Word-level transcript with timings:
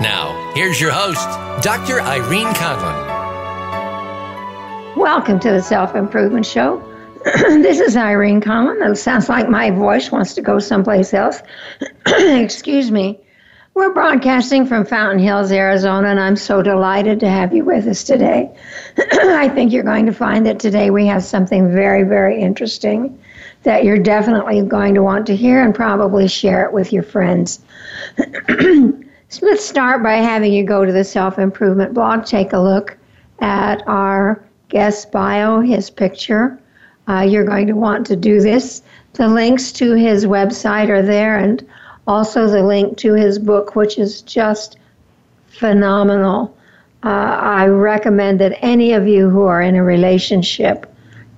Now, 0.00 0.52
here's 0.56 0.80
your 0.80 0.90
host, 0.90 1.24
Dr. 1.62 2.00
Irene 2.00 2.52
Conlon. 2.54 3.14
Welcome 4.96 5.38
to 5.38 5.52
the 5.52 5.62
Self 5.62 5.94
Improvement 5.94 6.44
Show. 6.44 6.82
this 7.24 7.78
is 7.78 7.96
Irene 7.96 8.40
Conlon. 8.40 8.90
It 8.90 8.96
sounds 8.96 9.28
like 9.28 9.48
my 9.48 9.70
voice 9.70 10.10
wants 10.10 10.34
to 10.34 10.42
go 10.42 10.58
someplace 10.58 11.14
else. 11.14 11.40
Excuse 12.06 12.90
me. 12.90 13.20
We're 13.74 13.94
broadcasting 13.94 14.66
from 14.66 14.84
Fountain 14.84 15.20
Hills, 15.20 15.52
Arizona, 15.52 16.08
and 16.08 16.18
I'm 16.18 16.36
so 16.36 16.60
delighted 16.60 17.20
to 17.20 17.28
have 17.28 17.54
you 17.54 17.64
with 17.64 17.86
us 17.86 18.02
today. 18.02 18.52
I 18.98 19.48
think 19.48 19.72
you're 19.72 19.84
going 19.84 20.06
to 20.06 20.12
find 20.12 20.44
that 20.46 20.58
today 20.58 20.90
we 20.90 21.06
have 21.06 21.22
something 21.22 21.72
very, 21.72 22.02
very 22.02 22.42
interesting 22.42 23.22
that 23.62 23.84
you're 23.84 23.98
definitely 23.98 24.60
going 24.62 24.94
to 24.94 25.02
want 25.04 25.26
to 25.28 25.36
hear 25.36 25.62
and 25.62 25.72
probably 25.72 26.26
share 26.26 26.64
it 26.64 26.72
with 26.72 26.92
your 26.92 27.04
friends. 27.04 27.60
So 29.34 29.46
let's 29.46 29.64
start 29.64 30.00
by 30.00 30.14
having 30.14 30.52
you 30.52 30.62
go 30.62 30.84
to 30.84 30.92
the 30.92 31.02
self 31.02 31.40
improvement 31.40 31.92
blog, 31.92 32.24
take 32.24 32.52
a 32.52 32.58
look 32.58 32.96
at 33.40 33.82
our 33.88 34.44
guest 34.68 35.10
bio, 35.10 35.60
his 35.60 35.90
picture. 35.90 36.56
Uh, 37.08 37.22
you're 37.22 37.44
going 37.44 37.66
to 37.66 37.72
want 37.72 38.06
to 38.06 38.14
do 38.14 38.40
this. 38.40 38.82
The 39.14 39.26
links 39.26 39.72
to 39.72 39.94
his 39.94 40.24
website 40.24 40.88
are 40.88 41.02
there, 41.02 41.36
and 41.36 41.66
also 42.06 42.46
the 42.46 42.62
link 42.62 42.96
to 42.98 43.14
his 43.14 43.40
book, 43.40 43.74
which 43.74 43.98
is 43.98 44.22
just 44.22 44.76
phenomenal. 45.48 46.56
Uh, 47.02 47.08
I 47.08 47.66
recommend 47.66 48.38
that 48.38 48.56
any 48.62 48.92
of 48.92 49.08
you 49.08 49.30
who 49.30 49.42
are 49.42 49.62
in 49.62 49.74
a 49.74 49.82
relationship 49.82 50.86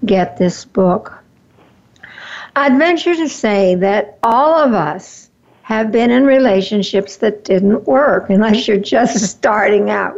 get 0.04 0.36
this 0.36 0.66
book. 0.66 1.16
I'd 2.54 2.76
venture 2.76 3.14
to 3.14 3.28
say 3.30 3.74
that 3.76 4.18
all 4.22 4.54
of 4.54 4.74
us 4.74 5.25
have 5.66 5.90
been 5.90 6.12
in 6.12 6.24
relationships 6.24 7.16
that 7.16 7.42
didn't 7.42 7.88
work 7.88 8.30
unless 8.30 8.68
you're 8.68 8.76
just 8.76 9.18
starting 9.36 9.90
out. 9.90 10.14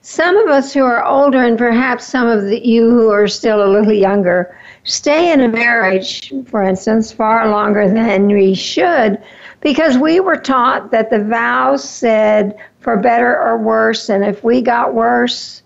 Some 0.00 0.36
of 0.36 0.48
us 0.48 0.74
who 0.74 0.82
are 0.82 1.04
older, 1.04 1.38
and 1.38 1.56
perhaps 1.56 2.04
some 2.04 2.26
of 2.26 2.46
the, 2.46 2.66
you 2.66 2.90
who 2.90 3.08
are 3.10 3.28
still 3.28 3.64
a 3.64 3.70
little 3.70 3.92
younger, 3.92 4.58
stay 4.82 5.32
in 5.32 5.40
a 5.40 5.48
marriage, 5.48 6.32
for 6.46 6.64
instance, 6.64 7.12
far 7.12 7.48
longer 7.48 7.88
than 7.88 8.26
we 8.26 8.54
should 8.54 9.22
because 9.60 9.98
we 9.98 10.18
were 10.18 10.36
taught 10.36 10.90
that 10.90 11.10
the 11.10 11.22
vows 11.22 11.88
said 11.88 12.58
for 12.80 12.96
better 12.96 13.40
or 13.40 13.58
worse, 13.58 14.08
and 14.08 14.24
if 14.24 14.42
we 14.42 14.62
got 14.62 14.94
worse, 14.94 15.62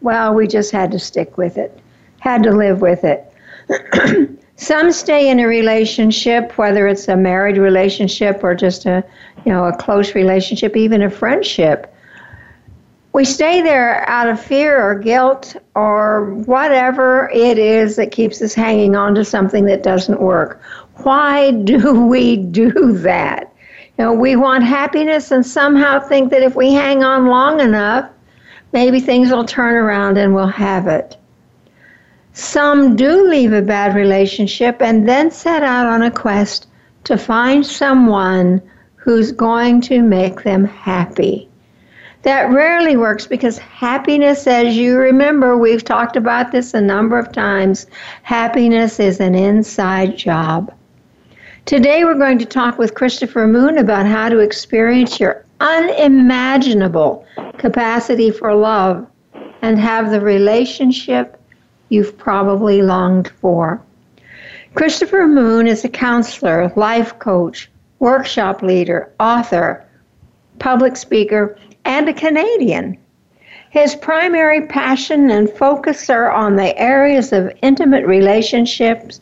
well, 0.00 0.32
we 0.32 0.46
just 0.46 0.72
had 0.72 0.90
to 0.92 0.98
stick 0.98 1.36
with 1.36 1.58
it, 1.58 1.78
had 2.20 2.42
to 2.44 2.52
live 2.52 2.80
with 2.80 3.04
it. 3.04 3.30
Some 4.60 4.92
stay 4.92 5.30
in 5.30 5.40
a 5.40 5.46
relationship, 5.46 6.58
whether 6.58 6.86
it's 6.86 7.08
a 7.08 7.16
married 7.16 7.56
relationship 7.56 8.44
or 8.44 8.54
just 8.54 8.84
a, 8.84 9.02
you 9.46 9.50
know, 9.50 9.64
a 9.64 9.74
close 9.74 10.14
relationship, 10.14 10.76
even 10.76 11.00
a 11.00 11.08
friendship, 11.08 11.90
we 13.14 13.24
stay 13.24 13.62
there 13.62 14.06
out 14.06 14.28
of 14.28 14.38
fear 14.38 14.78
or 14.78 14.98
guilt 14.98 15.56
or 15.74 16.34
whatever 16.44 17.30
it 17.32 17.56
is 17.56 17.96
that 17.96 18.12
keeps 18.12 18.42
us 18.42 18.52
hanging 18.52 18.94
on 18.94 19.14
to 19.14 19.24
something 19.24 19.64
that 19.64 19.82
doesn't 19.82 20.20
work. 20.20 20.60
Why 20.96 21.52
do 21.52 22.04
we 22.06 22.36
do 22.36 22.92
that? 22.98 23.50
You 23.96 24.04
know, 24.04 24.12
we 24.12 24.36
want 24.36 24.62
happiness 24.62 25.30
and 25.30 25.44
somehow 25.44 26.00
think 26.00 26.30
that 26.32 26.42
if 26.42 26.54
we 26.54 26.74
hang 26.74 27.02
on 27.02 27.28
long 27.28 27.60
enough, 27.60 28.10
maybe 28.74 29.00
things 29.00 29.30
will 29.30 29.46
turn 29.46 29.74
around 29.74 30.18
and 30.18 30.34
we'll 30.34 30.48
have 30.48 30.86
it. 30.86 31.16
Some 32.32 32.96
do 32.96 33.28
leave 33.28 33.52
a 33.52 33.62
bad 33.62 33.96
relationship 33.96 34.80
and 34.80 35.08
then 35.08 35.30
set 35.30 35.62
out 35.62 35.86
on 35.86 36.02
a 36.02 36.10
quest 36.10 36.68
to 37.04 37.18
find 37.18 37.66
someone 37.66 38.62
who's 38.94 39.32
going 39.32 39.80
to 39.82 40.02
make 40.02 40.42
them 40.42 40.64
happy. 40.64 41.48
That 42.22 42.50
rarely 42.50 42.96
works 42.96 43.26
because 43.26 43.56
happiness, 43.58 44.46
as 44.46 44.76
you 44.76 44.98
remember, 44.98 45.56
we've 45.56 45.82
talked 45.82 46.16
about 46.16 46.52
this 46.52 46.74
a 46.74 46.80
number 46.80 47.18
of 47.18 47.32
times, 47.32 47.86
happiness 48.22 49.00
is 49.00 49.20
an 49.20 49.34
inside 49.34 50.18
job. 50.18 50.72
Today 51.64 52.04
we're 52.04 52.14
going 52.14 52.38
to 52.38 52.44
talk 52.44 52.78
with 52.78 52.94
Christopher 52.94 53.46
Moon 53.46 53.78
about 53.78 54.06
how 54.06 54.28
to 54.28 54.38
experience 54.38 55.18
your 55.18 55.44
unimaginable 55.60 57.26
capacity 57.58 58.30
for 58.30 58.54
love 58.54 59.06
and 59.62 59.78
have 59.78 60.10
the 60.10 60.20
relationship 60.20 61.39
you've 61.90 62.16
probably 62.16 62.80
longed 62.80 63.28
for. 63.40 63.82
Christopher 64.74 65.26
Moon 65.26 65.66
is 65.66 65.84
a 65.84 65.88
counselor, 65.88 66.72
life 66.76 67.18
coach, 67.18 67.70
workshop 67.98 68.62
leader, 68.62 69.12
author, 69.20 69.84
public 70.58 70.96
speaker, 70.96 71.58
and 71.84 72.08
a 72.08 72.14
Canadian. 72.14 72.96
His 73.70 73.94
primary 73.94 74.66
passion 74.66 75.30
and 75.30 75.48
focus 75.50 76.08
are 76.08 76.30
on 76.30 76.56
the 76.56 76.76
areas 76.78 77.32
of 77.32 77.52
intimate 77.62 78.06
relationships, 78.06 79.20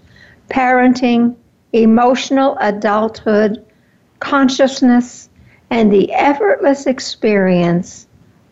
parenting, 0.49 1.35
emotional 1.73 2.57
adulthood, 2.61 3.65
consciousness, 4.21 5.29
and 5.71 5.93
the 5.93 6.13
effortless 6.13 6.87
experience 6.87 8.07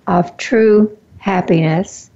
of 0.06 0.37
true 0.37 0.97
happiness. 1.19 2.10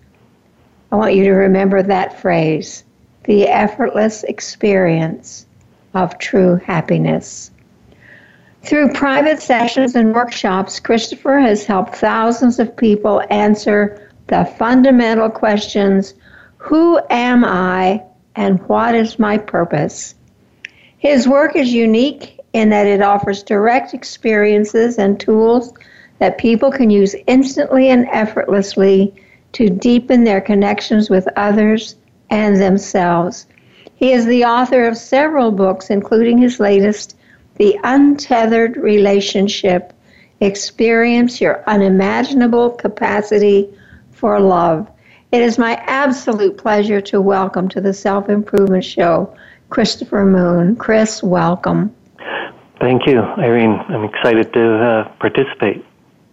I 0.93 0.97
want 0.97 1.15
you 1.15 1.25
to 1.25 1.33
remember 1.33 1.83
that 1.83 2.21
phrase 2.21 2.85
the 3.25 3.47
effortless 3.47 4.25
experience 4.25 5.47
of 5.95 6.19
true 6.19 6.57
happiness. 6.57 7.51
Through 8.63 8.93
private 8.93 9.41
sessions 9.41 9.95
and 9.95 10.15
workshops, 10.15 10.81
Christopher 10.81 11.39
has 11.39 11.65
helped 11.65 11.95
thousands 11.95 12.59
of 12.59 12.77
people 12.77 13.23
answer 13.31 14.11
the 14.27 14.45
fundamental 14.59 15.31
questions 15.31 16.15
Who 16.59 17.01
am 17.09 17.45
I 17.45 18.03
and 18.37 18.61
what 18.69 18.95
is 18.95 19.19
my 19.19 19.39
purpose? 19.39 20.15
His 20.99 21.27
work 21.27 21.57
is 21.57 21.73
unique 21.73 22.39
in 22.53 22.69
that 22.71 22.87
it 22.87 23.01
offers 23.01 23.43
direct 23.43 23.95
experiences 23.95 24.99
and 24.99 25.19
tools 25.19 25.73
that 26.19 26.37
people 26.37 26.71
can 26.71 26.91
use 26.91 27.15
instantly 27.27 27.89
and 27.89 28.07
effortlessly 28.11 29.15
to 29.53 29.69
deepen 29.69 30.25
their 30.25 30.41
connections 30.41 31.11
with 31.11 31.27
others 31.37 31.97
and 32.31 32.61
themselves. 32.61 33.47
He 33.97 34.13
is 34.13 34.25
the 34.27 34.45
author 34.45 34.87
of 34.87 34.97
several 34.97 35.51
books, 35.51 35.91
including 35.91 36.39
his 36.39 36.61
latest, 36.61 37.17
the 37.57 37.79
untethered 37.85 38.77
relationship, 38.77 39.93
experience 40.41 41.41
your 41.41 41.63
unimaginable 41.67 42.71
capacity 42.71 43.69
for 44.13 44.41
love. 44.41 44.89
It 45.33 45.43
is 45.43 45.59
my 45.59 45.75
absolute 45.87 46.57
pleasure 46.57 47.01
to 47.03 47.21
welcome 47.21 47.69
to 47.69 47.81
the 47.81 47.93
Self 47.93 48.29
Improvement 48.29 48.85
Show 48.85 49.35
Christopher 49.69 50.25
Moon. 50.25 50.77
Chris, 50.77 51.23
welcome. 51.23 51.95
Thank 52.81 53.07
you, 53.07 53.21
Irene. 53.21 53.79
I'm 53.89 54.05
excited 54.05 54.53
to 54.55 54.75
uh, 54.75 55.13
participate. 55.21 55.85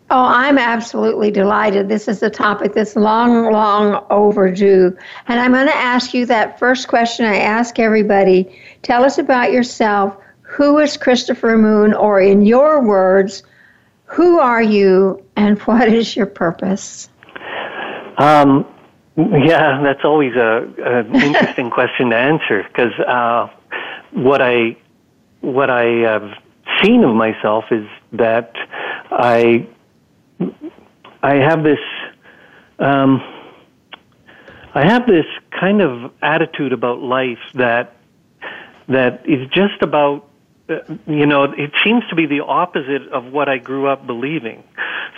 Oh, 0.09 0.23
I'm 0.23 0.57
absolutely 0.57 1.31
delighted. 1.31 1.89
This 1.89 2.07
is 2.07 2.23
a 2.23 2.29
topic 2.29 2.73
that's 2.73 2.95
long, 2.95 3.51
long 3.51 4.05
overdue. 4.09 4.97
And 5.27 5.39
I'm 5.39 5.51
going 5.51 5.67
to 5.67 5.75
ask 5.75 6.13
you 6.13 6.25
that 6.27 6.57
first 6.57 6.87
question 6.87 7.25
I 7.25 7.37
ask 7.37 7.77
everybody. 7.77 8.57
Tell 8.83 9.03
us 9.03 9.17
about 9.17 9.51
yourself 9.51 10.15
who 10.47 10.79
is 10.79 10.95
Christopher 10.95 11.57
Moon, 11.57 11.93
or 11.93 12.21
in 12.21 12.45
your 12.45 12.81
words, 12.81 13.43
who 14.05 14.39
are 14.39 14.61
you 14.61 15.23
and 15.35 15.59
what 15.63 15.89
is 15.89 16.15
your 16.15 16.25
purpose? 16.25 17.09
Um, 18.17 18.65
yeah, 19.17 19.81
that's 19.83 20.05
always 20.05 20.35
a, 20.35 20.71
an 20.77 21.15
interesting 21.15 21.69
question 21.71 22.11
to 22.11 22.15
answer 22.15 22.63
because 22.63 22.93
uh, 23.05 23.49
what 24.11 24.41
I 24.41 24.77
what 25.41 25.69
I 25.69 25.83
have 26.03 26.31
seen 26.81 27.03
of 27.03 27.13
myself 27.13 27.65
is 27.71 27.85
that 28.13 28.53
I 29.11 29.67
I 31.21 31.35
have 31.35 31.63
this 31.63 31.79
um, 32.79 33.21
I 34.73 34.85
have 34.85 35.07
this 35.07 35.25
kind 35.59 35.81
of 35.81 36.11
attitude 36.21 36.73
about 36.73 36.99
life 36.99 37.39
that 37.55 37.95
that 38.87 39.27
is 39.27 39.47
just 39.49 39.81
about 39.81 40.27
you 41.07 41.25
know, 41.25 41.43
it 41.43 41.71
seems 41.83 42.03
to 42.09 42.15
be 42.15 42.25
the 42.25 42.41
opposite 42.41 43.07
of 43.13 43.31
what 43.31 43.47
I 43.47 43.57
grew 43.57 43.87
up 43.87 44.05
believing. 44.05 44.63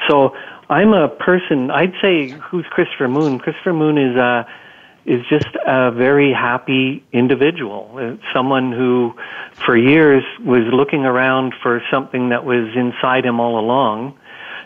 So 0.08 0.36
I'm 0.70 0.94
a 0.94 1.08
person. 1.10 1.72
I'd 1.72 1.94
say 2.02 2.30
who's 2.30 2.66
Christopher 2.70 3.08
Moon. 3.08 3.40
Christopher 3.40 3.74
Moon 3.74 3.98
is 3.98 4.16
a 4.16 4.48
is 5.06 5.26
just 5.28 5.48
a 5.66 5.92
very 5.92 6.32
happy 6.32 7.04
individual. 7.12 7.90
Uh, 7.98 8.18
someone 8.32 8.72
who, 8.72 9.16
for 9.66 9.76
years, 9.76 10.24
was 10.40 10.62
looking 10.72 11.06
around 11.06 11.56
for 11.64 11.82
something 11.90 12.30
that 12.30 12.46
was 12.46 12.76
inside 12.76 13.26
him 13.26 13.40
all 13.40 13.58
along, 13.58 14.19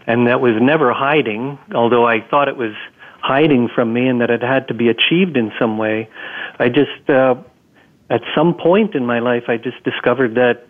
and 0.08 0.28
that 0.28 0.42
was 0.42 0.54
never 0.62 0.94
hiding. 0.94 1.58
Although 1.74 2.06
I 2.06 2.22
thought 2.22 2.48
it 2.48 2.58
was 2.58 2.74
hiding 3.22 3.70
from 3.74 3.94
me, 3.94 4.08
and 4.08 4.22
that 4.22 4.30
it 4.30 4.42
had 4.42 4.68
to 4.68 4.74
be 4.74 4.90
achieved 4.90 5.38
in 5.38 5.52
some 5.58 5.78
way. 5.78 6.10
I 6.60 6.70
just 6.70 7.10
uh, 7.10 7.36
at 8.10 8.22
some 8.36 8.54
point 8.54 8.96
in 8.96 9.06
my 9.06 9.20
life, 9.20 9.46
I 9.48 9.58
just 9.58 9.84
discovered 9.84 10.36
that 10.36 10.68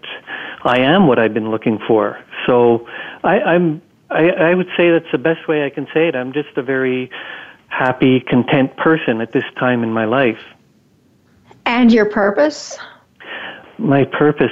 I 0.64 0.80
am 0.80 1.08
what 1.08 1.20
I've 1.20 1.34
been 1.34 1.52
looking 1.52 1.80
for. 1.88 2.18
So 2.48 2.88
I, 3.24 3.40
I'm, 3.42 3.82
I, 4.10 4.30
I 4.30 4.54
would 4.54 4.70
say 4.78 4.92
that's 4.92 5.12
the 5.12 5.18
best 5.18 5.48
way 5.48 5.66
I 5.66 5.70
can 5.70 5.86
say 5.94 6.08
it. 6.08 6.16
I'm 6.16 6.32
just 6.32 6.56
a 6.56 6.64
very 6.64 7.10
happy, 7.68 8.22
content 8.22 8.78
person 8.78 9.20
at 9.20 9.32
this 9.32 9.44
time 9.60 9.84
in 9.84 9.92
my 9.92 10.06
life. 10.06 10.40
And 11.66 11.92
your 11.92 12.06
purpose? 12.06 12.78
My 13.78 14.06
purpose 14.06 14.52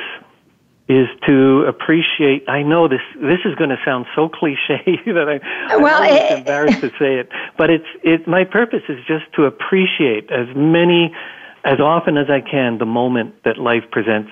is 0.91 1.07
to 1.25 1.63
appreciate. 1.67 2.47
I 2.49 2.63
know 2.63 2.87
this. 2.87 3.01
This 3.15 3.39
is 3.45 3.55
going 3.55 3.69
to 3.69 3.79
sound 3.85 4.05
so 4.15 4.27
cliche 4.27 4.83
that 5.05 5.41
I, 5.69 5.77
well, 5.77 6.01
I'm 6.01 6.13
it, 6.13 6.21
eh, 6.21 6.27
eh, 6.27 6.37
embarrassed 6.37 6.81
to 6.81 6.89
say 6.99 7.19
it. 7.19 7.29
But 7.57 7.69
it's 7.69 7.87
it. 8.03 8.27
My 8.27 8.43
purpose 8.43 8.83
is 8.89 8.97
just 9.07 9.25
to 9.35 9.45
appreciate 9.45 10.29
as 10.31 10.47
many 10.55 11.15
as 11.63 11.79
often 11.79 12.17
as 12.17 12.29
I 12.29 12.41
can 12.41 12.77
the 12.77 12.85
moment 12.85 13.43
that 13.43 13.57
life 13.57 13.83
presents. 13.91 14.31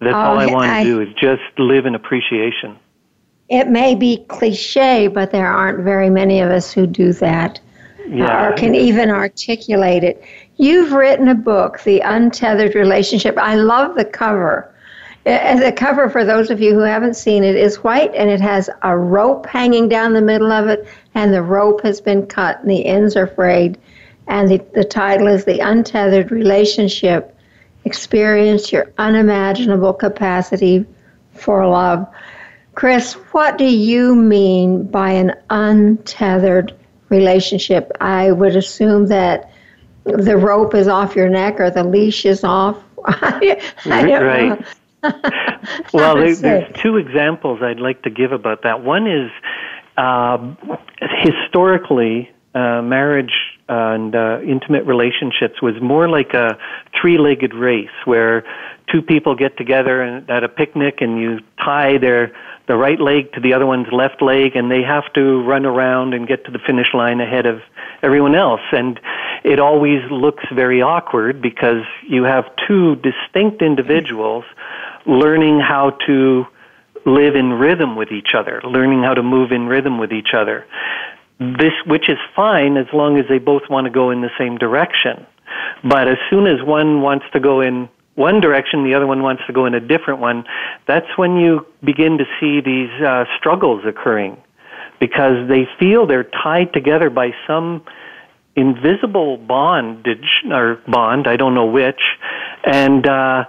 That's 0.00 0.14
oh, 0.14 0.18
all 0.18 0.38
I 0.38 0.46
want 0.46 0.70
to 0.70 0.84
do 0.84 1.00
is 1.00 1.08
just 1.14 1.42
live 1.58 1.86
in 1.86 1.94
appreciation. 1.94 2.78
It 3.48 3.68
may 3.68 3.94
be 3.94 4.24
cliche, 4.28 5.08
but 5.08 5.32
there 5.32 5.48
aren't 5.48 5.84
very 5.84 6.10
many 6.10 6.40
of 6.40 6.50
us 6.50 6.72
who 6.72 6.86
do 6.86 7.12
that 7.14 7.60
yeah. 8.08 8.48
or 8.48 8.52
can 8.54 8.74
even 8.74 9.10
articulate 9.10 10.04
it. 10.04 10.24
You've 10.56 10.92
written 10.92 11.28
a 11.28 11.34
book, 11.34 11.80
The 11.82 12.00
Untethered 12.00 12.74
Relationship. 12.74 13.36
I 13.38 13.54
love 13.54 13.94
the 13.94 14.04
cover. 14.04 14.71
And 15.24 15.62
the 15.62 15.70
cover, 15.70 16.10
for 16.10 16.24
those 16.24 16.50
of 16.50 16.60
you 16.60 16.74
who 16.74 16.80
haven't 16.80 17.14
seen 17.14 17.44
it, 17.44 17.54
is 17.54 17.84
white 17.84 18.12
and 18.14 18.28
it 18.28 18.40
has 18.40 18.68
a 18.82 18.96
rope 18.96 19.46
hanging 19.46 19.88
down 19.88 20.14
the 20.14 20.20
middle 20.20 20.50
of 20.50 20.66
it, 20.66 20.86
and 21.14 21.32
the 21.32 21.42
rope 21.42 21.82
has 21.82 22.00
been 22.00 22.26
cut 22.26 22.60
and 22.60 22.70
the 22.70 22.84
ends 22.86 23.16
are 23.16 23.28
frayed. 23.28 23.78
And 24.26 24.48
the, 24.48 24.64
the 24.74 24.84
title 24.84 25.28
is 25.28 25.44
The 25.44 25.60
Untethered 25.60 26.32
Relationship 26.32 27.36
Experience 27.84 28.72
Your 28.72 28.92
Unimaginable 28.98 29.92
Capacity 29.92 30.84
for 31.34 31.66
Love. 31.66 32.06
Chris, 32.74 33.12
what 33.32 33.58
do 33.58 33.64
you 33.64 34.16
mean 34.16 34.84
by 34.84 35.10
an 35.10 35.34
untethered 35.50 36.74
relationship? 37.10 37.92
I 38.00 38.32
would 38.32 38.56
assume 38.56 39.06
that 39.08 39.52
the 40.04 40.36
rope 40.36 40.74
is 40.74 40.88
off 40.88 41.14
your 41.14 41.28
neck 41.28 41.60
or 41.60 41.70
the 41.70 41.84
leash 41.84 42.24
is 42.24 42.42
off. 42.42 42.82
I, 43.04 43.60
right. 43.86 44.66
well, 45.92 46.16
there, 46.16 46.34
there's 46.34 46.76
two 46.80 46.96
examples 46.96 47.60
I'd 47.62 47.80
like 47.80 48.02
to 48.02 48.10
give 48.10 48.32
about 48.32 48.62
that. 48.62 48.82
One 48.82 49.06
is 49.06 49.30
uh, 49.96 50.54
historically, 51.22 52.30
uh, 52.54 52.82
marriage 52.82 53.32
and 53.68 54.14
uh, 54.14 54.40
intimate 54.42 54.84
relationships 54.84 55.62
was 55.62 55.74
more 55.80 56.08
like 56.08 56.34
a 56.34 56.58
three-legged 57.00 57.54
race 57.54 57.88
where 58.04 58.44
two 58.90 59.00
people 59.00 59.34
get 59.34 59.56
together 59.56 60.02
and, 60.02 60.28
at 60.28 60.44
a 60.44 60.48
picnic 60.48 61.00
and 61.00 61.18
you 61.18 61.40
tie 61.62 61.98
their 61.98 62.32
the 62.68 62.76
right 62.76 63.00
leg 63.00 63.32
to 63.32 63.40
the 63.40 63.52
other 63.52 63.66
one's 63.66 63.88
left 63.90 64.22
leg 64.22 64.54
and 64.54 64.70
they 64.70 64.82
have 64.82 65.12
to 65.14 65.42
run 65.42 65.64
around 65.66 66.14
and 66.14 66.28
get 66.28 66.44
to 66.44 66.50
the 66.50 66.58
finish 66.58 66.88
line 66.94 67.20
ahead 67.20 67.44
of 67.46 67.60
everyone 68.02 68.34
else 68.34 68.60
and 68.70 69.00
it 69.44 69.58
always 69.58 70.00
looks 70.10 70.44
very 70.54 70.80
awkward 70.80 71.42
because 71.42 71.82
you 72.08 72.22
have 72.22 72.44
two 72.68 72.96
distinct 72.96 73.62
individuals 73.62 74.44
learning 75.06 75.60
how 75.60 75.90
to 76.06 76.46
live 77.04 77.34
in 77.34 77.52
rhythm 77.52 77.96
with 77.96 78.12
each 78.12 78.34
other, 78.34 78.60
learning 78.64 79.02
how 79.02 79.14
to 79.14 79.22
move 79.22 79.52
in 79.52 79.66
rhythm 79.66 79.98
with 79.98 80.12
each 80.12 80.34
other. 80.34 80.66
This, 81.38 81.72
which 81.86 82.08
is 82.08 82.18
fine 82.36 82.76
as 82.76 82.86
long 82.92 83.18
as 83.18 83.24
they 83.28 83.38
both 83.38 83.62
want 83.68 83.86
to 83.86 83.90
go 83.90 84.10
in 84.10 84.20
the 84.20 84.30
same 84.38 84.58
direction. 84.58 85.26
But 85.82 86.06
as 86.06 86.18
soon 86.30 86.46
as 86.46 86.62
one 86.62 87.02
wants 87.02 87.26
to 87.32 87.40
go 87.40 87.60
in 87.60 87.88
one 88.14 88.40
direction, 88.40 88.84
the 88.84 88.94
other 88.94 89.06
one 89.06 89.22
wants 89.22 89.42
to 89.46 89.52
go 89.52 89.66
in 89.66 89.74
a 89.74 89.80
different 89.80 90.20
one, 90.20 90.44
that's 90.86 91.06
when 91.16 91.36
you 91.36 91.66
begin 91.82 92.18
to 92.18 92.24
see 92.38 92.60
these 92.60 92.90
uh, 93.02 93.24
struggles 93.38 93.84
occurring. 93.86 94.36
Because 95.00 95.48
they 95.48 95.66
feel 95.80 96.06
they're 96.06 96.30
tied 96.44 96.72
together 96.72 97.10
by 97.10 97.30
some 97.46 97.82
invisible 98.54 99.38
bondage 99.38 100.42
or 100.50 100.80
bond, 100.86 101.26
I 101.26 101.36
don't 101.36 101.54
know 101.54 101.66
which, 101.66 102.00
and 102.64 103.06
uh, 103.06 103.44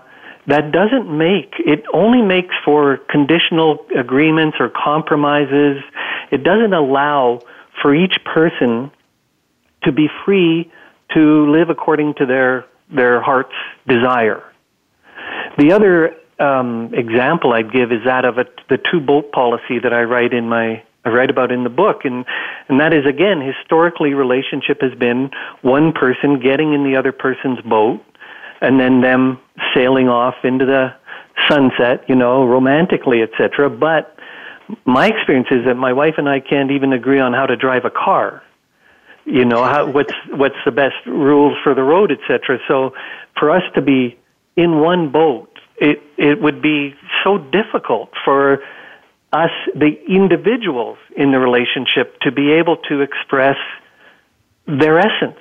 that 0.48 0.72
doesn't 0.72 1.10
make 1.16 1.54
it 1.60 1.84
only 1.94 2.22
makes 2.22 2.54
for 2.66 2.98
conditional 3.10 3.86
agreements 3.98 4.58
or 4.60 4.70
compromises. 4.70 5.82
It 6.32 6.44
doesn't 6.44 6.74
allow 6.74 7.40
for 7.82 7.96
each 7.96 8.18
person 8.26 8.92
to 9.84 9.92
be 9.92 10.08
free 10.26 10.72
to 11.14 11.52
live 11.52 11.70
according 11.70 12.16
to 12.16 12.26
their 12.26 12.66
their 12.94 13.22
heart's 13.22 13.56
desire. 13.88 14.44
The 15.58 15.72
other 15.72 16.16
um, 16.40 16.94
example 16.94 17.54
I'd 17.54 17.72
give 17.72 17.92
is 17.92 18.04
that 18.06 18.26
of 18.26 18.38
a, 18.38 18.46
the 18.70 18.78
two 18.92 19.00
boat 19.00 19.32
policy 19.32 19.80
that 19.82 19.94
I 19.94 20.04
write 20.04 20.34
in 20.34 20.50
my 20.50 20.84
I 21.06 21.10
write 21.10 21.30
about 21.30 21.52
in 21.52 21.64
the 21.64 21.70
book, 21.70 22.02
and 22.06 22.26
and 22.70 22.80
that 22.80 22.94
is 22.94 23.06
again 23.06 23.42
historically 23.42 24.14
relationship 24.14 24.82
has 24.82 24.94
been 24.98 25.32
one 25.62 25.92
person 25.92 26.40
getting 26.40 26.74
in 26.74 26.84
the 26.84 26.98
other 26.98 27.12
person's 27.12 27.62
boat, 27.62 28.02
and 28.64 28.80
then 28.80 29.02
them 29.02 29.40
sailing 29.76 30.08
off 30.08 30.36
into 30.44 30.66
the 30.66 30.94
sunset, 31.50 32.06
you 32.08 32.16
know, 32.16 32.46
romantically, 32.46 33.22
etc. 33.22 33.70
But 33.70 34.16
my 34.86 35.08
experience 35.08 35.50
is 35.52 35.66
that 35.66 35.76
my 35.76 35.92
wife 35.92 36.16
and 36.18 36.30
I 36.30 36.40
can't 36.40 36.72
even 36.72 36.94
agree 36.94 37.20
on 37.20 37.34
how 37.34 37.46
to 37.46 37.58
drive 37.58 37.84
a 37.84 37.92
car. 37.92 38.42
You 39.26 39.46
know, 39.46 39.64
how, 39.64 39.90
what's 39.92 40.14
what's 40.30 40.56
the 40.66 40.72
best 40.72 40.96
rules 41.06 41.58
for 41.64 41.76
the 41.76 41.84
road, 41.84 42.12
etc. 42.12 42.60
So, 42.68 42.94
for 43.38 43.52
us 43.52 43.64
to 43.76 43.82
be 43.82 44.18
in 44.56 44.80
one 44.80 45.12
boat, 45.12 45.50
it 45.78 46.02
it 46.18 46.42
would 46.42 46.62
be 46.62 46.96
so 47.24 47.38
difficult 47.38 48.12
for 48.24 48.60
us, 49.34 49.52
the 49.76 49.98
individuals 50.08 50.98
in 51.18 51.32
the 51.32 51.40
relationship, 51.40 52.20
to 52.22 52.32
be 52.32 52.52
able 52.52 52.78
to 52.90 53.02
express 53.02 53.58
their 54.68 55.00
essence, 55.00 55.40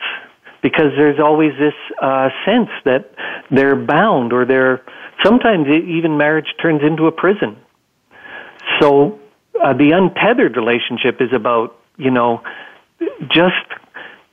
because 0.62 0.92
there's 0.96 1.18
always 1.18 1.52
this 1.58 1.74
uh, 2.00 2.28
sense 2.46 2.70
that 2.84 3.10
they're 3.50 3.76
bound, 3.76 4.32
or 4.32 4.44
they're 4.44 4.82
sometimes 5.24 5.66
even 5.68 6.16
marriage 6.16 6.54
turns 6.60 6.82
into 6.82 7.06
a 7.06 7.12
prison 7.12 7.56
so 8.80 9.18
uh, 9.62 9.72
the 9.74 9.92
untethered 9.92 10.56
relationship 10.56 11.20
is 11.20 11.32
about, 11.32 11.76
you 11.96 12.10
know, 12.10 12.42
just 13.28 13.66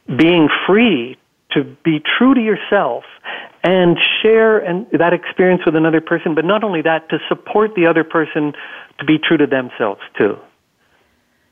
being 0.08 0.50
free 0.68 1.18
to 1.52 1.64
be 1.84 2.02
true 2.18 2.34
to 2.34 2.42
yourself 2.42 3.04
and 3.64 3.98
share 4.22 4.60
and 4.60 4.88
that 4.92 5.14
experience 5.14 5.62
with 5.66 5.76
another 5.76 6.02
person, 6.02 6.36
but 6.36 6.46
not 6.46 6.64
only 6.64 6.82
that, 6.82 7.10
to 7.10 7.18
support 7.28 7.76
the 7.76 7.88
other 7.88 8.04
person 8.04 8.54
to 9.00 9.06
be 9.06 9.18
true 9.18 9.38
to 9.38 9.48
themselves 9.48 10.02
too. 10.18 10.38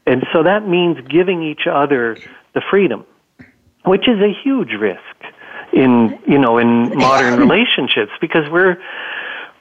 And 0.06 0.26
so 0.32 0.44
that 0.44 0.68
means 0.68 0.98
giving 1.10 1.44
each 1.44 1.68
other 1.70 2.18
the 2.54 2.62
freedom, 2.70 3.06
which 3.88 4.08
is 4.08 4.20
a 4.22 4.34
huge 4.44 4.74
risk 4.74 5.02
in, 5.74 6.20
you 6.28 6.38
know, 6.38 6.58
in 6.58 6.96
modern 6.98 7.40
relationships 7.48 8.12
because 8.22 8.50
we're, 8.50 8.78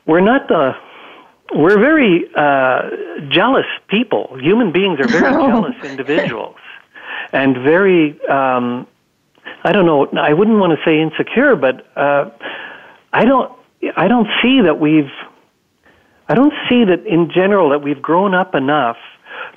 we're 0.07 0.21
not 0.21 0.49
the 0.49 0.75
we're 1.55 1.79
very 1.79 2.29
uh, 2.35 2.91
jealous 3.29 3.67
people. 3.89 4.37
Human 4.41 4.73
beings 4.73 4.99
are 5.01 5.09
very 5.09 5.33
jealous 5.49 5.77
individuals, 5.85 6.57
and 7.33 7.57
very. 7.57 8.21
Um, 8.29 8.87
I 9.63 9.73
don't 9.73 9.87
know. 9.87 10.07
I 10.19 10.33
wouldn't 10.33 10.59
want 10.59 10.77
to 10.79 10.85
say 10.85 11.01
insecure, 11.01 11.57
but 11.57 11.87
uh, 11.97 12.31
I 13.13 13.25
don't. 13.25 13.53
I 13.97 14.09
don't 14.09 14.29
see 14.43 14.63
that 14.63 14.81
we've. 14.81 15.11
I 16.29 16.35
don't 16.35 16.55
see 16.69 16.85
that 16.85 17.07
in 17.07 17.31
general 17.31 17.71
that 17.71 17.83
we've 17.83 18.03
grown 18.03 18.35
up 18.35 18.55
enough 18.55 18.97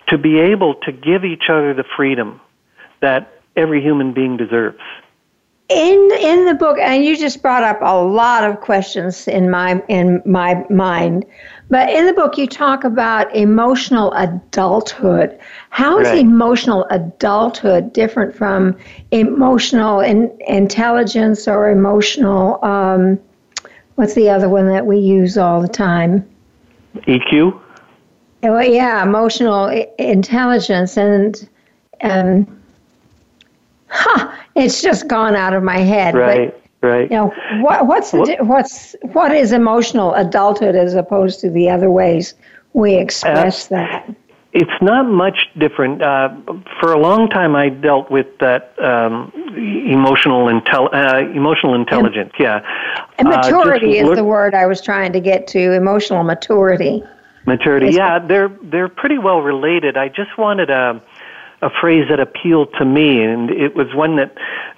to 0.10 0.18
be 0.18 0.40
able 0.40 0.76
to 0.76 0.92
give 0.92 1.26
each 1.26 1.50
other 1.50 1.74
the 1.74 1.86
freedom 1.96 2.40
that 3.02 3.39
every 3.56 3.82
human 3.82 4.14
being 4.14 4.38
deserves. 4.38 4.80
In 5.70 6.10
in 6.20 6.46
the 6.46 6.56
book 6.56 6.80
and 6.80 7.06
you 7.06 7.16
just 7.16 7.44
brought 7.44 7.62
up 7.62 7.78
a 7.82 8.02
lot 8.02 8.44
of 8.44 8.60
questions 8.60 9.28
in 9.28 9.52
my 9.52 9.84
in 9.88 10.20
my 10.26 10.66
mind 10.72 11.28
but 11.70 11.92
in 11.92 12.08
the 12.08 12.14
book 12.14 12.40
you 12.40 12.48
talk 12.48 12.84
about 12.84 13.34
emotional 13.36 14.12
adulthood. 14.14 15.38
How 15.70 16.00
is 16.00 16.08
right. 16.08 16.18
emotional 16.18 16.88
adulthood 16.90 17.94
different 17.94 18.36
from 18.36 18.76
emotional 19.12 20.00
in, 20.00 20.36
intelligence 20.48 21.48
or 21.48 21.70
emotional 21.70 22.58
um, 22.66 23.20
what's 24.00 24.14
the 24.14 24.30
other 24.30 24.48
one 24.48 24.68
that 24.70 24.86
we 24.86 24.98
use 24.98 25.38
all 25.38 25.62
the 25.62 25.68
time? 25.68 26.28
Eq 27.00 27.62
Well, 28.42 28.64
yeah, 28.64 29.04
emotional 29.04 29.68
intelligence, 30.00 30.98
and 30.98 31.50
um, 32.02 32.59
huh, 33.90 34.36
it's 34.56 34.82
just 34.82 35.08
gone 35.08 35.36
out 35.36 35.54
of 35.54 35.64
my 35.64 35.80
head. 35.80 36.16
Right. 36.16 36.52
But, 36.52 36.60
Right. 36.82 37.12
You 37.12 37.18
know, 37.18 37.34
what, 37.62 37.88
what's 37.88 38.12
the, 38.12 38.38
what's 38.40 38.96
what 39.12 39.36
is 39.36 39.52
emotional 39.52 40.14
adulthood 40.14 40.76
as 40.76 40.94
opposed 40.94 41.42
to 41.42 41.50
the 41.50 41.70
other 41.70 41.92
ways 41.92 42.36
we 42.72 42.96
express 42.96 43.66
uh, 43.66 43.76
that? 43.76 44.16
It's 44.54 44.82
not 44.82 45.08
much 45.08 45.50
different. 45.58 46.02
Uh, 46.02 46.30
for 46.80 46.94
a 46.94 46.98
long 46.98 47.30
time, 47.30 47.56
I 47.56 47.70
dealt 47.70 48.10
with 48.10 48.28
that 48.40 48.74
um, 48.80 49.32
emotional 49.56 50.46
intel- 50.46 50.94
uh, 50.94 51.30
emotional 51.32 51.76
intelligence. 51.76 52.32
And, 52.38 52.46
yeah, 52.46 53.06
and 53.18 53.28
uh, 53.28 53.38
maturity 53.38 53.98
is 53.98 54.16
the 54.16 54.24
word 54.24 54.56
I 54.56 54.66
was 54.66 54.82
trying 54.82 55.12
to 55.14 55.20
get 55.20 55.48
to. 55.48 55.74
Emotional 55.74 56.24
maturity. 56.24 57.04
Maturity. 57.46 57.90
Yeah, 57.92 58.20
they're 58.20 58.50
they're 58.64 58.90
pretty 58.90 59.18
well 59.18 59.42
related. 59.42 59.98
I 59.98 60.08
just 60.08 60.38
wanted 60.38 60.70
a 60.70 61.02
a 61.62 61.70
phrase 61.82 62.06
that 62.10 62.20
appealed 62.20 62.74
to 62.80 62.86
me, 62.86 63.22
and 63.22 63.50
it 63.52 63.76
was 63.76 63.88
one 63.94 64.16
that 64.16 64.34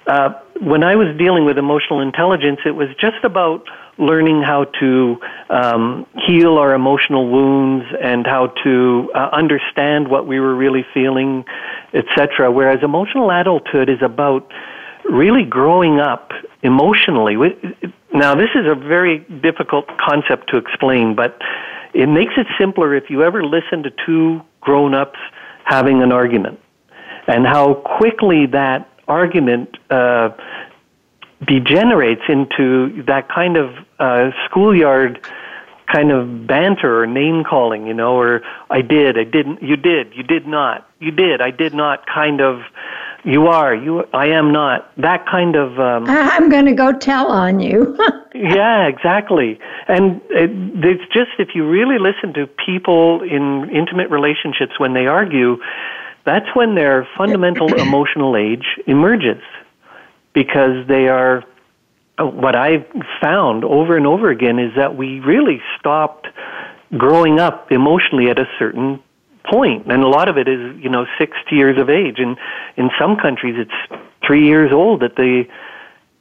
uh, 0.06 0.30
when 0.60 0.82
I 0.82 0.96
was 0.96 1.16
dealing 1.16 1.44
with 1.44 1.58
emotional 1.58 2.00
intelligence, 2.00 2.60
it 2.64 2.72
was 2.72 2.88
just 3.00 3.24
about 3.24 3.64
learning 3.98 4.42
how 4.42 4.64
to 4.80 5.18
um, 5.50 6.06
heal 6.26 6.58
our 6.58 6.74
emotional 6.74 7.28
wounds 7.28 7.84
and 8.02 8.26
how 8.26 8.48
to 8.64 9.10
uh, 9.14 9.28
understand 9.32 10.08
what 10.08 10.26
we 10.26 10.40
were 10.40 10.54
really 10.54 10.84
feeling, 10.94 11.44
etc. 11.94 12.50
Whereas 12.50 12.78
emotional 12.82 13.30
adulthood 13.30 13.88
is 13.88 14.02
about 14.02 14.50
really 15.04 15.44
growing 15.44 16.00
up 16.00 16.30
emotionally. 16.62 17.36
Now, 18.14 18.34
this 18.34 18.50
is 18.54 18.66
a 18.66 18.74
very 18.74 19.18
difficult 19.42 19.86
concept 19.98 20.48
to 20.50 20.56
explain, 20.56 21.14
but 21.14 21.40
it 21.92 22.08
makes 22.08 22.34
it 22.36 22.46
simpler 22.58 22.94
if 22.94 23.10
you 23.10 23.22
ever 23.22 23.44
listen 23.44 23.82
to 23.82 23.90
two 24.06 24.40
grown-ups 24.60 25.18
having 25.64 26.02
an 26.02 26.12
argument 26.12 26.58
and 27.32 27.46
how 27.46 27.74
quickly 27.98 28.46
that 28.46 28.88
argument 29.08 29.76
uh, 29.90 30.28
degenerates 31.46 32.22
into 32.28 33.02
that 33.06 33.28
kind 33.28 33.56
of 33.56 33.74
uh, 33.98 34.30
schoolyard 34.44 35.26
kind 35.92 36.10
of 36.10 36.46
banter 36.46 37.02
or 37.02 37.06
name 37.06 37.42
calling, 37.44 37.86
you 37.86 37.94
know, 37.94 38.16
or 38.16 38.42
I 38.70 38.82
did, 38.82 39.18
I 39.18 39.24
didn't, 39.24 39.62
you 39.62 39.76
did, 39.76 40.14
you 40.14 40.22
did 40.22 40.46
not, 40.46 40.88
you 41.00 41.10
did, 41.10 41.40
I 41.40 41.50
did 41.50 41.74
not 41.74 42.06
kind 42.06 42.40
of, 42.40 42.60
you 43.24 43.46
are, 43.46 43.74
you, 43.74 44.04
I 44.12 44.26
am 44.28 44.52
not, 44.52 44.90
that 44.98 45.26
kind 45.26 45.54
of. 45.56 45.78
Um, 45.78 46.04
I'm 46.08 46.48
going 46.48 46.66
to 46.66 46.74
go 46.74 46.92
tell 46.92 47.28
on 47.28 47.60
you. 47.60 47.96
yeah, 48.34 48.86
exactly. 48.86 49.58
And 49.88 50.20
it, 50.30 50.50
it's 50.84 51.12
just, 51.12 51.30
if 51.38 51.54
you 51.54 51.68
really 51.68 51.98
listen 51.98 52.32
to 52.34 52.46
people 52.46 53.22
in 53.22 53.68
intimate 53.70 54.10
relationships 54.10 54.78
when 54.78 54.94
they 54.94 55.06
argue, 55.06 55.58
that's 56.24 56.46
when 56.54 56.74
their 56.74 57.08
fundamental 57.16 57.72
emotional 57.80 58.36
age 58.36 58.66
emerges 58.86 59.42
because 60.32 60.86
they 60.88 61.08
are 61.08 61.44
uh, 62.18 62.26
what 62.26 62.54
I've 62.56 62.86
found 63.20 63.64
over 63.64 63.96
and 63.96 64.06
over 64.06 64.30
again 64.30 64.58
is 64.58 64.72
that 64.76 64.96
we 64.96 65.20
really 65.20 65.60
stopped 65.78 66.28
growing 66.96 67.40
up 67.40 67.72
emotionally 67.72 68.30
at 68.30 68.38
a 68.38 68.46
certain 68.58 69.02
point. 69.50 69.90
And 69.90 70.02
a 70.04 70.08
lot 70.08 70.28
of 70.28 70.36
it 70.36 70.48
is 70.48 70.76
you 70.82 70.88
know 70.88 71.06
six 71.18 71.36
years 71.50 71.78
of 71.80 71.90
age. 71.90 72.18
And 72.18 72.36
in 72.76 72.90
some 72.98 73.16
countries 73.16 73.56
it's 73.58 74.02
three 74.26 74.46
years 74.46 74.72
old 74.72 75.00
that 75.00 75.16
the 75.16 75.44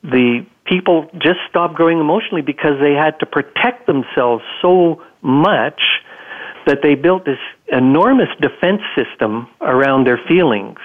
the 0.04 0.46
people 0.66 1.10
just 1.20 1.40
stopped 1.50 1.76
growing 1.76 2.00
emotionally 2.00 2.42
because 2.42 2.80
they 2.80 2.94
had 2.94 3.20
to 3.20 3.26
protect 3.26 3.88
themselves 3.88 4.44
so 4.62 5.04
much 5.22 5.82
that 6.66 6.80
they 6.82 6.96
built 6.96 7.26
this 7.26 7.40
enormous 7.72 8.30
defense 8.40 8.82
system 8.96 9.48
around 9.62 10.06
their 10.06 10.20
feelings. 10.28 10.80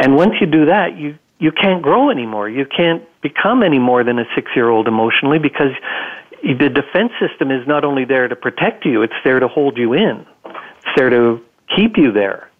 And 0.00 0.16
once 0.16 0.34
you 0.40 0.46
do 0.46 0.66
that, 0.66 0.96
you 0.96 1.18
you 1.40 1.52
can't 1.52 1.82
grow 1.82 2.10
anymore. 2.10 2.48
You 2.48 2.66
can't 2.66 3.02
become 3.22 3.62
any 3.62 3.78
more 3.78 4.02
than 4.02 4.18
a 4.18 4.24
six 4.34 4.50
year 4.56 4.70
old 4.70 4.88
emotionally 4.88 5.38
because 5.38 5.72
the 6.42 6.68
defense 6.68 7.12
system 7.20 7.50
is 7.50 7.66
not 7.66 7.84
only 7.84 8.04
there 8.04 8.28
to 8.28 8.36
protect 8.36 8.84
you, 8.84 9.02
it's 9.02 9.14
there 9.24 9.40
to 9.40 9.48
hold 9.48 9.76
you 9.76 9.92
in. 9.92 10.26
It's 10.44 10.96
there 10.96 11.10
to 11.10 11.40
keep 11.74 11.96
you 11.96 12.12
there. 12.12 12.50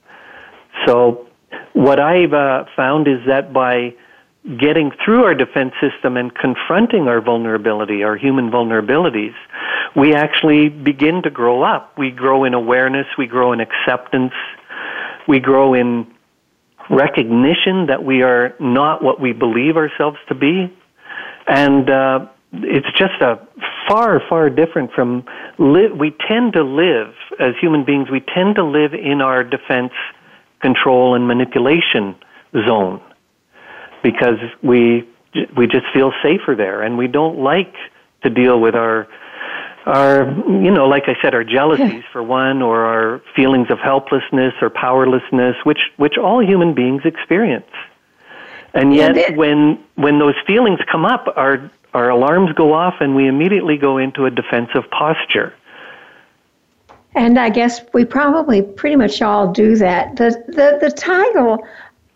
So, 0.87 1.27
what 1.73 1.99
I've 1.99 2.33
uh, 2.33 2.65
found 2.77 3.09
is 3.09 3.19
that 3.27 3.53
by 3.53 3.95
getting 4.45 4.93
through 5.05 5.25
our 5.25 5.35
defense 5.35 5.73
system 5.81 6.17
and 6.17 6.35
confronting 6.35 7.09
our 7.09 7.21
vulnerability, 7.21 8.03
our 8.03 8.17
human 8.17 8.51
vulnerabilities, 8.51 9.35
we 9.97 10.15
actually 10.15 10.69
begin 10.69 11.23
to 11.23 11.31
grow 11.31 11.63
up. 11.63 11.97
We 11.99 12.11
grow 12.11 12.45
in 12.45 12.55
awareness, 12.55 13.07
we 13.19 13.27
grow 13.27 13.53
in 13.53 13.61
acceptance, 13.61 14.33
we 15.27 15.41
grow 15.41 15.75
in 15.75 16.07
recognition 16.89 17.87
that 17.87 18.05
we 18.05 18.23
are 18.23 18.55
not 18.61 19.03
what 19.03 19.21
we 19.21 19.33
believe 19.33 19.77
ourselves 19.77 20.19
to 20.29 20.35
be. 20.35 20.73
And 21.47 21.91
uh, 21.91 22.27
it's 22.53 22.87
just 22.97 23.21
a 23.21 23.47
far, 23.89 24.23
far 24.29 24.49
different 24.49 24.93
from 24.93 25.25
li- 25.59 25.91
we 25.93 26.17
tend 26.27 26.55
to 26.55 26.63
live 26.63 27.13
as 27.39 27.55
human 27.61 27.85
beings. 27.85 28.09
We 28.11 28.21
tend 28.21 28.55
to 28.55 28.65
live 28.65 28.95
in 28.95 29.21
our 29.21 29.45
defense, 29.45 29.93
control, 30.61 31.15
and 31.15 31.27
manipulation 31.27 32.15
zone 32.67 33.03
because 34.03 34.39
we 34.63 35.09
we 35.57 35.67
just 35.67 35.87
feel 35.93 36.13
safer 36.23 36.55
there, 36.55 36.83
and 36.83 36.99
we 36.99 37.07
don't 37.07 37.39
like 37.39 37.75
to 38.23 38.31
deal 38.31 38.61
with 38.61 38.75
our 38.75 39.09
our 39.87 40.31
you 40.47 40.71
know 40.71 40.87
like 40.87 41.05
I 41.07 41.17
said 41.23 41.35
our 41.35 41.45
jealousies 41.45 42.05
for 42.13 42.23
one 42.23 42.63
or 42.63 42.85
our 42.85 43.23
feelings 43.35 43.71
of 43.71 43.79
helplessness 43.79 44.55
or 44.61 44.71
powerlessness 44.71 45.57
which 45.65 45.81
which 45.97 46.19
all 46.19 46.45
human 46.45 46.75
beings 46.75 47.03
experience. 47.05 47.71
And 48.75 48.95
yet 48.95 49.17
yeah, 49.17 49.35
when 49.35 49.83
when 49.95 50.19
those 50.19 50.35
feelings 50.47 50.81
come 50.91 51.05
up 51.05 51.27
our 51.37 51.71
our 51.95 52.11
alarms 52.11 52.53
go 52.53 52.75
off 52.75 52.95
and 53.01 53.17
we 53.17 53.27
immediately 53.27 53.77
go 53.77 53.99
into 53.99 54.27
a 54.27 54.31
defensive 54.31 54.91
posture. 54.91 55.55
And 57.15 57.39
I 57.39 57.49
guess 57.49 57.81
we 57.95 58.05
probably 58.05 58.61
pretty 58.61 58.97
much 58.97 59.23
all 59.23 59.51
do 59.51 59.75
that. 59.77 60.17
The 60.17 60.31
the, 60.49 60.79
the 60.81 60.91
title 60.91 61.67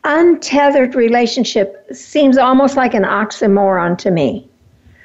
untethered 0.05 0.95
relationship 0.95 1.87
seems 1.93 2.37
almost 2.39 2.77
like 2.77 2.95
an 2.95 3.05
oxymoron 3.05 3.97
to 3.99 4.11
me. 4.11 4.49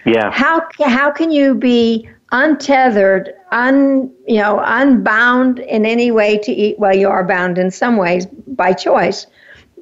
Yeah. 0.05 0.31
How 0.31 0.67
how 0.83 1.11
can 1.11 1.31
you 1.31 1.53
be 1.53 2.09
untethered, 2.31 3.33
un 3.51 4.11
you 4.27 4.37
know, 4.37 4.61
unbound 4.63 5.59
in 5.59 5.85
any 5.85 6.11
way 6.11 6.37
to 6.39 6.51
eat? 6.51 6.79
Well, 6.79 6.95
you 6.95 7.09
are 7.09 7.23
bound 7.23 7.57
in 7.57 7.71
some 7.71 7.97
ways 7.97 8.25
by 8.25 8.73
choice, 8.73 9.27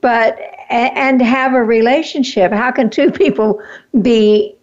but 0.01 0.39
and 0.69 1.21
have 1.21 1.53
a 1.53 1.63
relationship. 1.63 2.51
How 2.51 2.71
can 2.71 2.89
two 2.89 3.11
people 3.23 3.61
be 4.01 4.55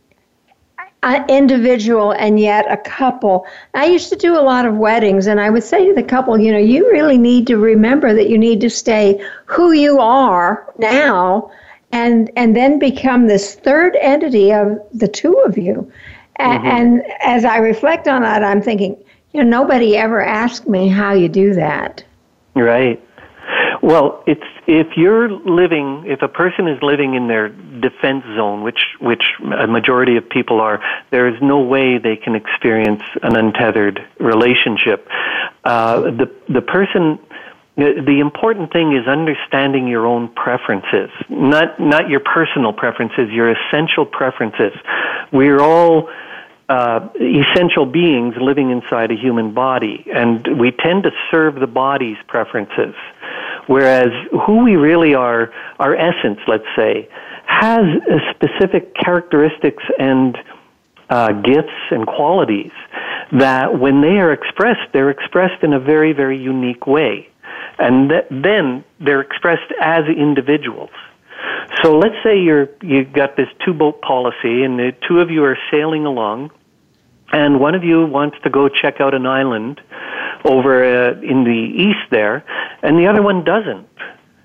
an 1.02 1.28
individual 1.28 2.12
and 2.12 2.38
yet 2.38 2.71
a 2.71 2.76
couple. 2.76 3.47
I 3.75 3.87
used 3.87 4.09
to 4.11 4.16
do 4.16 4.38
a 4.38 4.42
lot 4.42 4.66
of 4.66 4.76
weddings, 4.76 5.26
and 5.26 5.40
I 5.40 5.50
would 5.50 5.64
say 5.64 5.88
to 5.88 5.94
the 5.94 6.02
couple, 6.02 6.38
you 6.38 6.52
know, 6.52 6.59
you 6.59 6.90
really 6.90 7.18
need 7.18 7.47
to 7.49 7.56
remember 7.56 8.14
that 8.14 8.28
you 8.28 8.38
need 8.38 8.61
to 8.61 8.71
stay 8.71 9.25
who 9.47 9.73
you 9.73 9.99
are 9.99 10.73
now 10.78 11.50
and 11.90 12.30
and 12.37 12.56
then 12.56 12.78
become 12.78 13.26
this 13.26 13.54
third 13.56 13.97
entity 14.00 14.52
of 14.52 14.78
the 14.94 15.09
two 15.09 15.35
of 15.40 15.59
you. 15.59 15.90
Mm-hmm. 16.40 16.66
And 16.66 17.02
as 17.21 17.44
I 17.44 17.59
reflect 17.59 18.09
on 18.09 18.23
that, 18.23 18.42
I'm 18.42 18.62
thinking, 18.62 18.97
you 19.32 19.44
know, 19.44 19.62
nobody 19.62 19.97
ever 19.97 20.21
asked 20.21 20.68
me 20.68 20.88
how 20.88 21.12
you 21.12 21.28
do 21.28 21.54
that. 21.54 22.02
Right. 22.54 23.02
Well, 23.83 24.23
it's 24.29 24.47
if 24.69 24.97
you're 24.97 25.29
living, 25.29 26.05
if 26.07 26.23
a 26.23 26.29
person 26.29 26.69
is 26.69 26.81
living 26.83 27.15
in 27.15 27.27
their 27.27 27.49
defense 27.49 28.25
zone, 28.37 28.62
which 28.62 28.81
which 29.01 29.25
a 29.59 29.67
majority 29.67 30.17
of 30.17 30.29
people 30.29 30.61
are, 30.61 30.81
there 31.11 31.27
is 31.27 31.35
no 31.43 31.59
way 31.61 31.99
they 31.99 32.15
can 32.15 32.37
experience 32.37 33.03
an 33.25 33.35
untethered 33.37 34.07
relationship. 34.21 35.09
Uh, 35.65 36.01
the 36.03 36.31
the 36.49 36.62
person. 36.62 37.19
The 37.75 38.19
important 38.21 38.71
thing 38.71 38.95
is 38.95 39.09
understanding 39.09 39.89
your 39.89 40.07
own 40.07 40.29
preferences, 40.29 41.09
not 41.31 41.81
not 41.81 42.11
your 42.11 42.21
personal 42.21 42.75
preferences, 42.75 43.31
your 43.31 43.51
essential 43.51 44.05
preferences. 44.05 44.73
We're 45.33 45.59
all 45.59 46.11
uh, 46.69 47.09
essential 47.19 47.87
beings 47.87 48.35
living 48.39 48.71
inside 48.71 49.11
a 49.11 49.17
human 49.17 49.55
body, 49.55 50.07
and 50.15 50.61
we 50.61 50.71
tend 50.71 51.05
to 51.05 51.11
serve 51.31 51.55
the 51.57 51.67
body's 51.67 52.19
preferences. 52.29 52.95
Whereas 53.66 54.09
who 54.47 54.64
we 54.64 54.76
really 54.76 55.14
are, 55.14 55.52
our 55.78 55.95
essence, 55.95 56.40
let's 56.49 56.66
say, 56.76 57.09
has 57.47 57.85
specific 58.35 58.95
characteristics 58.95 59.85
and 59.99 60.37
uh, 61.11 61.33
gifts 61.33 61.69
and 61.90 62.07
qualities 62.07 62.73
that 63.33 63.78
when 63.78 64.00
they 64.00 64.19
are 64.19 64.33
expressed, 64.33 64.92
they're 64.92 65.11
expressed 65.11 65.62
in 65.62 65.73
a 65.73 65.81
very, 65.81 66.12
very 66.12 66.38
unique 66.38 66.87
way. 66.87 67.28
And 67.78 68.11
th- 68.11 68.26
then 68.31 68.85
they're 69.00 69.21
expressed 69.21 69.73
as 69.81 70.04
individuals. 70.07 70.90
So 71.83 71.99
let's 71.99 72.14
say 72.25 72.38
you're, 72.38 72.69
you've 72.83 73.12
got 73.12 73.37
this 73.37 73.49
two 73.64 73.75
boat 73.75 74.00
policy 74.02 74.62
and 74.62 74.78
the 74.78 74.92
two 75.09 75.21
of 75.21 75.31
you 75.31 75.45
are 75.45 75.59
sailing 75.71 76.04
along 76.04 76.50
and 77.33 77.61
one 77.61 77.75
of 77.75 77.83
you 77.83 78.07
wants 78.07 78.37
to 78.45 78.51
go 78.51 78.69
check 78.69 79.01
out 79.01 79.15
an 79.15 79.27
island 79.27 79.81
over 80.45 80.85
uh, 80.85 81.21
in 81.21 81.45
the 81.45 81.73
east 81.83 82.11
there, 82.11 82.45
and 82.83 82.99
the 82.99 83.07
other 83.07 83.23
one 83.23 83.45
doesn't. 83.45 83.89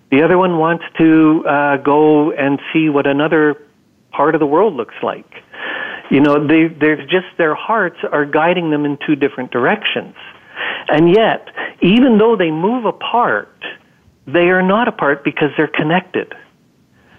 The 0.09 0.23
other 0.23 0.37
one 0.37 0.57
wants 0.57 0.85
to 0.97 1.45
uh, 1.45 1.77
go 1.77 2.31
and 2.31 2.59
see 2.71 2.87
what 2.87 3.05
another 3.07 3.61
part 4.11 4.35
of 4.35 4.39
the 4.39 4.47
world 4.47 4.73
looks 4.73 4.95
like. 5.03 5.43
You 6.09 6.21
know, 6.21 6.47
they, 6.47 6.67
they're 6.69 7.05
just 7.05 7.27
their 7.37 7.55
hearts 7.55 7.97
are 8.09 8.25
guiding 8.25 8.71
them 8.71 8.85
in 8.85 8.97
two 9.05 9.15
different 9.15 9.51
directions. 9.51 10.15
And 10.87 11.13
yet, 11.13 11.49
even 11.81 12.17
though 12.17 12.37
they 12.37 12.51
move 12.51 12.85
apart, 12.85 13.53
they 14.25 14.49
are 14.49 14.61
not 14.61 14.87
apart 14.87 15.25
because 15.25 15.49
they're 15.57 15.67
connected. 15.67 16.33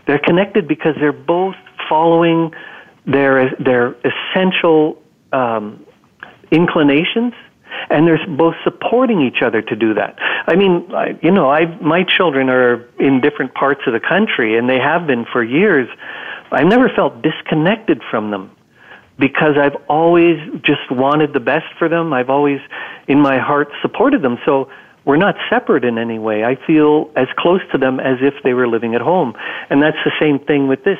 They're 0.07 0.19
connected 0.19 0.67
because 0.67 0.95
they're 0.99 1.13
both 1.13 1.57
following 1.89 2.53
their 3.07 3.55
their 3.57 3.95
essential 4.05 5.03
um, 5.32 5.85
inclinations, 6.50 7.35
and 7.90 8.06
they're 8.06 8.20
both 8.37 8.54
supporting 8.64 9.20
each 9.20 9.42
other 9.42 9.62
to 9.62 9.76
do 9.76 9.94
that. 9.94 10.16
I 10.47 10.56
mean, 10.56 10.92
I, 10.94 11.18
you 11.23 11.30
know, 11.30 11.50
I 11.50 11.66
my 11.80 12.04
children 12.04 12.49
are 12.49 12.87
in 12.99 13.20
different 13.20 13.54
parts 13.54 13.82
of 13.87 13.92
the 13.92 14.00
country, 14.00 14.56
and 14.56 14.68
they 14.68 14.78
have 14.78 15.06
been 15.06 15.25
for 15.30 15.42
years. 15.42 15.88
I've 16.50 16.66
never 16.66 16.88
felt 16.88 17.23
disconnected 17.23 18.02
from 18.11 18.30
them 18.30 18.50
because 19.18 19.56
I've 19.61 19.76
always 19.88 20.38
just 20.62 20.90
wanted 20.90 21.32
the 21.32 21.40
best 21.40 21.66
for 21.78 21.88
them. 21.88 22.12
I've 22.12 22.30
always, 22.30 22.61
in 23.06 23.20
my 23.20 23.38
heart, 23.38 23.68
supported 23.82 24.23
them. 24.23 24.38
So 24.47 24.70
we're 25.04 25.16
not 25.16 25.35
separate 25.50 25.85
in 25.85 25.99
any 25.99 26.18
way. 26.18 26.44
I 26.44 26.56
feel 26.66 27.11
as 27.16 27.26
close 27.37 27.61
to 27.73 27.78
them 27.78 27.99
as 27.99 28.18
if 28.20 28.35
they 28.44 28.54
were 28.54 28.68
living 28.68 28.94
at 28.94 29.00
home. 29.00 29.35
And 29.70 29.82
that's 29.82 29.99
the 30.04 30.12
same 30.20 30.38
thing 30.38 30.68
with 30.68 30.85
this 30.85 30.99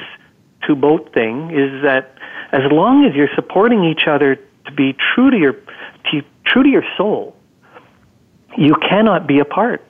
two 0.67 0.75
boat 0.75 1.13
thing 1.15 1.51
is 1.51 1.83
that 1.83 2.15
as 2.53 2.63
long 2.71 3.05
as 3.05 3.15
you're 3.15 3.35
supporting 3.35 3.85
each 3.85 4.07
other 4.07 4.37
to 4.37 4.73
be 4.73 4.97
true 5.15 5.31
to 5.31 5.37
your 5.37 5.53
to, 5.53 6.23
true 6.45 6.63
to 6.63 6.69
your 6.69 6.85
soul, 6.97 7.37
you 8.57 8.75
cannot 8.89 9.27
be 9.27 9.39
apart. 9.39 9.85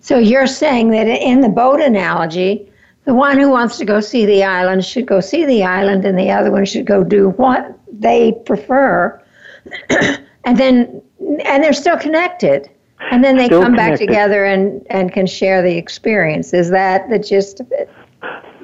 So 0.00 0.18
you're 0.18 0.46
saying 0.46 0.90
that 0.90 1.06
in 1.06 1.40
the 1.40 1.48
boat 1.48 1.80
analogy, 1.80 2.68
the 3.04 3.14
one 3.14 3.38
who 3.38 3.50
wants 3.50 3.78
to 3.78 3.84
go 3.84 4.00
see 4.00 4.26
the 4.26 4.44
island 4.44 4.84
should 4.84 5.06
go 5.06 5.20
see 5.20 5.44
the 5.44 5.64
island, 5.64 6.04
and 6.04 6.18
the 6.18 6.30
other 6.30 6.50
one 6.50 6.64
should 6.64 6.86
go 6.86 7.02
do 7.02 7.30
what 7.30 7.78
they 7.92 8.32
prefer, 8.46 9.20
and 9.90 10.58
then 10.58 11.02
and 11.44 11.62
they're 11.64 11.72
still 11.72 11.98
connected, 11.98 12.70
and 13.10 13.24
then 13.24 13.36
they 13.36 13.46
still 13.46 13.62
come 13.62 13.72
connected. 13.72 14.06
back 14.06 14.08
together 14.08 14.44
and 14.44 14.86
and 14.90 15.12
can 15.12 15.26
share 15.26 15.62
the 15.62 15.76
experience. 15.76 16.52
Is 16.52 16.70
that 16.70 17.08
the 17.10 17.18
gist 17.18 17.60
of 17.60 17.70
it? 17.72 17.90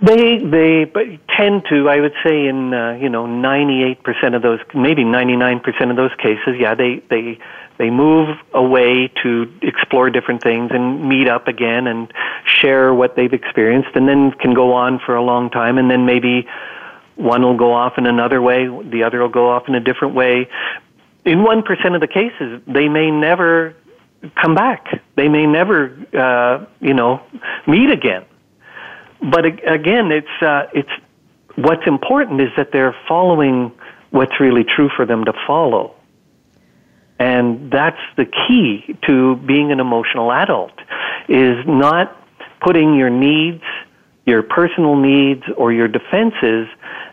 They 0.00 0.38
they 0.38 1.18
tend 1.36 1.64
to, 1.70 1.88
I 1.88 2.00
would 2.00 2.14
say, 2.24 2.46
in 2.46 2.72
uh, 2.72 2.92
you 3.00 3.08
know 3.08 3.26
ninety 3.26 3.82
eight 3.82 4.02
percent 4.04 4.36
of 4.36 4.42
those, 4.42 4.60
maybe 4.72 5.02
ninety 5.02 5.36
nine 5.36 5.58
percent 5.58 5.90
of 5.90 5.96
those 5.96 6.14
cases, 6.18 6.54
yeah, 6.58 6.74
they 6.76 7.02
they 7.10 7.38
they 7.78 7.90
move 7.90 8.36
away 8.52 9.10
to 9.22 9.52
explore 9.60 10.08
different 10.10 10.42
things 10.42 10.70
and 10.72 11.08
meet 11.08 11.28
up 11.28 11.48
again 11.48 11.88
and 11.88 12.12
share 12.44 12.94
what 12.94 13.16
they've 13.16 13.32
experienced, 13.32 13.90
and 13.94 14.08
then 14.08 14.30
can 14.32 14.54
go 14.54 14.72
on 14.72 15.00
for 15.00 15.16
a 15.16 15.22
long 15.22 15.50
time, 15.50 15.78
and 15.78 15.90
then 15.90 16.06
maybe 16.06 16.46
one 17.16 17.42
will 17.42 17.56
go 17.56 17.72
off 17.72 17.98
in 17.98 18.06
another 18.06 18.40
way, 18.40 18.68
the 18.68 19.02
other 19.02 19.20
will 19.20 19.28
go 19.28 19.50
off 19.50 19.66
in 19.66 19.74
a 19.74 19.80
different 19.80 20.14
way. 20.14 20.48
In 21.24 21.42
one 21.42 21.64
percent 21.64 21.96
of 21.96 22.00
the 22.00 22.06
cases, 22.06 22.62
they 22.68 22.88
may 22.88 23.10
never 23.10 23.74
come 24.36 24.54
back. 24.54 25.02
They 25.16 25.28
may 25.28 25.46
never, 25.46 25.92
uh, 26.16 26.66
you 26.80 26.94
know, 26.94 27.20
meet 27.66 27.90
again 27.90 28.24
but 29.20 29.44
again, 29.44 30.12
it's 30.12 30.42
uh, 30.42 30.68
it's 30.72 30.90
what's 31.56 31.86
important 31.86 32.40
is 32.40 32.50
that 32.56 32.72
they're 32.72 32.96
following 33.08 33.72
what's 34.10 34.38
really 34.40 34.64
true 34.64 34.88
for 34.94 35.04
them 35.04 35.24
to 35.24 35.32
follow. 35.46 35.94
And 37.18 37.70
that's 37.70 38.00
the 38.16 38.24
key 38.24 38.96
to 39.06 39.36
being 39.36 39.72
an 39.72 39.80
emotional 39.80 40.30
adult 40.32 40.72
is 41.28 41.66
not 41.66 42.16
putting 42.60 42.94
your 42.94 43.10
needs, 43.10 43.62
your 44.24 44.42
personal 44.42 44.96
needs 44.96 45.42
or 45.56 45.72
your 45.72 45.88
defenses 45.88 46.68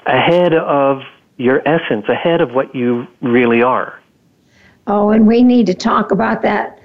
ahead 0.05 0.53
of 0.53 1.01
your 1.37 1.67
essence, 1.67 2.05
ahead 2.07 2.39
of 2.39 2.51
what 2.53 2.75
you 2.75 3.07
really 3.21 3.63
are. 3.63 3.99
Oh, 4.87 5.09
and 5.09 5.25
we 5.25 5.41
need 5.41 5.65
to 5.65 5.73
talk 5.73 6.11
about 6.11 6.43
that 6.43 6.79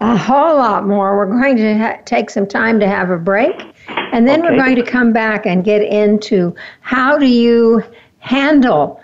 a 0.00 0.16
whole 0.16 0.56
lot 0.56 0.86
more. 0.86 1.16
We're 1.16 1.26
going 1.26 1.56
to 1.56 1.78
ha- 1.78 1.98
take 2.04 2.30
some 2.30 2.46
time 2.46 2.78
to 2.80 2.88
have 2.88 3.10
a 3.10 3.16
break. 3.16 3.54
And 3.88 4.26
then 4.26 4.40
okay. 4.40 4.50
we're 4.50 4.62
going 4.62 4.76
to 4.76 4.82
come 4.82 5.12
back 5.12 5.46
and 5.46 5.64
get 5.64 5.82
into 5.82 6.54
how 6.80 7.18
do 7.18 7.26
you 7.26 7.82
handle 8.18 9.00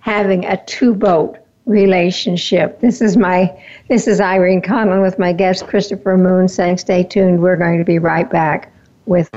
having 0.00 0.44
a 0.44 0.62
two 0.64 0.94
boat 0.94 1.38
relationship. 1.66 2.80
This 2.80 3.02
is 3.02 3.16
my 3.16 3.54
this 3.88 4.08
is 4.08 4.20
Irene 4.20 4.62
Conlon 4.62 5.02
with 5.02 5.18
my 5.18 5.32
guest 5.32 5.66
Christopher 5.66 6.16
Moon 6.16 6.48
saying 6.48 6.78
stay 6.78 7.04
tuned. 7.04 7.42
We're 7.42 7.56
going 7.56 7.78
to 7.78 7.84
be 7.84 7.98
right 7.98 8.28
back 8.28 8.72
with 9.06 9.28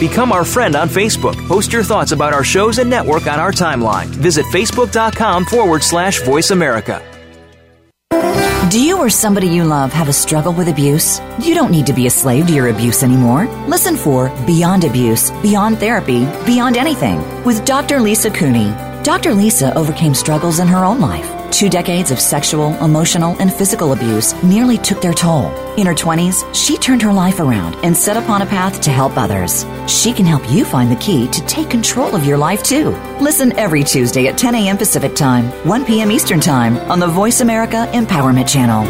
Become 0.00 0.32
our 0.32 0.46
friend 0.46 0.76
on 0.76 0.88
Facebook. 0.88 1.36
Post 1.46 1.74
your 1.74 1.84
thoughts 1.84 2.12
about 2.12 2.32
our 2.32 2.42
shows 2.42 2.78
and 2.78 2.88
network 2.88 3.26
on 3.26 3.38
our 3.38 3.52
timeline. 3.52 4.06
Visit 4.06 4.46
facebook.com 4.46 5.44
forward 5.44 5.82
slash 5.82 6.22
voice 6.22 6.50
America. 6.50 7.06
Do 8.70 8.80
you 8.80 8.98
or 8.98 9.10
somebody 9.10 9.48
you 9.48 9.64
love 9.64 9.92
have 9.92 10.08
a 10.08 10.12
struggle 10.12 10.54
with 10.54 10.68
abuse? 10.68 11.20
You 11.38 11.54
don't 11.54 11.70
need 11.70 11.86
to 11.86 11.92
be 11.92 12.06
a 12.06 12.10
slave 12.10 12.46
to 12.46 12.52
your 12.54 12.68
abuse 12.68 13.02
anymore. 13.02 13.46
Listen 13.66 13.96
for 13.96 14.30
Beyond 14.46 14.84
Abuse, 14.84 15.32
Beyond 15.42 15.78
Therapy, 15.78 16.24
Beyond 16.46 16.78
Anything 16.78 17.18
with 17.44 17.64
Dr. 17.66 18.00
Lisa 18.00 18.30
Cooney. 18.30 18.72
Dr. 19.02 19.34
Lisa 19.34 19.76
overcame 19.76 20.14
struggles 20.14 20.60
in 20.60 20.68
her 20.68 20.84
own 20.84 21.00
life 21.00 21.39
Two 21.50 21.68
decades 21.68 22.10
of 22.10 22.20
sexual, 22.20 22.72
emotional, 22.82 23.36
and 23.40 23.52
physical 23.52 23.92
abuse 23.92 24.40
nearly 24.42 24.78
took 24.78 25.02
their 25.02 25.12
toll. 25.12 25.50
In 25.76 25.86
her 25.86 25.94
20s, 25.94 26.54
she 26.54 26.76
turned 26.76 27.02
her 27.02 27.12
life 27.12 27.40
around 27.40 27.74
and 27.84 27.96
set 27.96 28.16
upon 28.16 28.42
a 28.42 28.46
path 28.46 28.80
to 28.82 28.90
help 28.90 29.16
others. 29.16 29.66
She 29.86 30.12
can 30.12 30.24
help 30.24 30.48
you 30.50 30.64
find 30.64 30.90
the 30.90 30.96
key 30.96 31.26
to 31.28 31.40
take 31.46 31.68
control 31.68 32.14
of 32.14 32.24
your 32.24 32.38
life 32.38 32.62
too. 32.62 32.90
Listen 33.20 33.52
every 33.58 33.82
Tuesday 33.82 34.28
at 34.28 34.38
10 34.38 34.54
a.m. 34.54 34.78
Pacific 34.78 35.14
Time, 35.16 35.46
1 35.66 35.84
p.m. 35.84 36.10
Eastern 36.10 36.40
Time 36.40 36.76
on 36.90 37.00
the 37.00 37.06
Voice 37.06 37.40
America 37.40 37.88
Empowerment 37.92 38.48
Channel. 38.48 38.84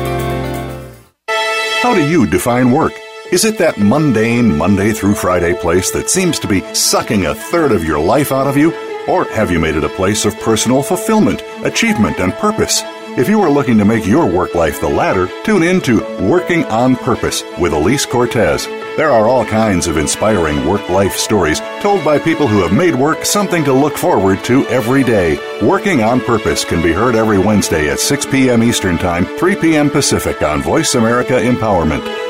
How 1.82 1.94
do 1.94 2.06
you 2.06 2.26
define 2.26 2.70
work? 2.72 2.92
Is 3.32 3.44
it 3.44 3.56
that 3.58 3.78
mundane 3.78 4.58
Monday 4.58 4.92
through 4.92 5.14
Friday 5.14 5.54
place 5.54 5.92
that 5.92 6.10
seems 6.10 6.38
to 6.40 6.46
be 6.46 6.60
sucking 6.74 7.26
a 7.26 7.34
third 7.34 7.72
of 7.72 7.84
your 7.84 7.98
life 7.98 8.32
out 8.32 8.46
of 8.46 8.56
you? 8.56 8.89
Or 9.10 9.24
have 9.24 9.50
you 9.50 9.58
made 9.58 9.74
it 9.74 9.82
a 9.82 9.88
place 9.88 10.24
of 10.24 10.38
personal 10.38 10.84
fulfillment, 10.84 11.42
achievement, 11.64 12.20
and 12.20 12.32
purpose? 12.34 12.82
If 13.18 13.28
you 13.28 13.40
are 13.40 13.50
looking 13.50 13.76
to 13.78 13.84
make 13.84 14.06
your 14.06 14.24
work 14.24 14.54
life 14.54 14.80
the 14.80 14.88
latter, 14.88 15.28
tune 15.42 15.64
in 15.64 15.80
to 15.80 15.98
Working 16.20 16.64
on 16.66 16.94
Purpose 16.94 17.42
with 17.58 17.72
Elise 17.72 18.06
Cortes. 18.06 18.66
There 18.96 19.10
are 19.10 19.26
all 19.26 19.44
kinds 19.44 19.88
of 19.88 19.96
inspiring 19.96 20.64
work 20.64 20.88
life 20.88 21.16
stories 21.16 21.58
told 21.80 22.04
by 22.04 22.20
people 22.20 22.46
who 22.46 22.62
have 22.62 22.72
made 22.72 22.94
work 22.94 23.24
something 23.24 23.64
to 23.64 23.72
look 23.72 23.96
forward 23.96 24.44
to 24.44 24.64
every 24.68 25.02
day. 25.02 25.40
Working 25.60 26.02
on 26.02 26.20
Purpose 26.20 26.64
can 26.64 26.80
be 26.80 26.92
heard 26.92 27.16
every 27.16 27.38
Wednesday 27.38 27.90
at 27.90 27.98
6 27.98 28.26
p.m. 28.26 28.62
Eastern 28.62 28.96
Time, 28.96 29.24
3 29.24 29.56
p.m. 29.56 29.90
Pacific 29.90 30.40
on 30.42 30.62
Voice 30.62 30.94
America 30.94 31.32
Empowerment. 31.32 32.29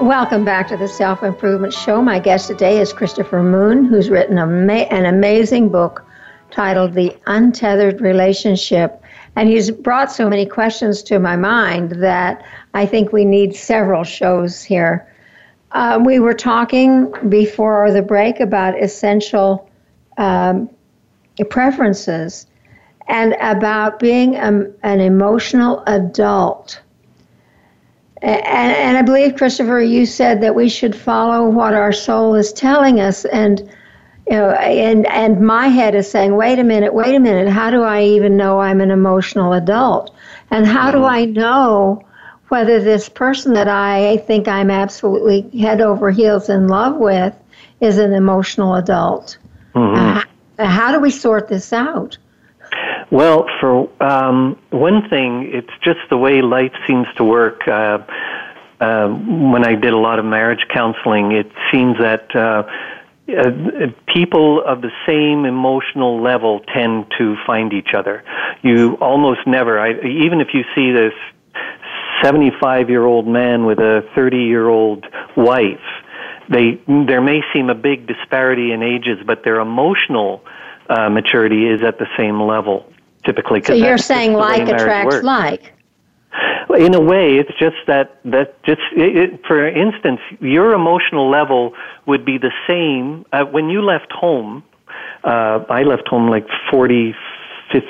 Welcome 0.00 0.44
back 0.44 0.68
to 0.68 0.76
the 0.76 0.88
Self 0.88 1.22
Improvement 1.22 1.72
Show. 1.72 2.02
My 2.02 2.18
guest 2.18 2.48
today 2.48 2.80
is 2.80 2.92
Christopher 2.92 3.42
Moon, 3.42 3.86
who's 3.86 4.10
written 4.10 4.36
an 4.36 5.06
amazing 5.06 5.70
book 5.70 6.04
titled 6.50 6.92
The 6.92 7.16
Untethered 7.26 8.02
Relationship. 8.02 9.02
And 9.36 9.48
he's 9.48 9.70
brought 9.70 10.12
so 10.12 10.28
many 10.28 10.44
questions 10.44 11.02
to 11.04 11.18
my 11.18 11.34
mind 11.34 11.92
that 12.02 12.44
I 12.74 12.84
think 12.84 13.12
we 13.12 13.24
need 13.24 13.56
several 13.56 14.04
shows 14.04 14.62
here. 14.62 15.10
Uh, 15.72 16.00
we 16.04 16.18
were 16.18 16.34
talking 16.34 17.12
before 17.30 17.90
the 17.90 18.02
break 18.02 18.38
about 18.38 18.80
essential 18.80 19.68
um, 20.18 20.68
preferences 21.48 22.46
and 23.08 23.34
about 23.40 23.98
being 23.98 24.36
a, 24.36 24.70
an 24.82 25.00
emotional 25.00 25.82
adult. 25.86 26.82
And, 28.22 28.72
and 28.72 28.96
I 28.96 29.02
believe, 29.02 29.36
Christopher, 29.36 29.80
you 29.80 30.06
said 30.06 30.40
that 30.40 30.54
we 30.54 30.68
should 30.68 30.96
follow 30.96 31.48
what 31.48 31.74
our 31.74 31.92
soul 31.92 32.34
is 32.34 32.52
telling 32.52 33.00
us. 33.00 33.24
And 33.26 33.60
you 34.28 34.36
know, 34.36 34.50
and 34.50 35.06
and 35.06 35.40
my 35.40 35.68
head 35.68 35.94
is 35.94 36.10
saying, 36.10 36.34
wait 36.34 36.58
a 36.58 36.64
minute, 36.64 36.92
wait 36.94 37.14
a 37.14 37.20
minute. 37.20 37.48
How 37.48 37.70
do 37.70 37.82
I 37.82 38.02
even 38.02 38.36
know 38.36 38.58
I'm 38.58 38.80
an 38.80 38.90
emotional 38.90 39.52
adult? 39.52 40.14
And 40.50 40.66
how 40.66 40.90
do 40.90 41.04
I 41.04 41.26
know 41.26 42.02
whether 42.48 42.80
this 42.80 43.08
person 43.08 43.52
that 43.54 43.68
I 43.68 44.18
think 44.18 44.48
I'm 44.48 44.70
absolutely 44.70 45.42
head 45.58 45.80
over 45.80 46.10
heels 46.10 46.48
in 46.48 46.68
love 46.68 46.96
with 46.96 47.34
is 47.80 47.98
an 47.98 48.12
emotional 48.12 48.74
adult? 48.74 49.38
Mm-hmm. 49.74 50.28
Uh, 50.58 50.66
how 50.66 50.92
do 50.92 51.00
we 51.00 51.10
sort 51.10 51.48
this 51.48 51.72
out? 51.72 52.18
Well, 53.10 53.46
for 53.60 53.88
um, 54.02 54.58
one 54.70 55.08
thing, 55.08 55.50
it's 55.52 55.70
just 55.84 56.00
the 56.10 56.16
way 56.16 56.42
life 56.42 56.72
seems 56.86 57.06
to 57.18 57.24
work. 57.24 57.66
Uh, 57.68 57.98
uh, 58.80 59.08
when 59.08 59.64
I 59.64 59.74
did 59.76 59.92
a 59.92 59.96
lot 59.96 60.18
of 60.18 60.24
marriage 60.24 60.66
counseling, 60.72 61.32
it 61.32 61.50
seems 61.72 61.96
that 61.98 62.34
uh, 62.34 62.64
uh, 63.28 63.92
people 64.12 64.62
of 64.62 64.82
the 64.82 64.90
same 65.06 65.44
emotional 65.44 66.20
level 66.20 66.60
tend 66.74 67.06
to 67.16 67.36
find 67.46 67.72
each 67.72 67.94
other. 67.96 68.24
You 68.62 68.94
almost 69.00 69.46
never, 69.46 69.78
I, 69.78 69.92
even 69.92 70.40
if 70.40 70.48
you 70.52 70.64
see 70.74 70.90
this 70.90 71.14
75 72.22 72.90
year 72.90 73.04
old 73.04 73.28
man 73.28 73.66
with 73.66 73.78
a 73.78 74.02
30 74.16 74.36
year 74.36 74.68
old 74.68 75.06
wife, 75.36 75.78
they, 76.50 76.80
there 76.86 77.22
may 77.22 77.40
seem 77.52 77.70
a 77.70 77.74
big 77.74 78.08
disparity 78.08 78.72
in 78.72 78.82
ages, 78.82 79.18
but 79.24 79.44
their 79.44 79.60
emotional 79.60 80.44
uh, 80.88 81.08
maturity 81.08 81.66
is 81.66 81.82
at 81.82 81.98
the 81.98 82.06
same 82.16 82.40
level 82.40 82.92
typically. 83.26 83.62
So 83.62 83.74
you're 83.74 83.98
saying 83.98 84.32
like 84.32 84.68
attracts 84.68 85.16
works. 85.16 85.24
like. 85.24 85.72
In 86.78 86.94
a 86.94 87.00
way, 87.00 87.36
it's 87.36 87.52
just 87.58 87.76
that 87.86 88.18
that 88.24 88.62
just 88.64 88.80
it, 88.96 89.16
it, 89.16 89.46
for 89.46 89.66
instance, 89.66 90.20
your 90.40 90.72
emotional 90.72 91.30
level 91.30 91.74
would 92.06 92.24
be 92.24 92.38
the 92.38 92.52
same 92.66 93.24
uh, 93.32 93.44
when 93.44 93.70
you 93.70 93.82
left 93.82 94.12
home. 94.12 94.64
Uh, 95.24 95.64
I 95.68 95.82
left 95.82 96.08
home 96.08 96.28
like 96.28 96.46
40, 96.70 97.14
50, 97.72 97.86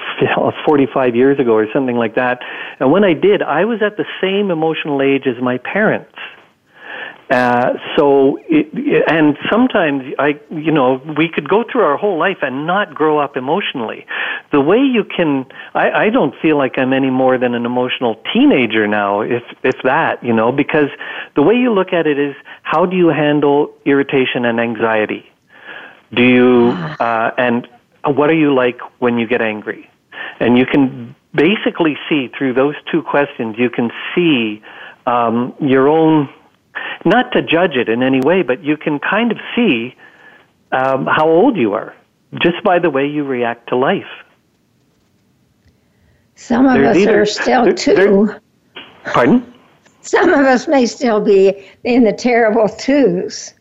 45 0.65 1.17
years 1.17 1.39
ago 1.39 1.53
or 1.53 1.67
something 1.73 1.97
like 1.97 2.15
that. 2.15 2.41
And 2.81 2.93
when 2.93 3.05
I 3.05 3.13
did, 3.13 3.43
I 3.43 3.65
was 3.65 3.83
at 3.83 3.97
the 3.97 4.07
same 4.21 4.51
emotional 4.51 5.03
age 5.03 5.27
as 5.27 5.43
my 5.43 5.59
parents. 5.59 6.15
Uh, 7.29 7.73
so, 7.97 8.39
it, 8.49 8.69
and 9.11 9.37
sometimes 9.51 10.15
I, 10.17 10.39
you 10.51 10.71
know, 10.71 11.03
we 11.19 11.29
could 11.29 11.49
go 11.49 11.65
through 11.65 11.83
our 11.83 11.97
whole 11.97 12.19
life 12.19 12.39
and 12.43 12.69
not 12.69 12.95
grow 12.95 13.19
up 13.19 13.37
emotionally. 13.37 14.07
The 14.53 14.61
way 14.61 14.79
you 14.79 15.03
can, 15.03 15.45
I, 15.75 15.91
I 15.91 16.11
don't 16.11 16.35
feel 16.41 16.57
like 16.57 16.79
I'm 16.79 16.93
any 16.93 17.11
more 17.11 17.37
than 17.37 17.55
an 17.55 17.67
emotional 17.67 18.23
teenager 18.33 18.87
now, 18.87 19.23
if 19.23 19.43
if 19.65 19.75
that, 19.83 20.23
you 20.23 20.33
know, 20.33 20.53
because 20.53 20.89
the 21.35 21.43
way 21.43 21.57
you 21.57 21.73
look 21.73 21.93
at 21.93 22.07
it 22.07 22.17
is, 22.17 22.37
how 22.63 22.87
do 22.87 22.97
you 22.97 23.09
handle 23.09 23.75
irritation 23.85 24.45
and 24.45 24.61
anxiety? 24.61 25.29
Do 26.15 26.23
you, 26.23 26.69
uh, 27.01 27.33
and 27.37 27.67
what 28.05 28.31
are 28.31 28.39
you 28.39 28.55
like 28.55 28.79
when 29.01 29.19
you 29.19 29.27
get 29.27 29.43
angry? 29.43 29.91
And 30.39 30.57
you 30.57 30.65
can 30.65 31.17
basically 31.35 31.97
see 32.09 32.29
through 32.29 32.55
those 32.55 32.77
two 32.93 33.03
questions, 33.03 33.57
you 33.59 33.69
can 33.69 33.91
see 34.15 34.63
um, 35.07 35.55
your 35.61 35.89
own 35.89 36.29
not 37.05 37.33
to 37.33 37.43
judge 37.43 37.77
it 37.77 37.89
in 37.89 38.03
any 38.03 38.21
way, 38.21 38.43
but 38.43 38.63
you 38.63 38.77
can 38.77 38.99
kind 38.99 39.33
of 39.33 39.39
see 39.55 39.95
um, 40.73 41.07
how 41.07 41.29
old 41.29 41.57
you 41.57 41.75
are 41.75 41.95
just 42.43 42.63
by 42.65 42.79
the 42.79 42.91
way 42.91 43.07
you 43.07 43.25
react 43.25 43.69
to 43.69 43.77
life. 43.77 44.05
Some 46.35 46.67
of 46.67 46.75
There's 46.75 46.89
us 46.89 46.97
either, 46.97 47.23
are 47.23 47.27
still 47.27 47.65
there, 47.65 47.73
two. 47.73 48.35
Pardon? 49.05 49.55
Some 50.03 50.29
of 50.29 50.45
us 50.45 50.69
may 50.69 50.87
still 50.87 51.21
be 51.21 51.67
in 51.83 52.05
the 52.05 52.13
terrible 52.13 52.69
twos. 52.69 53.55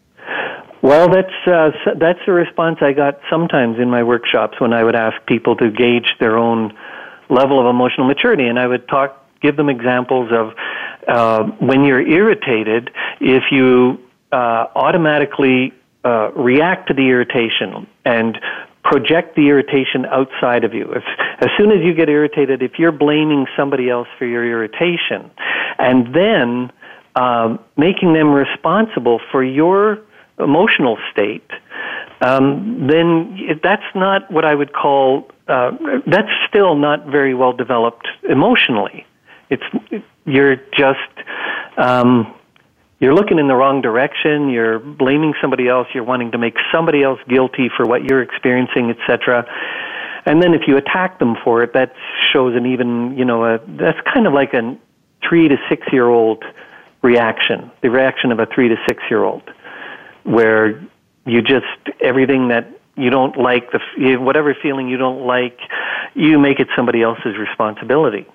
Well, 0.82 1.10
that's 1.10 1.34
uh, 1.48 1.72
that's 1.98 2.20
the 2.28 2.34
response 2.34 2.78
I 2.82 2.94
got 2.94 3.20
sometimes 3.30 3.80
in 3.80 3.90
my 3.90 4.04
workshops 4.04 4.60
when 4.60 4.72
I 4.74 4.84
would 4.84 4.96
ask 4.96 5.16
people 5.26 5.56
to 5.56 5.72
gauge 5.72 6.14
their 6.20 6.38
own 6.38 6.78
level 7.30 7.60
of 7.60 7.66
emotional 7.66 8.06
maturity, 8.06 8.46
and 8.46 8.60
I 8.60 8.68
would 8.68 8.88
talk, 8.88 9.26
give 9.42 9.56
them 9.58 9.70
examples 9.70 10.32
of 10.32 10.54
uh, 11.08 11.44
when 11.60 11.84
you're 11.84 12.06
irritated, 12.06 12.92
if 13.20 13.44
you 13.52 14.00
uh, 14.32 14.68
automatically 14.76 15.74
uh, 16.04 16.32
react 16.34 16.88
to 16.88 16.94
the 16.94 17.10
irritation 17.10 17.88
and 18.04 18.38
project 18.84 19.36
the 19.36 19.50
irritation 19.50 20.06
outside 20.06 20.64
of 20.64 20.74
you. 20.74 20.92
If, 20.92 21.04
as 21.40 21.50
soon 21.58 21.72
as 21.72 21.84
you 21.84 21.94
get 21.94 22.08
irritated, 22.08 22.62
if 22.62 22.78
you're 22.78 22.92
blaming 22.92 23.48
somebody 23.58 23.90
else 23.90 24.08
for 24.20 24.26
your 24.26 24.46
irritation, 24.46 25.32
and 25.80 26.14
then 26.14 26.72
um, 27.16 27.60
making 27.78 28.14
them 28.14 28.32
responsible 28.32 29.20
for 29.32 29.44
your 29.44 30.00
emotional 30.38 30.98
state, 31.12 31.50
um, 32.22 32.88
then 32.88 33.60
that's 33.64 33.84
not 33.96 34.30
what 34.32 34.46
I 34.46 34.54
would 34.54 34.74
call. 34.74 35.30
Uh, 35.48 35.72
that's 36.06 36.30
still 36.48 36.76
not 36.76 37.06
very 37.08 37.34
well 37.34 37.54
developed 37.54 38.08
emotionally. 38.30 39.06
It's 39.50 39.64
you're 40.26 40.56
just 40.78 41.00
um, 41.78 42.34
you're 43.00 43.14
looking 43.14 43.40
in 43.40 43.48
the 43.48 43.56
wrong 43.56 43.82
direction. 43.82 44.50
You're 44.50 44.80
blaming 44.80 45.34
somebody 45.42 45.68
else. 45.68 45.88
You're 45.94 46.04
wanting 46.04 46.32
to 46.32 46.38
make 46.38 46.56
somebody 46.74 47.04
else 47.04 47.20
guilty 47.28 47.70
for 47.76 47.86
what 47.86 48.04
you're 48.04 48.22
experiencing, 48.22 48.90
etc. 48.90 49.46
And 50.26 50.42
then 50.42 50.54
if 50.54 50.62
you 50.68 50.78
attack 50.78 51.20
them 51.20 51.36
for 51.44 51.62
it, 51.62 51.74
that 51.74 51.94
shows 52.34 52.56
an 52.56 52.66
even 52.66 53.18
you 53.18 53.26
know 53.26 53.46
a 53.46 53.60
that's 53.68 54.00
kind 54.14 54.28
of 54.28 54.34
like 54.34 54.54
a 54.54 54.78
three 55.28 55.48
to 55.48 55.58
six 55.70 55.86
year 55.92 56.08
old 56.08 56.44
reaction, 57.02 57.72
the 57.82 57.90
reaction 57.90 58.32
of 58.32 58.40
a 58.40 58.48
three 58.48 58.70
to 58.70 58.76
six 58.88 59.04
year 59.10 59.24
old, 59.24 59.44
where 60.24 60.82
you 61.26 61.42
just 61.42 61.66
everything 62.02 62.48
that 62.48 62.68
you 62.96 63.10
don't 63.10 63.38
like 63.38 63.72
the 63.72 64.16
whatever 64.18 64.56
feeling 64.62 64.88
you 64.88 64.98
don't 64.98 65.26
like, 65.26 65.60
you 66.14 66.40
make 66.40 66.60
it 66.60 66.68
somebody 66.76 67.02
else's 67.02 67.38
responsibility. 67.38 68.26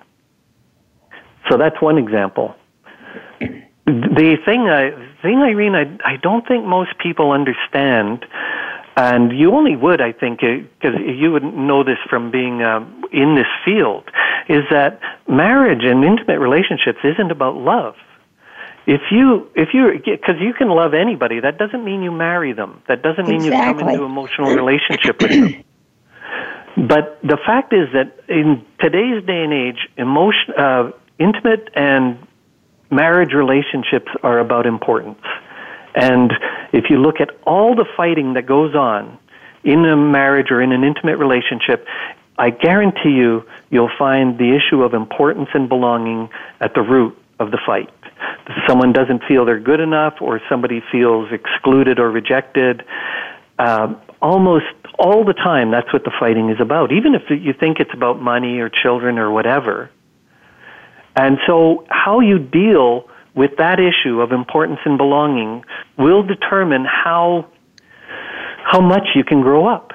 So 1.51 1.57
that's 1.57 1.81
one 1.81 1.97
example. 1.97 2.55
The 3.85 4.37
thing, 4.45 4.69
I, 4.69 4.91
thing, 5.21 5.39
Irene, 5.39 5.75
I, 5.75 6.13
I 6.13 6.15
don't 6.15 6.47
think 6.47 6.65
most 6.65 6.97
people 6.97 7.31
understand, 7.31 8.25
and 8.95 9.37
you 9.37 9.51
only 9.53 9.75
would, 9.75 9.99
I 9.99 10.13
think, 10.13 10.39
because 10.39 10.95
uh, 10.95 11.11
you 11.11 11.33
would 11.33 11.43
know 11.43 11.83
this 11.83 11.97
from 12.09 12.31
being 12.31 12.63
um, 12.63 13.03
in 13.11 13.35
this 13.35 13.47
field, 13.65 14.05
is 14.47 14.63
that 14.71 15.01
marriage 15.27 15.83
and 15.83 16.05
intimate 16.05 16.39
relationships 16.39 16.99
isn't 17.03 17.31
about 17.31 17.57
love. 17.57 17.95
If 18.87 19.01
you, 19.11 19.49
if 19.53 19.69
you, 19.73 19.91
because 20.05 20.35
you 20.39 20.53
can 20.53 20.69
love 20.69 20.93
anybody, 20.93 21.41
that 21.41 21.57
doesn't 21.57 21.83
mean 21.83 22.01
you 22.01 22.11
marry 22.11 22.53
them. 22.53 22.81
That 22.87 23.03
doesn't 23.03 23.27
mean 23.27 23.43
exactly. 23.43 23.83
you 23.83 23.89
come 23.89 23.89
into 23.89 24.03
emotional 24.05 24.55
relationship 24.55 25.21
with 25.21 25.31
them. 25.31 25.63
But 26.77 27.19
the 27.21 27.37
fact 27.45 27.73
is 27.73 27.89
that 27.93 28.15
in 28.29 28.65
today's 28.79 29.25
day 29.25 29.43
and 29.43 29.53
age, 29.53 29.89
emotion, 29.97 30.53
uh, 30.57 30.91
intimate 31.21 31.69
and 31.75 32.17
marriage 32.89 33.33
relationships 33.33 34.11
are 34.23 34.39
about 34.39 34.65
importance. 34.65 35.23
And 35.95 36.31
if 36.73 36.85
you 36.89 36.97
look 36.97 37.19
at 37.19 37.29
all 37.45 37.75
the 37.75 37.85
fighting 37.97 38.33
that 38.33 38.45
goes 38.45 38.75
on 38.75 39.17
in 39.63 39.85
a 39.85 39.95
marriage 39.95 40.51
or 40.51 40.61
in 40.61 40.71
an 40.71 40.83
intimate 40.83 41.17
relationship, 41.17 41.85
I 42.37 42.49
guarantee 42.49 43.11
you, 43.11 43.43
you'll 43.69 43.91
find 43.97 44.37
the 44.37 44.55
issue 44.55 44.83
of 44.83 44.93
importance 44.93 45.49
and 45.53 45.69
belonging 45.69 46.29
at 46.59 46.73
the 46.73 46.81
root 46.81 47.17
of 47.39 47.51
the 47.51 47.59
fight. 47.65 47.89
Someone 48.67 48.93
doesn't 48.93 49.23
feel 49.27 49.45
they're 49.45 49.59
good 49.59 49.79
enough, 49.79 50.15
or 50.21 50.41
somebody 50.49 50.81
feels 50.91 51.31
excluded 51.31 51.99
or 51.99 52.09
rejected. 52.09 52.83
Uh, 53.59 53.95
almost 54.21 54.65
all 54.97 55.23
the 55.23 55.33
time, 55.33 55.71
that's 55.71 55.91
what 55.91 56.03
the 56.03 56.11
fighting 56.19 56.49
is 56.49 56.59
about. 56.59 56.91
Even 56.91 57.15
if 57.15 57.23
you 57.29 57.53
think 57.53 57.79
it's 57.79 57.93
about 57.93 58.21
money 58.21 58.59
or 58.59 58.69
children 58.69 59.17
or 59.17 59.31
whatever, 59.31 59.89
and 61.15 61.37
so, 61.45 61.85
how 61.89 62.19
you 62.19 62.39
deal 62.39 63.07
with 63.35 63.57
that 63.57 63.79
issue 63.79 64.21
of 64.21 64.31
importance 64.31 64.79
and 64.85 64.97
belonging 64.97 65.63
will 65.97 66.23
determine 66.23 66.85
how 66.85 67.47
how 68.63 68.79
much 68.79 69.09
you 69.15 69.23
can 69.23 69.41
grow 69.41 69.67
up. 69.67 69.93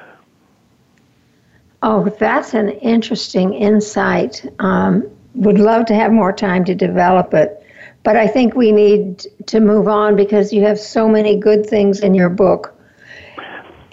Oh, 1.81 2.09
that's 2.19 2.53
an 2.53 2.69
interesting 2.69 3.53
insight. 3.53 4.45
Um, 4.59 5.09
would 5.35 5.59
love 5.59 5.85
to 5.85 5.95
have 5.95 6.11
more 6.11 6.33
time 6.33 6.65
to 6.65 6.75
develop 6.75 7.33
it. 7.33 7.63
But 8.03 8.15
I 8.15 8.27
think 8.27 8.55
we 8.55 8.71
need 8.71 9.25
to 9.47 9.59
move 9.59 9.87
on 9.87 10.15
because 10.15 10.51
you 10.51 10.63
have 10.63 10.79
so 10.79 11.07
many 11.07 11.37
good 11.37 11.65
things 11.65 11.99
in 11.99 12.13
your 12.13 12.29
book. 12.29 12.73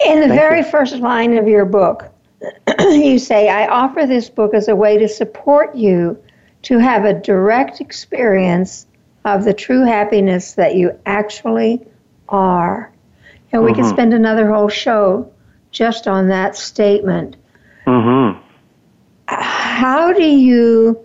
In 0.05 0.19
the 0.19 0.27
Thank 0.27 0.39
very 0.39 0.59
you. 0.59 0.65
first 0.65 0.95
line 0.97 1.37
of 1.37 1.47
your 1.47 1.65
book, 1.65 2.11
you 2.79 3.19
say, 3.19 3.49
I 3.49 3.67
offer 3.67 4.05
this 4.05 4.29
book 4.29 4.53
as 4.53 4.67
a 4.67 4.75
way 4.75 4.97
to 4.97 5.07
support 5.07 5.75
you 5.75 6.21
to 6.65 6.79
have 6.79 7.05
a 7.05 7.13
direct 7.13 7.79
experience 7.79 8.87
of 9.23 9.43
the 9.43 9.53
true 9.53 9.85
happiness 9.85 10.53
that 10.53 10.75
you 10.75 10.91
actually 11.05 11.79
are. 12.29 12.91
And 13.51 13.63
we 13.63 13.71
could 13.71 13.85
Mhm. 13.85 13.89
spend 13.89 14.13
another 14.13 14.51
whole 14.51 14.67
show 14.67 15.27
just 15.71 16.07
on 16.07 16.27
that 16.29 16.55
statement. 16.55 17.35
Mm-hmm. 17.85 18.39
How 19.27 20.11
do 20.11 20.23
you 20.23 20.97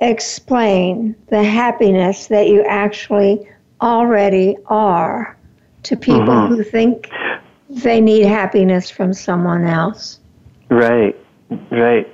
explain 0.00 1.14
the 1.28 1.44
happiness 1.44 2.26
that 2.26 2.48
you 2.48 2.64
actually 2.64 3.48
already 3.80 4.56
are 4.66 5.36
to 5.84 5.96
people 5.96 6.34
Mhm. 6.34 6.48
who 6.48 6.62
think 6.64 7.10
they 7.68 8.00
need 8.00 8.26
happiness 8.26 8.90
from 8.90 9.12
someone 9.12 9.64
else? 9.64 10.18
Right, 10.68 11.14
right. 11.70 12.08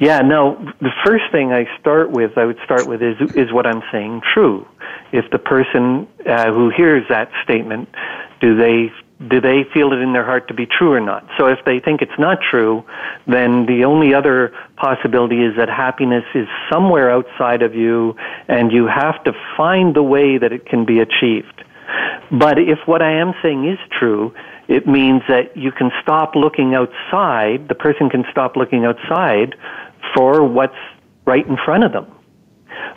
Yeah, 0.00 0.22
no, 0.22 0.56
the 0.80 0.92
first 1.04 1.24
thing 1.30 1.52
I 1.52 1.66
start 1.78 2.10
with, 2.10 2.38
I 2.38 2.46
would 2.46 2.58
start 2.64 2.86
with 2.86 3.02
is, 3.02 3.16
is 3.34 3.52
what 3.52 3.66
I'm 3.66 3.82
saying 3.92 4.22
true? 4.32 4.66
If 5.12 5.30
the 5.30 5.38
person 5.38 6.08
uh, 6.26 6.50
who 6.50 6.70
hears 6.74 7.04
that 7.10 7.30
statement, 7.44 7.90
do 8.40 8.56
they, 8.56 8.90
do 9.28 9.42
they 9.42 9.64
feel 9.74 9.92
it 9.92 9.98
in 9.98 10.14
their 10.14 10.24
heart 10.24 10.48
to 10.48 10.54
be 10.54 10.64
true 10.64 10.94
or 10.94 11.00
not? 11.00 11.28
So 11.38 11.48
if 11.48 11.58
they 11.66 11.80
think 11.80 12.00
it's 12.00 12.18
not 12.18 12.38
true, 12.40 12.82
then 13.26 13.66
the 13.66 13.84
only 13.84 14.14
other 14.14 14.54
possibility 14.76 15.44
is 15.44 15.54
that 15.58 15.68
happiness 15.68 16.24
is 16.34 16.48
somewhere 16.72 17.10
outside 17.10 17.60
of 17.60 17.74
you 17.74 18.16
and 18.48 18.72
you 18.72 18.86
have 18.86 19.22
to 19.24 19.34
find 19.54 19.94
the 19.94 20.02
way 20.02 20.38
that 20.38 20.50
it 20.50 20.64
can 20.64 20.86
be 20.86 21.00
achieved. 21.00 21.62
But 22.32 22.58
if 22.58 22.78
what 22.86 23.02
I 23.02 23.12
am 23.20 23.34
saying 23.42 23.68
is 23.68 23.78
true, 23.98 24.32
it 24.68 24.86
means 24.86 25.22
that 25.28 25.56
you 25.56 25.72
can 25.72 25.90
stop 26.00 26.36
looking 26.36 26.74
outside, 26.74 27.68
the 27.68 27.74
person 27.74 28.08
can 28.08 28.24
stop 28.30 28.56
looking 28.56 28.86
outside 28.86 29.56
for 30.14 30.44
what's 30.44 30.76
right 31.26 31.46
in 31.46 31.56
front 31.64 31.84
of 31.84 31.92
them. 31.92 32.06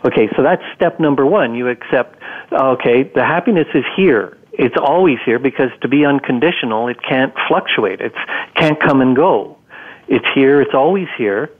Okay, 0.04 0.28
so 0.36 0.42
that's 0.42 0.62
step 0.74 1.00
number 1.00 1.24
one. 1.24 1.54
You 1.54 1.68
accept, 1.68 2.18
okay, 2.52 3.04
the 3.14 3.24
happiness 3.24 3.66
is 3.74 3.84
here. 3.96 4.36
It's 4.52 4.76
always 4.80 5.18
here 5.24 5.38
because 5.38 5.70
to 5.82 5.88
be 5.88 6.04
unconditional, 6.04 6.88
it 6.88 6.98
can't 7.02 7.34
fluctuate. 7.48 8.00
It 8.00 8.12
can't 8.54 8.80
come 8.80 9.00
and 9.00 9.16
go. 9.16 9.58
It's 10.06 10.26
here, 10.34 10.60
it's 10.60 10.74
always 10.74 11.08
here. 11.16 11.50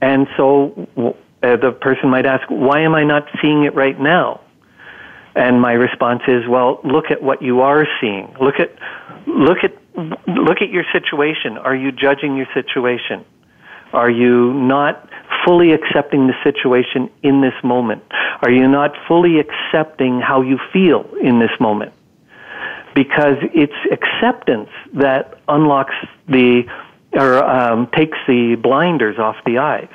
And 0.00 0.26
so 0.36 0.88
uh, 0.96 1.56
the 1.56 1.72
person 1.72 2.08
might 2.08 2.26
ask, 2.26 2.42
why 2.48 2.80
am 2.80 2.94
I 2.94 3.04
not 3.04 3.28
seeing 3.40 3.64
it 3.64 3.74
right 3.74 3.98
now? 3.98 4.40
And 5.36 5.60
my 5.60 5.72
response 5.72 6.22
is, 6.28 6.46
well, 6.48 6.80
look 6.84 7.10
at 7.10 7.22
what 7.22 7.42
you 7.42 7.60
are 7.60 7.86
seeing. 8.00 8.34
Look 8.40 8.56
at, 8.60 8.70
look 9.26 9.58
at, 9.62 9.74
look 9.96 10.62
at 10.62 10.70
your 10.70 10.84
situation. 10.92 11.58
Are 11.58 11.74
you 11.74 11.92
judging 11.92 12.36
your 12.36 12.46
situation? 12.54 13.24
Are 13.94 14.10
you 14.10 14.52
not 14.52 15.08
fully 15.44 15.72
accepting 15.72 16.26
the 16.26 16.34
situation 16.42 17.10
in 17.22 17.40
this 17.40 17.54
moment? 17.62 18.02
Are 18.42 18.50
you 18.50 18.68
not 18.68 18.94
fully 19.08 19.38
accepting 19.38 20.20
how 20.20 20.42
you 20.42 20.58
feel 20.72 21.08
in 21.20 21.38
this 21.38 21.52
moment? 21.60 21.92
Because 22.94 23.36
it's 23.54 23.72
acceptance 23.90 24.70
that 24.94 25.38
unlocks 25.48 25.94
the, 26.28 26.64
or 27.12 27.42
um, 27.44 27.88
takes 27.88 28.18
the 28.26 28.56
blinders 28.56 29.18
off 29.18 29.36
the 29.44 29.58
eyes 29.58 29.88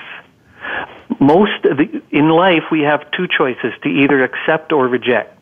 most 1.20 1.66
of 1.66 1.78
the, 1.78 2.02
in 2.12 2.30
life 2.30 2.64
we 2.72 2.82
have 2.82 3.10
two 3.12 3.28
choices 3.28 3.74
to 3.84 3.90
either 3.90 4.24
accept 4.24 4.72
or 4.72 4.88
reject. 4.88 5.36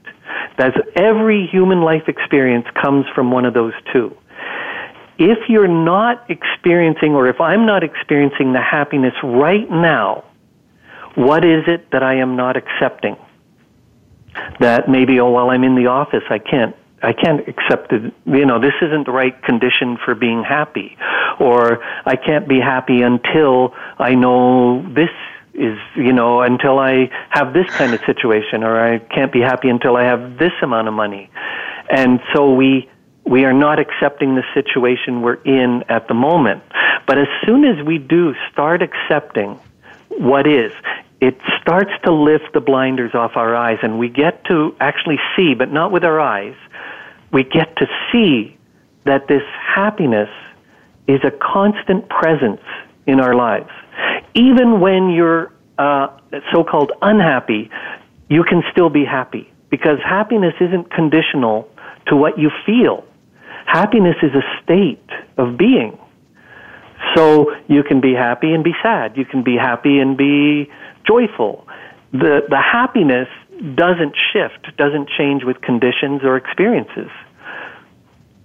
That's 0.58 0.78
every 0.96 1.48
human 1.48 1.82
life 1.82 2.08
experience 2.08 2.66
comes 2.82 3.06
from 3.14 3.32
one 3.32 3.46
of 3.46 3.54
those 3.54 3.74
two. 3.94 4.16
If 5.20 5.50
you're 5.50 5.68
not 5.68 6.30
experiencing 6.30 7.14
or 7.14 7.28
if 7.28 7.42
I'm 7.42 7.66
not 7.66 7.84
experiencing 7.84 8.54
the 8.54 8.62
happiness 8.62 9.14
right 9.24 9.70
now, 9.70 10.24
what 11.16 11.44
is 11.44 11.64
it 11.68 11.92
that 11.92 12.04
I 12.04 12.16
am 12.16 12.36
not 12.36 12.56
accepting? 12.56 13.18
That 14.60 14.88
maybe, 14.88 15.20
oh 15.20 15.32
well 15.32 15.50
I'm 15.50 15.64
in 15.64 15.76
the 15.76 15.88
office, 15.88 16.24
I 16.30 16.38
can't 16.38 16.76
I 17.02 17.14
can't 17.14 17.48
accept 17.48 17.94
it. 17.94 18.14
You 18.26 18.46
know, 18.46 18.60
this 18.60 18.74
isn't 18.82 19.06
the 19.06 19.12
right 19.12 19.40
condition 19.44 19.98
for 20.04 20.16
being 20.16 20.44
happy. 20.44 20.98
Or 21.40 21.84
I 22.06 22.16
can't 22.16 22.48
be 22.48 22.60
happy 22.60 23.02
until 23.04 23.76
I 24.00 24.16
know 24.16 24.82
this 24.94 25.12
is, 25.54 25.78
you 25.96 26.14
know, 26.14 26.42
until 26.42 26.80
I 26.80 27.10
have 27.30 27.54
this 27.54 27.68
kind 27.76 27.94
of 27.94 28.02
situation. 28.06 28.64
Or 28.64 28.80
I 28.80 28.98
can't 28.98 29.32
be 29.32 29.42
happy 29.42 29.70
until 29.70 29.96
I 29.96 30.06
have 30.06 30.40
this 30.40 30.54
amount 30.62 30.88
of 30.88 30.96
money. 30.96 31.30
And 31.90 32.20
so 32.34 32.54
we, 32.54 32.90
we 33.28 33.44
are 33.44 33.54
not 33.54 33.80
accepting 33.80 34.36
the 34.36 34.44
situation 34.54 35.22
we're 35.22 35.42
in 35.44 35.84
at 35.90 36.08
the 36.08 36.14
moment. 36.14 36.64
But 37.06 37.18
as 37.18 37.28
soon 37.46 37.66
as 37.66 37.86
we 37.86 37.98
do 37.98 38.34
start 38.52 38.82
accepting 38.82 39.60
what 40.10 40.48
is, 40.48 40.72
it 41.20 41.38
starts 41.62 41.92
to 42.06 42.14
lift 42.14 42.54
the 42.54 42.62
blinders 42.62 43.14
off 43.14 43.32
our 43.36 43.56
eyes 43.56 43.80
and 43.82 44.00
we 44.00 44.08
get 44.08 44.46
to 44.46 44.76
actually 44.80 45.20
see, 45.36 45.56
but 45.56 45.72
not 45.72 45.92
with 45.92 46.06
our 46.06 46.20
eyes, 46.20 46.56
we 47.32 47.44
get 47.44 47.76
to 47.78 47.88
see 48.12 48.56
that 49.04 49.28
this 49.28 49.44
happiness 49.76 50.30
is 51.08 51.20
a 51.24 51.32
constant 51.32 52.08
presence 52.10 52.62
in 53.06 53.20
our 53.20 53.34
lives. 53.34 53.70
Even 54.36 54.80
when 54.80 55.10
you're 55.10 55.52
uh, 55.78 56.08
so-called 56.54 56.92
unhappy, 57.02 57.70
you 58.30 58.44
can 58.44 58.64
still 58.72 58.90
be 58.90 59.04
happy 59.04 59.52
because 59.70 60.00
happiness 60.04 60.54
isn't 60.62 60.92
conditional 60.92 61.70
to 62.08 62.16
what 62.16 62.38
you 62.38 62.52
feel. 62.66 63.04
Happiness 63.68 64.16
is 64.24 64.32
a 64.34 64.64
state 64.64 65.10
of 65.38 65.58
being. 65.58 66.00
So 67.16 67.54
you 67.68 67.84
can 67.84 68.00
be 68.00 68.14
happy 68.14 68.54
and 68.54 68.64
be 68.64 68.74
sad. 68.82 69.18
You 69.18 69.26
can 69.26 69.44
be 69.44 69.58
happy 69.58 70.00
and 70.00 70.18
be 70.18 70.72
joyful. 71.06 71.68
The, 72.14 72.42
the 72.50 72.62
happiness 72.62 73.28
doesn't 73.76 74.16
shift, 74.32 74.76
doesn't 74.78 75.10
change 75.18 75.44
with 75.44 75.60
conditions 75.62 76.22
or 76.24 76.38
experiences. 76.38 77.10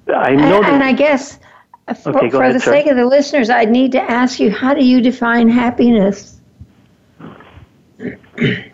I 0.08 0.32
know 0.35 0.56
and, 0.56 0.64
that. 0.64 0.72
and 0.74 0.82
I 0.82 0.92
guess 0.92 1.38
uh, 1.87 1.94
for, 1.94 2.16
Okay, 2.18 2.28
for 2.30 2.42
ahead, 2.42 2.56
the 2.56 2.61
sir. 2.61 2.72
sake 2.72 2.87
of 2.88 2.96
the 2.96 3.06
listeners, 3.06 3.48
I'd 3.48 3.70
need 3.70 3.92
to 3.92 4.02
ask 4.02 4.40
you 4.40 4.50
how 4.50 4.74
do 4.74 4.85
you 4.85 5.00
define 5.00 5.48
happiness? 5.48 6.40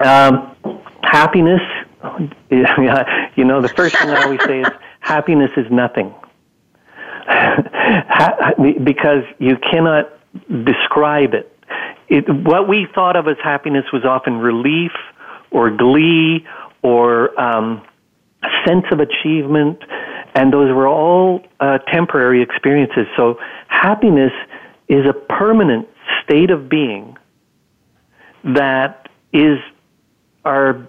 Um, 0.01 0.57
happiness, 1.03 1.61
you 2.51 3.45
know, 3.45 3.61
the 3.61 3.73
first 3.77 3.99
thing 3.99 4.09
I 4.09 4.23
always 4.23 4.43
say 4.45 4.63
is 4.63 4.69
happiness 5.01 5.51
is 5.59 5.67
nothing. 5.71 6.15
Because 8.85 9.25
you 9.39 9.57
cannot 9.71 10.11
describe 10.65 11.35
it. 11.35 11.53
it. 12.09 12.29
What 12.29 12.69
we 12.69 12.87
thought 12.95 13.17
of 13.17 13.29
as 13.29 13.37
happiness 13.43 13.85
was 13.93 14.05
often 14.05 14.39
relief 14.39 14.93
or 15.51 15.71
glee 15.71 16.47
or 16.83 17.39
um, 17.41 17.83
sense 18.67 18.85
of 18.91 19.01
achievement, 19.01 19.83
and 20.35 20.53
those 20.53 20.73
were 20.75 20.89
all 20.89 21.41
uh, 21.61 21.79
temporary 21.93 22.43
experiences. 22.43 23.07
So 23.17 23.39
happiness 23.69 24.33
is 24.89 25.05
a 25.07 25.13
permanent 25.13 25.89
state 26.23 26.51
of 26.51 26.69
being 26.69 27.17
that 28.45 29.09
is 29.33 29.59
our 30.45 30.89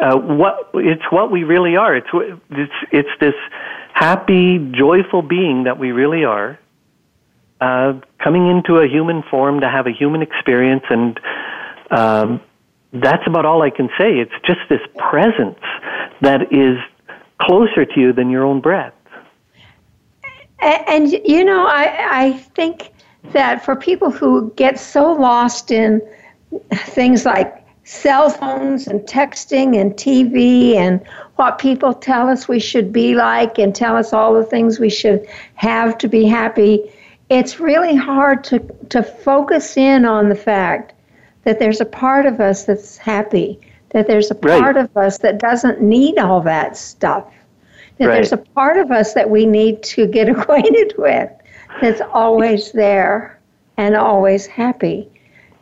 uh, 0.00 0.16
what 0.16 0.70
it's 0.74 1.02
what 1.10 1.30
we 1.30 1.44
really 1.44 1.76
are. 1.76 1.96
It's 1.96 2.08
it's 2.50 2.72
it's 2.92 3.08
this 3.20 3.34
happy, 3.98 4.58
joyful 4.72 5.22
being 5.22 5.64
that 5.64 5.78
we 5.78 5.90
really 5.90 6.24
are, 6.24 6.58
uh, 7.60 7.94
coming 8.22 8.48
into 8.48 8.76
a 8.76 8.86
human 8.86 9.22
form 9.24 9.60
to 9.60 9.68
have 9.68 9.86
a 9.88 9.90
human 9.90 10.22
experience, 10.22 10.84
and 10.88 11.18
um, 11.90 12.40
that's 12.92 13.26
about 13.26 13.44
all 13.44 13.62
I 13.62 13.70
can 13.70 13.88
say. 13.98 14.18
It's 14.20 14.38
just 14.46 14.60
this 14.68 14.80
presence 15.10 15.58
that 16.20 16.52
is 16.52 16.78
closer 17.40 17.84
to 17.84 18.00
you 18.00 18.12
than 18.12 18.30
your 18.30 18.44
own 18.44 18.60
breath. 18.60 18.94
A- 20.60 20.88
And, 20.88 21.10
you 21.10 21.44
know, 21.44 21.66
I, 21.66 21.86
I 22.26 22.32
think 22.54 22.92
that 23.32 23.64
for 23.64 23.74
people 23.74 24.10
who 24.12 24.52
get 24.54 24.78
so 24.78 25.12
lost 25.12 25.72
in 25.72 26.00
things 26.72 27.24
like 27.26 27.64
cell 27.88 28.28
phones 28.28 28.86
and 28.86 29.00
texting 29.00 29.80
and 29.80 29.94
TV 29.94 30.74
and 30.74 31.00
what 31.36 31.58
people 31.58 31.94
tell 31.94 32.28
us 32.28 32.46
we 32.46 32.60
should 32.60 32.92
be 32.92 33.14
like 33.14 33.58
and 33.58 33.74
tell 33.74 33.96
us 33.96 34.12
all 34.12 34.34
the 34.34 34.44
things 34.44 34.78
we 34.78 34.90
should 34.90 35.26
have 35.54 35.96
to 35.96 36.06
be 36.06 36.26
happy, 36.26 36.92
it's 37.30 37.58
really 37.58 37.96
hard 37.96 38.44
to, 38.44 38.58
to 38.90 39.02
focus 39.02 39.78
in 39.78 40.04
on 40.04 40.28
the 40.28 40.34
fact 40.34 40.92
that 41.44 41.58
there's 41.58 41.80
a 41.80 41.86
part 41.86 42.26
of 42.26 42.40
us 42.40 42.66
that's 42.66 42.98
happy, 42.98 43.58
that 43.90 44.06
there's 44.06 44.30
a 44.30 44.34
Right. 44.34 44.60
part 44.60 44.76
of 44.76 44.94
us 44.94 45.16
that 45.18 45.38
doesn't 45.38 45.80
need 45.80 46.18
all 46.18 46.42
that 46.42 46.76
stuff, 46.76 47.24
that 47.96 48.06
Right. 48.08 48.12
there's 48.16 48.32
a 48.32 48.36
part 48.36 48.76
of 48.76 48.90
us 48.90 49.14
that 49.14 49.30
we 49.30 49.46
need 49.46 49.82
to 49.84 50.06
get 50.06 50.28
acquainted 50.34 50.92
with, 50.98 51.30
that's 51.80 52.02
always 52.12 52.70
there 52.72 53.38
and 53.78 53.96
always 53.96 54.46
happy. 54.46 55.08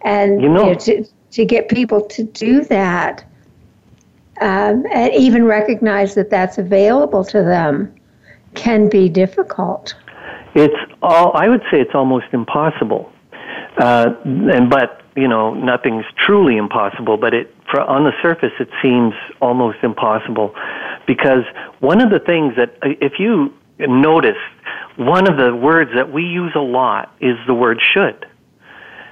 And 0.03 0.43
You 0.43 0.49
know- 0.49 0.65
you 0.65 0.73
know, 0.73 0.75
to, 0.75 1.05
to 1.37 1.45
get 1.45 1.69
people 1.69 2.01
to 2.01 2.23
do 2.23 2.65
that 2.65 3.23
um, 4.41 4.85
and 4.91 5.13
even 5.13 5.45
recognize 5.45 6.15
that 6.15 6.31
that's 6.31 6.57
available 6.57 7.23
to 7.25 7.43
them 7.43 7.95
can 8.55 8.89
be 8.89 9.11
difficult. 9.11 9.95
It's 10.55 10.93
all. 11.03 11.37
I 11.37 11.49
would 11.49 11.61
say 11.71 11.79
it's 11.79 11.95
almost 11.95 12.27
impossible. 12.33 13.13
Uh, 13.77 14.15
and 14.25 14.71
but 14.71 15.03
you 15.15 15.29
know 15.29 15.53
nothing's 15.53 16.07
truly 16.17 16.57
impossible. 16.57 17.19
But 17.19 17.35
it 17.35 17.55
for, 17.71 17.83
on 17.83 18.05
the 18.05 18.13
surface 18.23 18.53
it 18.59 18.71
seems 18.83 19.13
almost 19.43 19.79
impossible 19.83 20.55
because 21.07 21.45
one 21.81 22.01
of 22.01 22.09
the 22.11 22.19
things 22.19 22.57
that 22.57 22.79
uh, 22.83 22.97
if 23.03 23.19
you 23.19 23.53
notice 23.79 24.39
one 24.97 25.31
of 25.31 25.37
the 25.37 25.55
words 25.55 25.91
that 25.95 26.11
we 26.11 26.23
use 26.23 26.53
a 26.55 26.61
lot 26.61 27.15
is 27.21 27.37
the 27.47 27.53
word 27.53 27.79
should. 27.93 28.27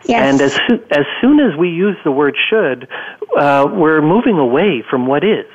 Yes. 0.05 0.33
And 0.33 0.41
as 0.41 0.59
as 0.91 1.07
soon 1.21 1.41
as 1.41 1.57
we 1.57 1.71
use 1.71 1.97
the 2.05 2.13
word 2.13 2.37
should, 2.51 2.89
uh, 3.37 3.67
we're 3.73 4.03
moving 4.03 4.39
away 4.39 4.83
from 4.89 5.07
what 5.07 5.25
is. 5.25 5.47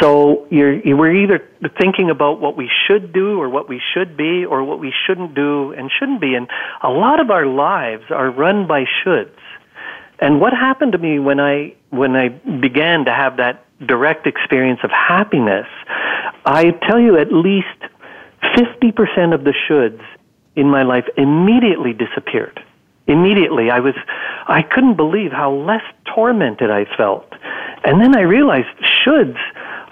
So 0.00 0.46
you're, 0.50 0.74
you 0.80 0.96
we're 0.96 1.14
either 1.14 1.46
thinking 1.78 2.10
about 2.10 2.40
what 2.40 2.56
we 2.56 2.70
should 2.86 3.12
do 3.12 3.40
or 3.40 3.48
what 3.48 3.68
we 3.68 3.80
should 3.92 4.16
be 4.16 4.44
or 4.44 4.64
what 4.64 4.78
we 4.78 4.92
shouldn't 5.06 5.34
do 5.34 5.72
and 5.72 5.90
shouldn't 5.98 6.20
be. 6.20 6.34
And 6.34 6.48
a 6.82 6.90
lot 6.90 7.20
of 7.20 7.30
our 7.30 7.46
lives 7.46 8.04
are 8.10 8.30
run 8.30 8.66
by 8.66 8.84
shoulds. 9.04 9.36
And 10.18 10.40
what 10.40 10.52
happened 10.52 10.92
to 10.92 10.98
me 10.98 11.18
when 11.18 11.40
I 11.40 11.74
when 11.90 12.16
I 12.16 12.28
began 12.28 13.04
to 13.04 13.12
have 13.12 13.36
that 13.36 13.64
direct 13.84 14.26
experience 14.26 14.80
of 14.82 14.90
happiness, 14.90 15.66
I 16.44 16.70
tell 16.88 16.98
you 16.98 17.18
at 17.18 17.32
least 17.32 17.66
50% 18.42 19.34
of 19.34 19.44
the 19.44 19.54
shoulds 19.68 20.02
in 20.56 20.68
my 20.68 20.82
life 20.82 21.04
immediately 21.16 21.92
disappeared. 21.92 22.62
Immediately, 23.06 23.70
I 23.70 23.80
was, 23.80 23.94
I 24.46 24.62
couldn't 24.62 24.96
believe 24.96 25.30
how 25.30 25.52
less 25.52 25.82
tormented 26.14 26.70
I 26.70 26.86
felt. 26.96 27.26
And 27.84 28.00
then 28.00 28.16
I 28.16 28.22
realized 28.22 28.68
shoulds 29.04 29.38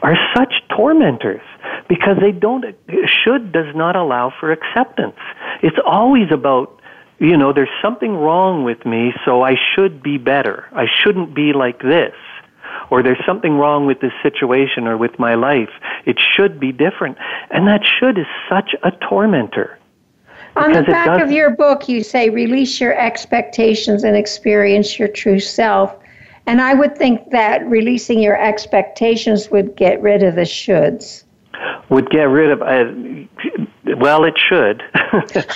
are 0.03 0.17
such 0.35 0.53
tormentors 0.75 1.43
because 1.89 2.17
they 2.21 2.33
don't, 2.33 2.65
should 3.07 3.53
does 3.53 3.75
not 3.75 3.97
allow 3.97 4.33
for 4.41 4.51
acceptance. 4.51 5.19
It's 5.63 5.77
always 5.85 6.33
about, 6.33 6.81
you 7.19 7.37
know, 7.37 7.53
there's 7.53 7.69
something 7.83 8.17
wrong 8.17 8.65
with 8.65 8.85
me, 8.87 9.13
so 9.25 9.43
I 9.43 9.57
should 9.75 10.03
be 10.03 10.17
better. 10.17 10.65
I 10.73 10.87
shouldn't 11.03 11.35
be 11.35 11.53
like 11.53 11.81
this. 11.83 12.15
Or 12.91 13.03
there's 13.03 13.23
something 13.27 13.59
wrong 13.59 13.87
with 13.87 14.01
this 14.01 14.13
situation 14.23 14.87
or 14.89 14.97
with 14.97 15.19
my 15.19 15.35
life. 15.35 15.71
It 16.07 16.19
should 16.19 16.59
be 16.59 16.73
different. 16.73 17.19
And 17.51 17.69
that 17.69 17.83
should 17.85 18.19
is 18.19 18.27
such 18.49 18.75
a 18.83 18.91
tormentor. 18.91 19.79
On 20.57 20.73
the 20.73 20.83
back 20.83 21.21
of 21.23 21.31
your 21.31 21.51
book, 21.51 21.89
you 21.89 22.03
say 22.03 22.29
release 22.29 22.81
your 22.81 22.95
expectations 22.99 24.05
and 24.05 24.17
experience 24.17 24.99
your 24.99 25.09
true 25.09 25.41
self. 25.41 25.97
And 26.47 26.61
I 26.61 26.75
would 26.75 26.97
think 26.97 27.31
that 27.31 27.67
releasing 27.67 28.21
your 28.21 28.41
expectations 28.41 29.51
would 29.51 29.77
get 29.77 30.03
rid 30.03 30.23
of 30.23 30.35
the 30.35 30.43
shoulds. 30.43 31.25
Would 31.89 32.11
get 32.11 32.25
rid 32.25 32.51
of, 32.51 32.63
uh, 32.63 33.97
well, 33.99 34.25
it 34.25 34.35
should. 34.37 34.83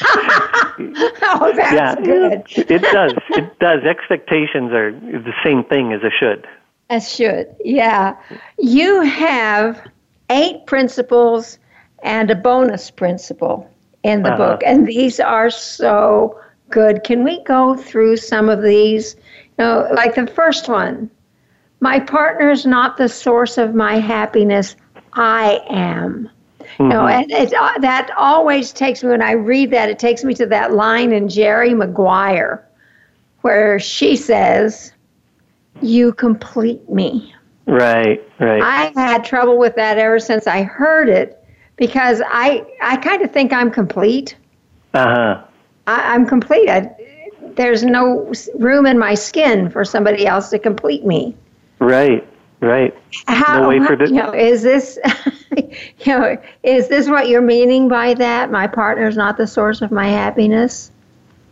Oh, 0.78 1.52
that's 1.56 1.72
yeah, 1.72 1.94
good. 1.94 2.44
it 2.70 2.82
does. 2.82 3.12
It 3.30 3.58
does. 3.58 3.82
Expectations 3.84 4.72
are 4.72 4.92
the 4.92 5.32
same 5.42 5.64
thing 5.64 5.92
as 5.94 6.02
a 6.02 6.10
should. 6.10 6.46
A 6.90 7.00
should, 7.00 7.54
yeah. 7.64 8.14
You 8.58 9.00
have 9.00 9.80
eight 10.28 10.66
principles 10.66 11.58
and 12.02 12.30
a 12.30 12.34
bonus 12.34 12.90
principle 12.90 13.68
in 14.06 14.22
the 14.22 14.32
Uh-huh. 14.32 14.50
book, 14.52 14.62
and 14.64 14.86
these 14.86 15.20
are 15.20 15.50
so 15.50 16.38
good. 16.70 17.02
Can 17.04 17.24
we 17.24 17.42
go 17.44 17.74
through 17.76 18.16
some 18.16 18.48
of 18.48 18.62
these? 18.62 19.16
You 19.58 19.64
know, 19.64 19.88
like 19.92 20.14
the 20.14 20.26
first 20.26 20.68
one 20.68 21.10
my 21.80 22.00
partner 22.00 22.50
is 22.50 22.64
not 22.64 22.96
the 22.96 23.08
source 23.08 23.58
of 23.58 23.74
my 23.74 23.98
happiness, 23.98 24.76
I 25.12 25.60
am. 25.68 26.30
You 26.78 26.88
know, 26.88 27.06
and 27.06 27.30
it, 27.30 27.54
uh, 27.54 27.78
that 27.80 28.10
always 28.18 28.72
takes 28.72 29.02
me, 29.02 29.10
when 29.10 29.22
I 29.22 29.32
read 29.32 29.70
that, 29.70 29.88
it 29.88 29.98
takes 29.98 30.24
me 30.24 30.34
to 30.34 30.46
that 30.46 30.72
line 30.72 31.12
in 31.12 31.28
Jerry 31.28 31.74
Maguire 31.74 32.66
where 33.42 33.78
she 33.78 34.16
says, 34.16 34.92
You 35.80 36.12
complete 36.12 36.88
me. 36.90 37.32
Right, 37.66 38.22
right. 38.40 38.62
I 38.62 38.92
had 38.94 39.24
trouble 39.24 39.58
with 39.58 39.74
that 39.76 39.98
ever 39.98 40.18
since 40.18 40.46
I 40.46 40.62
heard 40.62 41.08
it 41.08 41.42
because 41.76 42.22
I 42.26 42.64
I 42.82 42.96
kind 42.96 43.22
of 43.22 43.30
think 43.30 43.52
I'm 43.52 43.70
complete. 43.70 44.36
Uh 44.94 45.04
huh. 45.04 45.44
I, 45.86 46.14
I'm 46.14 46.26
complete. 46.26 46.68
I, 46.68 46.94
there's 47.54 47.82
no 47.82 48.32
room 48.58 48.86
in 48.86 48.98
my 48.98 49.14
skin 49.14 49.70
for 49.70 49.84
somebody 49.84 50.26
else 50.26 50.50
to 50.50 50.58
complete 50.58 51.06
me. 51.06 51.34
Right, 51.78 52.26
right. 52.60 52.94
How 53.28 53.60
No 53.60 53.68
way 53.68 53.80
for 53.80 53.96
this- 53.96 54.10
you 54.10 54.16
know, 54.16 54.32
is 54.32 54.62
this 54.62 54.98
you 55.56 55.66
know 56.06 56.36
is 56.62 56.88
this 56.88 57.08
what 57.08 57.28
you're 57.28 57.42
meaning 57.42 57.88
by 57.88 58.14
that? 58.14 58.50
My 58.50 58.66
partner's 58.66 59.16
not 59.16 59.36
the 59.36 59.46
source 59.46 59.82
of 59.82 59.90
my 59.90 60.08
happiness. 60.08 60.90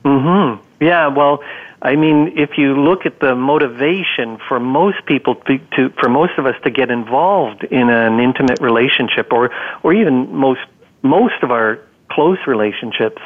Hmm. 0.05 0.55
Yeah. 0.81 1.07
Well, 1.09 1.43
I 1.85 1.97
mean, 1.97 2.33
if 2.37 2.57
you 2.57 2.83
look 2.83 3.05
at 3.05 3.21
the 3.21 3.35
motivation 3.35 4.39
for 4.49 4.59
most 4.59 5.05
people 5.05 5.35
to, 5.35 5.59
to, 5.77 5.91
for 6.01 6.09
most 6.09 6.33
of 6.39 6.47
us 6.47 6.55
to 6.65 6.71
get 6.71 6.91
involved 6.91 7.63
in 7.63 7.91
an 7.91 8.21
intimate 8.21 8.61
relationship, 8.61 9.31
or 9.31 9.51
or 9.83 9.93
even 9.93 10.35
most 10.35 10.63
most 11.03 11.35
of 11.43 11.51
our 11.51 11.81
close 12.11 12.39
relationships, 12.47 13.21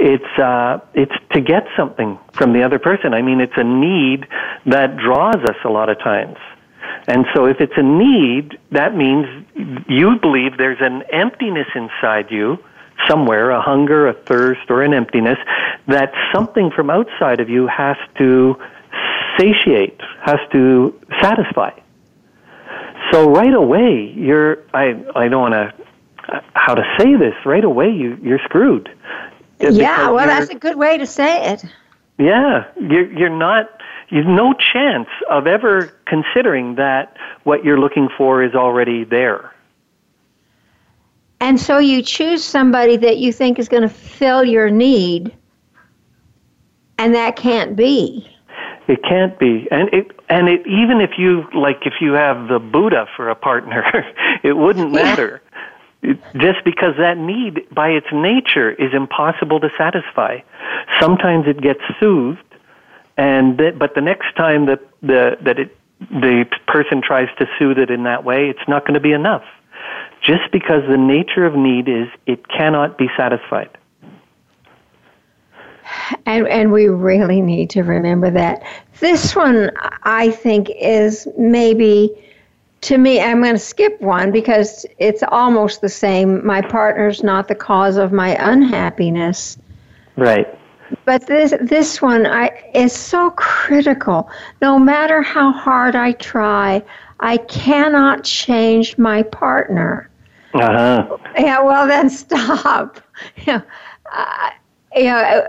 it's 0.00 0.38
uh, 0.38 0.80
it's 0.94 1.12
to 1.32 1.42
get 1.42 1.66
something 1.76 2.18
from 2.32 2.54
the 2.54 2.62
other 2.62 2.78
person. 2.78 3.12
I 3.12 3.20
mean, 3.20 3.42
it's 3.42 3.56
a 3.56 3.64
need 3.64 4.26
that 4.64 4.96
draws 4.96 5.36
us 5.36 5.56
a 5.62 5.68
lot 5.68 5.90
of 5.90 5.98
times. 5.98 6.38
And 7.06 7.26
so 7.34 7.44
if 7.44 7.60
it's 7.60 7.76
a 7.76 7.82
need, 7.82 8.58
that 8.72 8.96
means 8.96 9.26
you 9.86 10.16
believe 10.18 10.56
there's 10.56 10.80
an 10.80 11.02
emptiness 11.12 11.68
inside 11.74 12.30
you 12.30 12.58
somewhere, 13.06 13.50
a 13.50 13.60
hunger, 13.60 14.08
a 14.08 14.12
thirst, 14.12 14.70
or 14.70 14.82
an 14.82 14.94
emptiness 14.94 15.38
that 15.86 16.12
something 16.34 16.70
from 16.70 16.90
outside 16.90 17.40
of 17.40 17.48
you 17.48 17.66
has 17.66 17.96
to 18.16 18.56
satiate, 19.38 20.00
has 20.22 20.38
to 20.52 20.98
satisfy. 21.20 21.70
So 23.12 23.30
right 23.30 23.54
away, 23.54 24.12
you're, 24.14 24.64
I, 24.74 25.02
I 25.14 25.28
don't 25.28 25.50
want 25.50 25.54
to, 25.54 26.42
how 26.54 26.74
to 26.74 26.82
say 26.98 27.16
this, 27.16 27.34
right 27.46 27.64
away 27.64 27.90
you, 27.90 28.18
you're 28.22 28.40
screwed. 28.44 28.90
yeah, 29.60 30.10
well, 30.10 30.26
that's 30.26 30.50
a 30.50 30.54
good 30.56 30.76
way 30.76 30.98
to 30.98 31.06
say 31.06 31.52
it. 31.52 31.64
yeah, 32.18 32.70
you're, 32.80 33.10
you're 33.10 33.36
not, 33.36 33.80
you've 34.10 34.26
no 34.26 34.52
chance 34.52 35.08
of 35.30 35.46
ever 35.46 35.92
considering 36.06 36.74
that 36.74 37.16
what 37.44 37.64
you're 37.64 37.80
looking 37.80 38.08
for 38.16 38.42
is 38.42 38.54
already 38.54 39.04
there. 39.04 39.54
And 41.40 41.58
so 41.60 41.78
you 41.78 42.02
choose 42.02 42.44
somebody 42.44 42.96
that 42.96 43.18
you 43.18 43.32
think 43.32 43.58
is 43.58 43.68
going 43.68 43.82
to 43.82 43.88
fill 43.88 44.44
your 44.44 44.70
need, 44.70 45.34
and 46.98 47.14
that 47.14 47.36
can't 47.36 47.76
be. 47.76 48.26
It 48.88 49.02
can't 49.02 49.38
be, 49.38 49.68
and 49.70 49.88
it 49.92 50.10
and 50.28 50.48
it 50.48 50.66
even 50.66 51.00
if 51.00 51.10
you 51.18 51.44
like 51.54 51.86
if 51.86 51.94
you 52.00 52.12
have 52.14 52.48
the 52.48 52.58
Buddha 52.58 53.06
for 53.16 53.28
a 53.28 53.34
partner, 53.34 53.84
it 54.42 54.54
wouldn't 54.56 54.92
Yeah. 54.92 55.04
matter. 55.04 55.42
It, 56.02 56.18
just 56.36 56.64
because 56.64 56.94
that 56.98 57.18
need 57.18 57.66
by 57.74 57.88
its 57.90 58.06
nature 58.12 58.70
is 58.70 58.94
impossible 58.94 59.60
to 59.60 59.68
satisfy. 59.76 60.38
Sometimes 61.00 61.46
it 61.46 61.60
gets 61.60 61.80
soothed, 62.00 62.38
and 63.16 63.58
th- 63.58 63.78
but 63.78 63.94
the 63.94 64.00
next 64.00 64.34
time 64.36 64.66
that 64.66 64.80
the 65.02 65.36
that 65.42 65.58
it 65.58 65.76
the 66.10 66.44
person 66.66 67.02
tries 67.02 67.28
to 67.38 67.46
soothe 67.58 67.78
it 67.78 67.90
in 67.90 68.04
that 68.04 68.24
way, 68.24 68.48
it's 68.48 68.66
not 68.68 68.82
going 68.86 68.94
to 68.94 69.00
be 69.00 69.12
enough. 69.12 69.44
Just 70.28 70.52
because 70.52 70.82
the 70.86 70.98
nature 70.98 71.46
of 71.46 71.54
need 71.54 71.88
is 71.88 72.06
it 72.26 72.46
cannot 72.48 72.98
be 72.98 73.08
satisfied. 73.16 73.70
And, 76.26 76.46
and 76.48 76.70
we 76.70 76.88
really 76.88 77.40
need 77.40 77.70
to 77.70 77.82
remember 77.82 78.30
that. 78.32 78.62
This 79.00 79.34
one, 79.34 79.70
I 80.02 80.30
think, 80.30 80.68
is 80.78 81.26
maybe, 81.38 82.10
to 82.82 82.98
me, 82.98 83.22
I'm 83.22 83.40
going 83.40 83.54
to 83.54 83.58
skip 83.58 83.98
one 84.02 84.30
because 84.30 84.84
it's 84.98 85.22
almost 85.22 85.80
the 85.80 85.88
same. 85.88 86.46
My 86.46 86.60
partner's 86.60 87.22
not 87.22 87.48
the 87.48 87.54
cause 87.54 87.96
of 87.96 88.12
my 88.12 88.36
unhappiness. 88.38 89.56
Right. 90.16 90.46
But 91.06 91.26
this 91.26 91.54
this 91.60 92.02
one 92.02 92.26
I 92.26 92.50
is 92.74 92.92
so 92.92 93.30
critical. 93.30 94.30
No 94.60 94.78
matter 94.78 95.22
how 95.22 95.52
hard 95.52 95.94
I 95.94 96.12
try, 96.12 96.82
I 97.20 97.38
cannot 97.38 98.24
change 98.24 98.96
my 98.98 99.22
partner. 99.22 100.07
Uh 100.54 100.60
huh. 100.60 101.16
Yeah, 101.38 101.62
well 101.62 101.86
then 101.86 102.10
stop. 102.10 103.00
You 103.44 103.54
know, 103.54 103.62
uh, 104.12 104.50
you 104.94 105.04
know, 105.04 105.48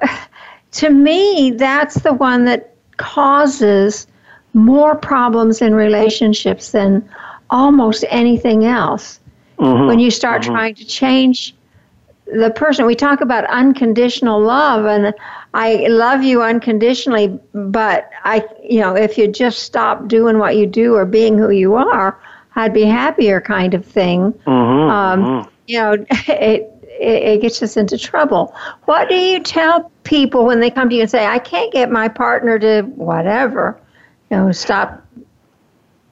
to 0.71 0.89
me, 0.89 1.51
that's 1.51 2.01
the 2.01 2.13
one 2.13 2.45
that 2.45 2.73
causes 2.97 4.07
more 4.53 4.95
problems 4.95 5.61
in 5.61 5.75
relationships 5.75 6.71
than 6.71 7.07
almost 7.49 8.03
anything 8.09 8.65
else. 8.65 9.19
Mm-hmm. 9.59 9.87
When 9.87 9.99
you 9.99 10.09
start 10.09 10.41
trying 10.41 10.75
to 10.75 10.85
change 10.85 11.53
the 12.25 12.51
person 12.51 12.85
we 12.85 12.95
talk 12.95 13.21
about 13.21 13.45
unconditional 13.45 14.39
love 14.41 14.85
and 14.85 15.13
I 15.53 15.87
love 15.87 16.23
you 16.23 16.43
unconditionally, 16.43 17.39
but 17.53 18.09
I, 18.23 18.47
you 18.63 18.81
know, 18.81 18.95
if 18.95 19.17
you 19.17 19.27
just 19.27 19.63
stop 19.63 20.07
doing 20.07 20.37
what 20.37 20.55
you 20.55 20.67
do 20.67 20.95
or 20.95 21.05
being 21.05 21.37
who 21.37 21.49
you 21.49 21.75
are, 21.75 22.19
I'd 22.55 22.73
be 22.73 22.83
happier, 22.83 23.41
kind 23.41 23.73
of 23.73 23.85
thing. 23.85 24.33
Mm-hmm, 24.33 24.91
um, 24.91 25.23
mm-hmm. 25.23 25.49
You 25.67 25.79
know, 25.79 25.93
it, 26.09 26.71
it 26.83 27.23
it 27.23 27.41
gets 27.41 27.61
us 27.61 27.77
into 27.77 27.97
trouble. 27.97 28.53
What 28.85 29.09
do 29.09 29.15
you 29.15 29.39
tell 29.39 29.91
people 30.03 30.45
when 30.45 30.59
they 30.59 30.71
come 30.71 30.89
to 30.89 30.95
you 30.95 31.01
and 31.01 31.11
say, 31.11 31.25
"I 31.25 31.39
can't 31.39 31.71
get 31.71 31.91
my 31.91 32.07
partner 32.07 32.59
to 32.59 32.81
whatever," 32.81 33.79
you 34.29 34.37
know, 34.37 34.51
stop 34.51 35.05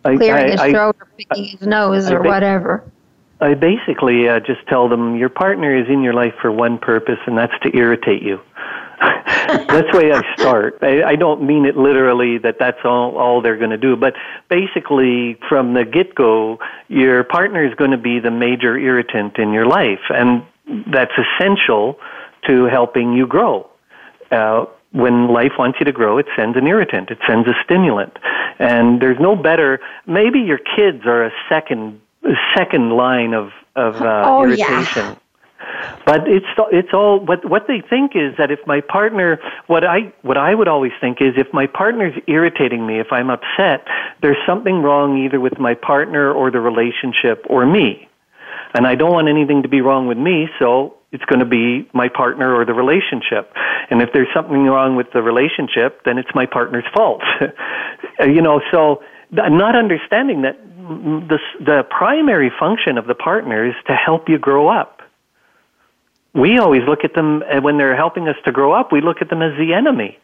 clearing 0.03 0.45
I, 0.45 0.51
his 0.51 0.59
I, 0.59 0.71
throat 0.71 0.95
or 0.99 1.07
picking 1.17 1.45
his 1.45 1.61
nose 1.61 2.07
I 2.07 2.13
or 2.13 2.21
whatever? 2.21 2.83
I 3.39 3.53
basically 3.53 4.27
uh, 4.27 4.39
just 4.39 4.65
tell 4.67 4.89
them 4.89 5.15
your 5.15 5.29
partner 5.29 5.75
is 5.75 5.87
in 5.89 6.01
your 6.01 6.13
life 6.13 6.33
for 6.41 6.51
one 6.51 6.77
purpose, 6.77 7.19
and 7.27 7.37
that's 7.37 7.53
to 7.63 7.75
irritate 7.75 8.23
you. 8.23 8.39
That's 9.47 9.91
the 9.91 9.97
way 9.97 10.11
I 10.11 10.21
start. 10.37 10.77
I, 10.81 11.03
I 11.03 11.15
don't 11.15 11.43
mean 11.45 11.65
it 11.65 11.77
literally 11.77 12.37
that 12.39 12.57
that's 12.59 12.79
all, 12.83 13.17
all 13.17 13.41
they're 13.41 13.57
going 13.57 13.71
to 13.71 13.77
do, 13.77 13.95
but 13.95 14.13
basically 14.49 15.37
from 15.47 15.73
the 15.73 15.85
get 15.85 16.15
go, 16.15 16.59
your 16.87 17.23
partner 17.23 17.65
is 17.65 17.73
going 17.75 17.91
to 17.91 17.97
be 17.97 18.19
the 18.19 18.31
major 18.31 18.77
irritant 18.77 19.37
in 19.37 19.53
your 19.53 19.65
life, 19.65 20.01
and 20.09 20.43
that's 20.91 21.13
essential 21.17 21.97
to 22.47 22.65
helping 22.65 23.13
you 23.13 23.27
grow. 23.27 23.69
Uh, 24.31 24.65
when 24.91 25.27
life 25.27 25.53
wants 25.59 25.79
you 25.79 25.85
to 25.85 25.91
grow, 25.91 26.17
it 26.17 26.25
sends 26.35 26.57
an 26.57 26.65
irritant, 26.67 27.09
it 27.11 27.19
sends 27.27 27.47
a 27.47 27.53
stimulant. 27.63 28.17
And 28.59 29.01
there's 29.01 29.19
no 29.19 29.35
better, 29.35 29.79
maybe 30.05 30.39
your 30.39 30.57
kids 30.57 31.05
are 31.05 31.25
a 31.25 31.31
second, 31.49 32.01
second 32.55 32.91
line 32.91 33.33
of, 33.33 33.51
of 33.75 34.01
uh, 34.01 34.23
Oh, 34.25 34.43
yeah. 34.45 35.15
But 36.05 36.27
it's 36.27 36.45
it's 36.71 36.93
all 36.93 37.19
what 37.19 37.43
what 37.49 37.67
they 37.67 37.81
think 37.81 38.11
is 38.15 38.35
that 38.37 38.51
if 38.51 38.59
my 38.65 38.81
partner 38.81 39.39
what 39.67 39.83
I 39.83 40.13
what 40.21 40.37
I 40.37 40.55
would 40.55 40.67
always 40.67 40.93
think 41.01 41.21
is 41.21 41.33
if 41.37 41.53
my 41.53 41.67
partner's 41.67 42.13
irritating 42.27 42.85
me 42.85 42.99
if 42.99 43.07
I'm 43.11 43.29
upset 43.29 43.85
there's 44.21 44.37
something 44.45 44.81
wrong 44.81 45.17
either 45.17 45.39
with 45.39 45.59
my 45.59 45.73
partner 45.73 46.31
or 46.31 46.51
the 46.51 46.61
relationship 46.61 47.45
or 47.49 47.65
me. 47.65 48.07
And 48.73 48.85
I 48.85 48.95
don't 48.95 49.11
want 49.11 49.27
anything 49.27 49.63
to 49.63 49.69
be 49.69 49.81
wrong 49.81 50.07
with 50.07 50.17
me 50.17 50.47
so 50.59 50.95
it's 51.11 51.25
going 51.25 51.39
to 51.39 51.45
be 51.45 51.89
my 51.93 52.09
partner 52.09 52.53
or 52.53 52.65
the 52.65 52.73
relationship. 52.73 53.53
And 53.89 54.01
if 54.01 54.09
there's 54.13 54.27
something 54.35 54.65
wrong 54.65 54.95
with 54.95 55.07
the 55.13 55.21
relationship 55.21 56.03
then 56.05 56.17
it's 56.17 56.29
my 56.33 56.45
partner's 56.45 56.85
fault. 56.93 57.21
you 58.19 58.41
know 58.41 58.61
so 58.71 59.03
not 59.31 59.75
understanding 59.75 60.43
that 60.43 60.57
the 60.87 61.39
the 61.59 61.83
primary 61.89 62.51
function 62.57 62.97
of 62.97 63.07
the 63.07 63.15
partner 63.15 63.67
is 63.67 63.75
to 63.87 63.93
help 63.93 64.29
you 64.29 64.37
grow 64.37 64.69
up 64.69 64.96
we 66.33 66.57
always 66.57 66.83
look 66.87 67.03
at 67.03 67.13
them 67.13 67.43
when 67.61 67.77
they're 67.77 67.95
helping 67.95 68.27
us 68.27 68.35
to 68.45 68.51
grow 68.51 68.73
up. 68.73 68.91
We 68.91 69.01
look 69.01 69.21
at 69.21 69.29
them 69.29 69.41
as 69.41 69.57
the 69.57 69.73
enemy. 69.73 70.17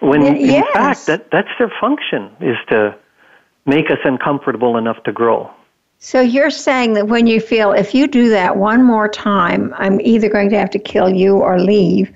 When 0.00 0.22
Y- 0.22 0.56
in 0.58 0.64
fact, 0.72 1.06
that 1.06 1.30
that's 1.30 1.48
their 1.58 1.72
function 1.80 2.30
is 2.40 2.56
to 2.68 2.96
make 3.66 3.90
us 3.90 3.98
uncomfortable 4.04 4.76
enough 4.76 5.02
to 5.04 5.12
grow. 5.12 5.50
So 5.98 6.20
you're 6.20 6.50
saying 6.50 6.94
that 6.94 7.08
when 7.08 7.26
you 7.26 7.40
feel 7.40 7.72
if 7.72 7.94
you 7.94 8.06
do 8.06 8.28
that 8.30 8.56
one 8.56 8.82
more 8.82 9.08
time, 9.08 9.72
I'm 9.78 10.00
either 10.02 10.28
going 10.28 10.50
to 10.50 10.58
have 10.58 10.70
to 10.70 10.78
kill 10.78 11.08
you 11.08 11.36
or 11.36 11.58
leave. 11.58 12.12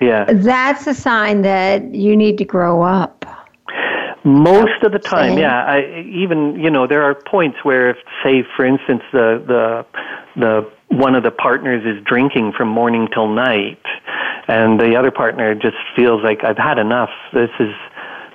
Yeah. 0.00 0.24
That's 0.32 0.86
a 0.86 0.94
sign 0.94 1.42
that 1.42 1.94
you 1.94 2.16
need 2.16 2.38
to 2.38 2.44
grow 2.44 2.82
up. 2.82 3.24
Most 4.24 4.82
of 4.82 4.92
the 4.92 4.98
time, 4.98 5.38
yeah. 5.38 5.64
I, 5.64 6.00
even 6.12 6.58
you 6.58 6.70
know 6.70 6.86
there 6.86 7.02
are 7.02 7.14
points 7.14 7.58
where, 7.62 7.90
if, 7.90 7.96
say, 8.24 8.44
for 8.56 8.66
instance, 8.66 9.02
the 9.12 9.42
the 9.46 9.86
the 10.40 10.70
one 10.88 11.14
of 11.14 11.22
the 11.22 11.30
partners 11.30 11.82
is 11.84 12.02
drinking 12.04 12.52
from 12.56 12.68
morning 12.68 13.08
till 13.12 13.28
night, 13.28 13.82
and 14.48 14.80
the 14.80 14.96
other 14.96 15.10
partner 15.10 15.54
just 15.54 15.76
feels 15.96 16.22
like 16.22 16.44
I've 16.44 16.58
had 16.58 16.78
enough. 16.78 17.10
This 17.32 17.50
is 17.60 17.74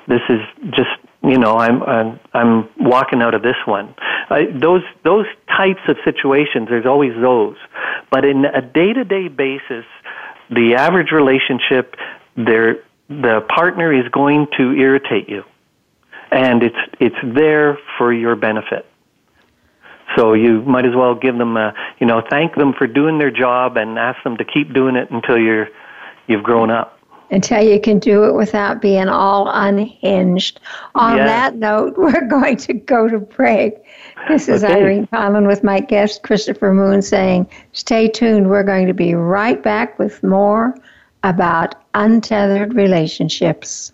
this 0.07 0.21
is 0.29 0.39
just 0.71 0.89
you 1.23 1.37
know 1.37 1.57
I'm 1.57 1.83
I'm, 1.83 2.19
I'm 2.33 2.69
walking 2.79 3.21
out 3.21 3.33
of 3.33 3.41
this 3.41 3.55
one. 3.65 3.95
I, 4.29 4.45
those 4.53 4.83
those 5.03 5.25
types 5.47 5.81
of 5.87 5.97
situations, 6.03 6.67
there's 6.69 6.85
always 6.85 7.13
those, 7.19 7.57
but 8.11 8.25
in 8.25 8.45
a 8.45 8.61
day 8.61 8.93
to 8.93 9.03
day 9.03 9.27
basis, 9.27 9.85
the 10.49 10.75
average 10.75 11.11
relationship, 11.11 11.95
there 12.35 12.83
the 13.09 13.45
partner 13.53 13.93
is 13.93 14.07
going 14.09 14.47
to 14.57 14.71
irritate 14.71 15.29
you 15.29 15.43
and 16.33 16.63
it's 16.63 16.75
it's 16.99 17.35
there 17.35 17.77
for 17.97 18.11
your 18.11 18.35
benefit. 18.35 18.85
So 20.15 20.33
you 20.33 20.61
might 20.63 20.85
as 20.85 20.95
well 20.95 21.15
give 21.15 21.37
them 21.37 21.57
a 21.57 21.73
you 21.99 22.07
know 22.07 22.21
thank 22.29 22.55
them 22.55 22.73
for 22.73 22.87
doing 22.87 23.17
their 23.17 23.31
job 23.31 23.77
and 23.77 23.97
ask 23.97 24.21
them 24.23 24.37
to 24.37 24.45
keep 24.45 24.73
doing 24.73 24.95
it 24.95 25.09
until 25.11 25.37
you're 25.37 25.69
you've 26.27 26.43
grown 26.43 26.69
up. 26.69 26.99
Until 27.31 27.63
you 27.63 27.79
can 27.79 27.97
do 27.97 28.25
it 28.25 28.33
without 28.33 28.79
being 28.79 29.07
all 29.07 29.49
unhinged. 29.49 30.59
On 30.93 31.17
that 31.17 31.55
note, 31.55 31.93
we're 31.97 32.27
going 32.27 32.57
to 32.57 32.73
go 32.73 33.07
to 33.07 33.17
break. 33.17 33.73
This 34.27 34.47
is 34.47 34.63
Okay. 34.63 34.75
Irene 34.75 35.07
Conlon 35.07 35.47
with 35.47 35.63
my 35.63 35.79
guest 35.79 36.21
Christopher 36.21 36.73
Moon 36.73 37.01
saying, 37.01 37.49
stay 37.71 38.07
tuned. 38.07 38.49
We're 38.49 38.63
going 38.63 38.85
to 38.85 38.93
be 38.93 39.15
right 39.15 39.61
back 39.63 39.97
with 39.97 40.21
more 40.21 40.75
about 41.23 41.75
untethered 41.95 42.75
relationships. 42.75 43.93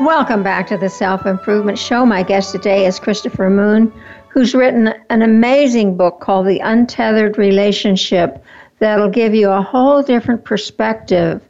Welcome 0.00 0.42
back 0.42 0.66
to 0.66 0.76
the 0.76 0.90
Self 0.90 1.24
Improvement 1.24 1.78
Show. 1.78 2.04
My 2.04 2.22
guest 2.22 2.52
today 2.52 2.84
is 2.84 2.98
Christopher 2.98 3.48
Moon, 3.48 3.90
who's 4.28 4.54
written 4.54 4.88
an 5.08 5.22
amazing 5.22 5.96
book 5.96 6.20
called 6.20 6.46
The 6.46 6.58
Untethered 6.58 7.38
Relationship 7.38 8.44
that'll 8.78 9.08
give 9.08 9.34
you 9.34 9.48
a 9.48 9.62
whole 9.62 10.02
different 10.02 10.44
perspective 10.44 11.40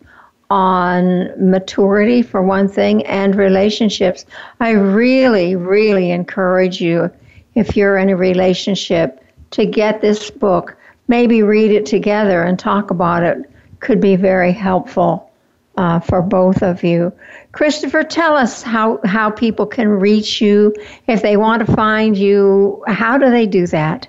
on 0.48 1.28
maturity, 1.50 2.22
for 2.22 2.40
one 2.40 2.68
thing, 2.68 3.04
and 3.06 3.34
relationships. 3.34 4.24
I 4.60 4.70
really, 4.70 5.56
really 5.56 6.12
encourage 6.12 6.80
you, 6.80 7.10
if 7.56 7.76
you're 7.76 7.98
in 7.98 8.10
a 8.10 8.16
relationship, 8.16 9.24
to 9.50 9.66
get 9.66 10.00
this 10.00 10.30
book. 10.30 10.76
Maybe 11.08 11.42
read 11.42 11.72
it 11.72 11.84
together 11.84 12.44
and 12.44 12.56
talk 12.56 12.92
about 12.92 13.24
it. 13.24 13.50
Could 13.80 14.00
be 14.00 14.14
very 14.14 14.52
helpful 14.52 15.32
uh, 15.76 16.00
for 16.00 16.22
both 16.22 16.62
of 16.62 16.82
you. 16.82 17.12
Christopher, 17.56 18.02
tell 18.02 18.36
us 18.36 18.62
how, 18.62 19.00
how 19.06 19.30
people 19.30 19.64
can 19.64 19.88
reach 19.88 20.42
you. 20.42 20.74
If 21.06 21.22
they 21.22 21.38
want 21.38 21.66
to 21.66 21.72
find 21.74 22.14
you, 22.14 22.84
how 22.86 23.16
do 23.16 23.30
they 23.30 23.46
do 23.46 23.66
that? 23.68 24.06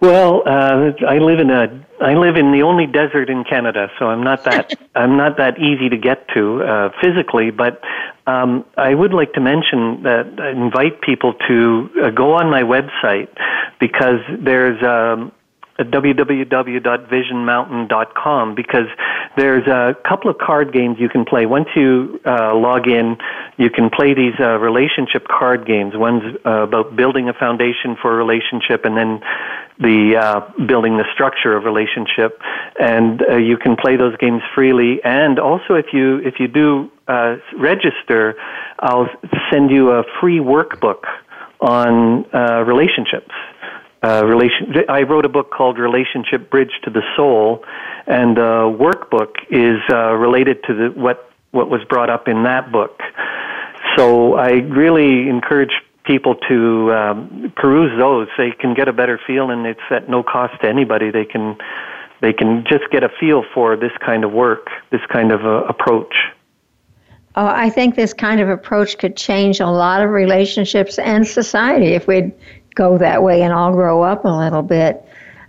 Well, 0.00 0.42
uh, 0.46 0.92
I 1.06 1.18
live 1.18 1.40
in 1.40 1.50
a 1.50 1.84
I 1.98 2.12
live 2.12 2.36
in 2.36 2.52
the 2.52 2.62
only 2.62 2.86
desert 2.86 3.30
in 3.30 3.42
Canada, 3.44 3.90
so 3.98 4.06
I'm 4.06 4.22
not 4.22 4.44
that 4.44 4.74
I'm 4.94 5.16
not 5.16 5.36
that 5.38 5.58
easy 5.58 5.88
to 5.88 5.96
get 5.96 6.26
to 6.34 6.62
uh, 6.62 6.90
physically. 7.02 7.50
But 7.50 7.82
um, 8.26 8.64
I 8.76 8.94
would 8.94 9.12
like 9.12 9.32
to 9.34 9.40
mention 9.40 10.02
that 10.02 10.26
I 10.38 10.50
invite 10.50 11.00
people 11.02 11.34
to 11.48 11.90
uh, 12.02 12.10
go 12.10 12.32
on 12.32 12.50
my 12.50 12.62
website 12.62 13.28
because 13.78 14.20
there's 14.38 14.82
um, 14.82 15.32
www.visionmountain.com 15.78 18.54
because 18.54 18.86
there's 19.36 19.66
a 19.66 19.96
couple 20.08 20.30
of 20.30 20.38
card 20.38 20.72
games 20.72 20.96
you 20.98 21.08
can 21.08 21.24
play. 21.24 21.46
Once 21.46 21.68
you 21.76 22.20
uh, 22.24 22.54
log 22.54 22.86
in, 22.88 23.16
you 23.56 23.70
can 23.70 23.90
play 23.90 24.14
these 24.14 24.34
uh, 24.40 24.58
relationship 24.58 25.28
card 25.28 25.64
games. 25.66 25.96
One's 25.96 26.36
uh, 26.44 26.62
about 26.62 26.96
building 26.96 27.28
a 27.28 27.34
foundation 27.34 27.96
for 28.00 28.14
a 28.14 28.16
relationship, 28.16 28.84
and 28.84 28.96
then 28.96 29.20
the 29.78 30.16
uh, 30.16 30.40
building 30.64 30.96
the 30.96 31.04
structure 31.12 31.54
of 31.54 31.64
relationship. 31.64 32.40
And 32.80 33.22
uh, 33.22 33.36
you 33.36 33.58
can 33.58 33.76
play 33.76 33.96
those 33.96 34.16
games 34.16 34.40
freely. 34.54 35.02
And 35.04 35.38
also, 35.38 35.74
if 35.74 35.92
you 35.92 36.16
if 36.18 36.40
you 36.40 36.48
do 36.48 36.90
uh, 37.08 37.36
register, 37.58 38.36
I'll 38.78 39.10
send 39.52 39.70
you 39.70 39.90
a 39.90 40.04
free 40.20 40.38
workbook 40.38 41.04
on 41.60 42.24
uh, 42.34 42.62
relationships 42.66 43.32
uh, 44.06 44.24
relation. 44.24 44.72
I 44.88 45.02
wrote 45.02 45.24
a 45.24 45.28
book 45.28 45.50
called 45.50 45.78
Relationship 45.78 46.50
Bridge 46.50 46.72
to 46.84 46.90
the 46.90 47.02
Soul, 47.16 47.64
and 48.06 48.36
the 48.36 48.76
workbook 48.78 49.34
is 49.50 49.80
uh, 49.92 50.12
related 50.14 50.62
to 50.64 50.74
the, 50.74 51.00
what 51.00 51.30
what 51.50 51.70
was 51.70 51.82
brought 51.88 52.10
up 52.10 52.28
in 52.28 52.44
that 52.44 52.70
book. 52.70 53.00
So 53.96 54.34
I 54.34 54.50
really 54.50 55.28
encourage 55.28 55.72
people 56.04 56.36
to 56.48 56.92
um, 56.92 57.52
peruse 57.56 57.98
those. 57.98 58.28
They 58.38 58.52
can 58.52 58.74
get 58.74 58.88
a 58.88 58.92
better 58.92 59.18
feel, 59.26 59.50
and 59.50 59.66
it's 59.66 59.80
at 59.90 60.08
no 60.08 60.22
cost 60.22 60.60
to 60.62 60.68
anybody. 60.68 61.10
They 61.10 61.24
can 61.24 61.56
they 62.20 62.32
can 62.32 62.64
just 62.68 62.84
get 62.90 63.02
a 63.02 63.08
feel 63.20 63.44
for 63.54 63.76
this 63.76 63.92
kind 64.04 64.24
of 64.24 64.32
work, 64.32 64.68
this 64.90 65.04
kind 65.12 65.32
of 65.32 65.44
uh, 65.44 65.64
approach. 65.64 66.14
Oh, 67.38 67.46
I 67.46 67.68
think 67.68 67.96
this 67.96 68.14
kind 68.14 68.40
of 68.40 68.48
approach 68.48 68.96
could 68.96 69.16
change 69.16 69.60
a 69.60 69.66
lot 69.66 70.00
of 70.00 70.08
relationships 70.10 70.98
and 70.98 71.26
society 71.26 71.88
if 71.88 72.06
we'd 72.06 72.32
go 72.76 72.96
that 72.98 73.24
way 73.24 73.42
and 73.42 73.52
I'll 73.52 73.72
grow 73.72 74.02
up 74.02 74.24
a 74.24 74.28
little 74.28 74.62
bit. 74.62 75.04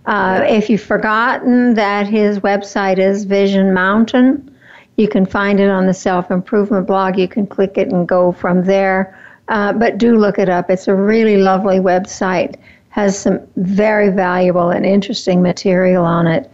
Uh, 0.08 0.44
if 0.48 0.70
you've 0.70 0.82
forgotten 0.82 1.76
that 1.76 2.08
his 2.08 2.40
website 2.40 2.98
is 2.98 3.26
Vision 3.26 3.74
Mountain, 3.74 4.56
you 4.96 5.08
can 5.08 5.26
find 5.26 5.60
it 5.60 5.70
on 5.70 5.86
the 5.86 5.94
self 5.94 6.32
improvement 6.32 6.88
blog. 6.88 7.20
You 7.20 7.28
can 7.28 7.46
click 7.46 7.78
it 7.78 7.90
and 7.92 8.08
go 8.08 8.32
from 8.32 8.64
there. 8.64 9.16
Uh, 9.50 9.72
but 9.74 9.98
do 9.98 10.18
look 10.18 10.40
it 10.40 10.50
up. 10.50 10.70
It's 10.70 10.88
a 10.88 10.96
really 10.96 11.38
lovely 11.38 11.78
website, 11.78 12.56
has 12.90 13.18
some 13.18 13.40
very 13.56 14.10
valuable 14.10 14.72
and 14.72 14.86
interesting 14.86 15.42
material 15.42 16.04
on 16.04 16.28
it. 16.28 16.52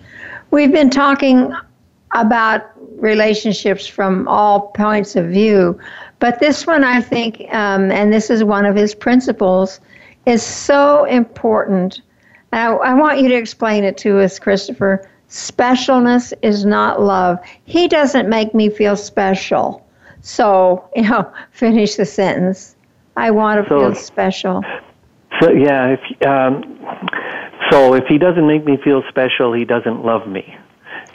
We've 0.51 0.71
been 0.71 0.91
talking 0.91 1.53
about 2.11 2.69
relationships 3.01 3.87
from 3.87 4.27
all 4.27 4.67
points 4.67 5.15
of 5.15 5.25
view, 5.25 5.79
but 6.19 6.39
this 6.39 6.67
one 6.67 6.83
I 6.83 7.01
think, 7.01 7.41
um, 7.51 7.91
and 7.91 8.13
this 8.13 8.29
is 8.29 8.43
one 8.43 8.65
of 8.65 8.75
his 8.75 8.93
principles, 8.93 9.79
is 10.25 10.43
so 10.43 11.05
important. 11.05 12.01
I, 12.51 12.67
I 12.67 12.93
want 12.93 13.19
you 13.19 13.29
to 13.29 13.35
explain 13.35 13.83
it 13.83 13.97
to 13.99 14.19
us, 14.19 14.39
Christopher. 14.39 15.09
Specialness 15.29 16.33
is 16.41 16.65
not 16.65 17.01
love. 17.01 17.39
He 17.65 17.87
doesn't 17.87 18.29
make 18.29 18.53
me 18.53 18.69
feel 18.69 18.95
special. 18.95 19.85
So, 20.21 20.87
you 20.95 21.03
know, 21.03 21.31
finish 21.51 21.95
the 21.95 22.05
sentence. 22.05 22.75
I 23.15 23.31
want 23.31 23.63
to 23.63 23.69
so, 23.69 23.79
feel 23.79 23.95
special. 23.95 24.63
So, 25.41 25.51
yeah, 25.51 25.95
if, 25.97 26.27
um, 26.27 26.79
so 27.69 27.93
if 27.93 28.05
he 28.07 28.17
doesn't 28.17 28.47
make 28.47 28.65
me 28.65 28.77
feel 28.83 29.03
special, 29.09 29.53
he 29.53 29.65
doesn't 29.65 30.03
love 30.03 30.27
me. 30.27 30.55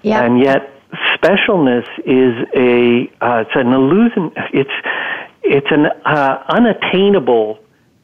Yeah. 0.03 0.25
And 0.25 0.41
yet, 0.41 0.73
specialness 1.15 1.87
is 2.05 2.47
a 2.55 3.11
uh, 3.21 3.41
it's 3.41 3.51
an 3.55 3.73
illusion. 3.73 4.33
It's 4.53 4.71
it's 5.43 5.67
an 5.71 5.87
uh, 6.05 6.45
unattainable 6.49 7.59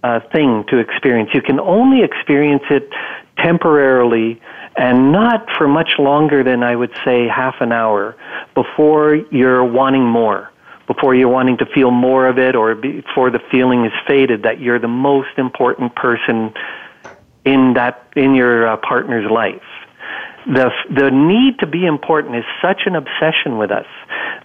uh, 0.05 0.21
thing 0.33 0.65
to 0.69 0.77
experience. 0.79 1.31
You 1.33 1.41
can 1.41 1.59
only 1.59 2.03
experience 2.03 2.65
it 2.69 2.91
temporarily 3.39 4.41
and 4.77 5.13
not 5.13 5.49
for 5.57 5.67
much 5.67 5.93
longer 5.99 6.45
than 6.45 6.63
I 6.63 6.77
would 6.77 6.93
say 7.05 7.27
half 7.27 7.57
an 7.61 7.73
hour 7.73 8.15
before 8.55 9.15
you're 9.15 9.65
wanting 9.65 10.05
more, 10.05 10.53
before 10.87 11.15
you're 11.15 11.31
wanting 11.31 11.57
to 11.59 11.67
feel 11.75 11.91
more 11.91 12.29
of 12.29 12.39
it 12.39 12.55
or 12.55 12.75
before 12.75 13.31
the 13.31 13.41
feeling 13.51 13.87
is 13.87 13.93
faded 14.07 14.43
that 14.43 14.61
you're 14.61 14.79
the 14.79 14.89
most 14.89 15.39
important 15.39 15.95
person 15.95 16.53
in 17.47 17.73
that 17.75 18.07
in 18.15 18.35
your 18.35 18.69
uh, 18.69 18.77
partner's 18.77 19.31
life. 19.31 19.63
The 20.47 20.71
the 20.91 21.11
need 21.11 21.61
to 21.61 21.67
be 21.67 21.87
important 21.87 22.37
is 22.37 22.45
such 22.61 22.83
an 22.85 22.95
obsession 22.95 23.57
with 23.57 23.71
us 23.71 23.87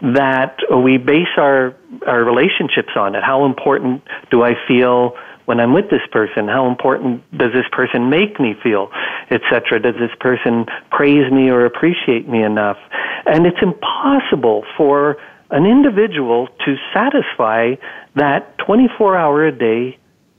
that 0.01 0.55
we 0.73 0.95
base 0.97 1.35
our 1.35 1.75
our 2.07 2.23
relationships 2.23 2.93
on 2.95 3.15
it. 3.15 3.23
How 3.23 3.45
important 3.45 4.03
do 4.31 4.43
I 4.43 4.53
feel 4.65 5.17
when 5.49 5.59
I'm 5.59 5.73
with 5.73 5.89
this 5.89 6.05
person? 6.11 6.47
How 6.47 6.69
important 6.69 7.23
does 7.35 7.51
this 7.53 7.65
person 7.71 8.07
make 8.07 8.39
me 8.39 8.53
feel, 8.61 8.91
etc.? 9.31 9.79
Does 9.81 9.95
this 9.95 10.15
person 10.19 10.67
praise 10.91 11.31
me 11.31 11.49
or 11.49 11.65
appreciate 11.65 12.29
me 12.29 12.43
enough? 12.43 12.77
And 13.25 13.47
it's 13.47 13.57
impossible 13.59 14.63
for 14.77 15.17
an 15.49 15.65
individual 15.65 16.49
to 16.65 16.75
satisfy 16.93 17.73
that 18.13 18.59
24 18.59 19.17
hour 19.17 19.47
a 19.47 19.51
day 19.51 19.97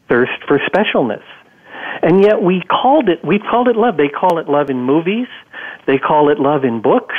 thirst 0.08 0.44
for 0.46 0.60
specialness. 0.60 1.24
And 2.02 2.22
yet 2.22 2.40
we 2.40 2.62
called 2.62 3.08
it, 3.08 3.24
we've 3.24 3.42
called 3.50 3.66
it 3.66 3.74
love. 3.74 3.96
They 3.96 4.08
call 4.08 4.38
it 4.38 4.48
love 4.48 4.70
in 4.70 4.80
movies. 4.80 5.26
They 5.88 5.98
call 5.98 6.30
it 6.30 6.38
love 6.38 6.62
in 6.62 6.82
books. 6.82 7.16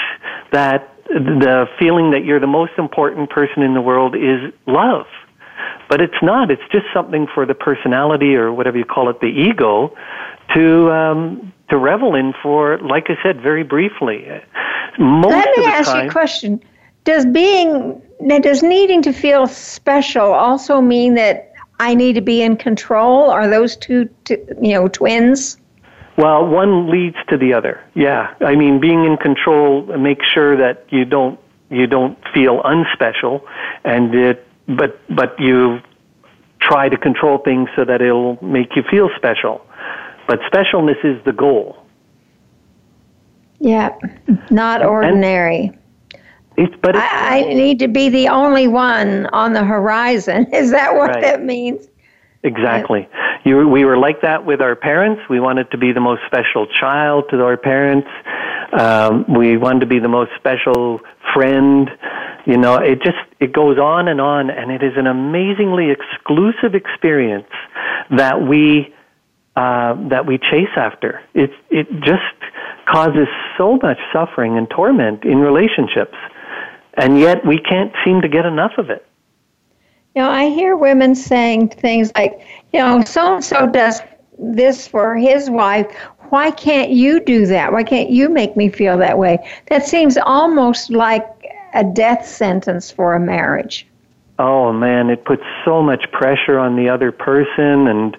That 0.54 0.96
the 1.08 1.66
feeling 1.78 2.12
that 2.12 2.24
you're 2.24 2.40
the 2.40 2.48
most 2.48 2.72
important 2.78 3.30
person 3.30 3.64
in 3.64 3.74
the 3.74 3.82
world 3.82 4.16
is 4.16 4.54
love. 4.66 5.08
But 5.90 6.02
it's 6.02 6.22
not. 6.22 6.52
It's 6.52 6.62
just 6.72 6.86
something 6.94 7.28
for 7.34 7.46
the 7.46 7.54
personality 7.56 8.36
or 8.36 8.54
whatever 8.54 8.78
you 8.78 8.86
call 8.86 9.10
it, 9.10 9.20
the 9.20 9.28
ego, 9.28 9.96
to 10.56 10.92
um, 10.92 11.54
to 11.70 11.78
revel 11.78 12.16
in 12.16 12.34
for, 12.42 12.78
like 12.80 13.10
I 13.10 13.18
said, 13.24 13.42
very 13.42 13.64
briefly. 13.64 14.28
Most 15.00 15.32
Let 15.32 15.58
me 15.58 15.66
ask 15.66 15.92
time, 15.92 16.04
you 16.04 16.10
a 16.10 16.12
question. 16.12 16.64
Does 17.04 17.26
being 17.26 18.02
does 18.42 18.62
needing 18.62 19.02
to 19.04 19.14
feel 19.14 19.48
special 19.48 20.34
also 20.34 20.82
mean 20.82 21.16
that 21.16 21.52
I 21.80 21.96
need 21.96 22.14
to 22.14 22.22
be 22.22 22.42
in 22.42 22.58
control? 22.58 23.30
Are 23.30 23.48
those 23.48 23.76
two, 23.76 24.08
you 24.30 24.74
know, 24.74 24.88
twins? 24.88 25.58
Well, 26.18 26.46
one 26.46 26.92
leads 26.92 27.16
to 27.30 27.38
the 27.38 27.54
other. 27.54 27.82
Yeah, 27.96 28.34
I 28.42 28.56
mean, 28.56 28.80
being 28.80 29.06
in 29.06 29.18
control 29.18 29.84
makes 29.98 30.26
sure 30.28 30.56
that 30.58 30.86
you 30.90 31.06
don't 31.06 31.40
you 31.70 31.88
don't 31.88 32.18
feel 32.34 32.62
unspecial, 32.64 33.42
and 33.84 34.14
it 34.14 34.46
but 34.78 35.00
but 35.16 35.40
you 35.40 35.80
try 36.60 36.90
to 36.90 36.98
control 36.98 37.40
things 37.40 37.70
so 37.76 37.84
that 37.86 38.02
it'll 38.02 38.38
make 38.44 38.76
you 38.76 38.84
feel 38.90 39.10
special. 39.16 39.66
But 40.28 40.40
specialness 40.42 41.04
is 41.04 41.24
the 41.26 41.34
goal. 41.34 41.78
Yeah, 43.60 43.96
not 44.50 44.84
ordinary. 44.84 45.72
It's, 46.58 46.74
but 46.82 46.96
it's, 46.96 47.04
I, 47.04 47.46
I, 47.50 47.54
need 47.54 47.80
to 47.80 47.88
be 47.88 48.10
the 48.10 48.28
only 48.28 48.68
one 48.68 49.28
on 49.28 49.54
the 49.54 49.64
horizon. 49.64 50.48
Is 50.54 50.72
that 50.72 50.96
what 50.96 51.12
right. 51.12 51.22
that 51.22 51.44
means? 51.44 51.88
Exactly. 52.44 53.08
You, 53.46 53.68
we 53.68 53.86
were 53.86 53.98
like 53.98 54.22
that 54.22 54.46
with 54.46 54.62
our 54.62 54.76
parents. 54.76 55.22
We 55.30 55.40
wanted 55.40 55.70
to 55.72 55.78
be 55.78 55.92
the 55.92 56.02
most 56.02 56.22
special 56.26 56.68
child 56.80 57.26
to 57.30 57.44
our 57.44 57.56
parents. 57.56 58.08
Um, 58.72 59.26
we 59.28 59.58
want 59.58 59.82
to 59.82 59.86
be 59.86 60.00
the 60.00 60.08
most 60.08 60.32
special 60.38 61.02
friend. 61.34 61.90
You 62.46 62.58
know, 62.58 62.76
it 62.76 63.02
just 63.04 63.18
it 63.40 63.54
goes 63.54 63.78
on 63.78 64.08
and 64.08 64.22
on, 64.22 64.50
and 64.50 64.72
it 64.72 64.82
is 64.84 64.94
an 64.96 65.08
amazingly 65.08 65.92
exclusive 65.92 66.74
experience 66.74 67.50
that 68.12 68.42
we 68.42 68.94
uh, 69.56 69.96
that 70.10 70.26
we 70.26 70.38
chase 70.38 70.72
after. 70.76 71.22
It 71.34 71.52
it 71.70 71.88
just 72.02 72.22
causes 72.86 73.28
so 73.58 73.78
much 73.82 74.00
suffering 74.14 74.58
and 74.58 74.70
torment 74.70 75.24
in 75.24 75.40
relationships, 75.40 76.18
and 76.96 77.20
yet 77.20 77.46
we 77.46 77.60
can't 77.60 77.94
seem 78.06 78.22
to 78.22 78.30
get 78.30 78.46
enough 78.46 78.74
of 78.78 78.90
it. 78.90 79.06
You 80.16 80.24
know, 80.24 80.30
I 80.30 80.50
hear 80.50 80.76
women 80.76 81.16
saying 81.16 81.70
things 81.70 82.12
like, 82.16 82.46
you 82.74 82.80
know, 82.80 83.04
so 83.06 83.36
and 83.36 83.44
so 83.44 83.68
does 83.68 84.02
this 84.38 84.88
for 84.88 85.16
his 85.16 85.50
wife. 85.50 85.88
Why 86.32 86.50
can't 86.52 86.92
you 86.92 87.20
do 87.20 87.46
that? 87.48 87.74
Why 87.74 87.84
can't 87.84 88.10
you 88.10 88.30
make 88.30 88.56
me 88.56 88.70
feel 88.70 88.98
that 89.00 89.18
way? 89.18 89.38
That 89.68 89.86
seems 89.86 90.18
almost 90.18 90.90
like 90.90 91.28
a 91.74 91.84
death 91.84 92.26
sentence 92.26 92.90
for 92.90 93.14
a 93.14 93.20
marriage. 93.20 93.86
Oh 94.40 94.72
man, 94.72 95.10
it 95.10 95.26
puts 95.26 95.44
so 95.66 95.84
much 95.84 96.10
pressure 96.14 96.58
on 96.58 96.78
the 96.78 96.88
other 96.88 97.12
person, 97.12 97.88
and 97.88 98.18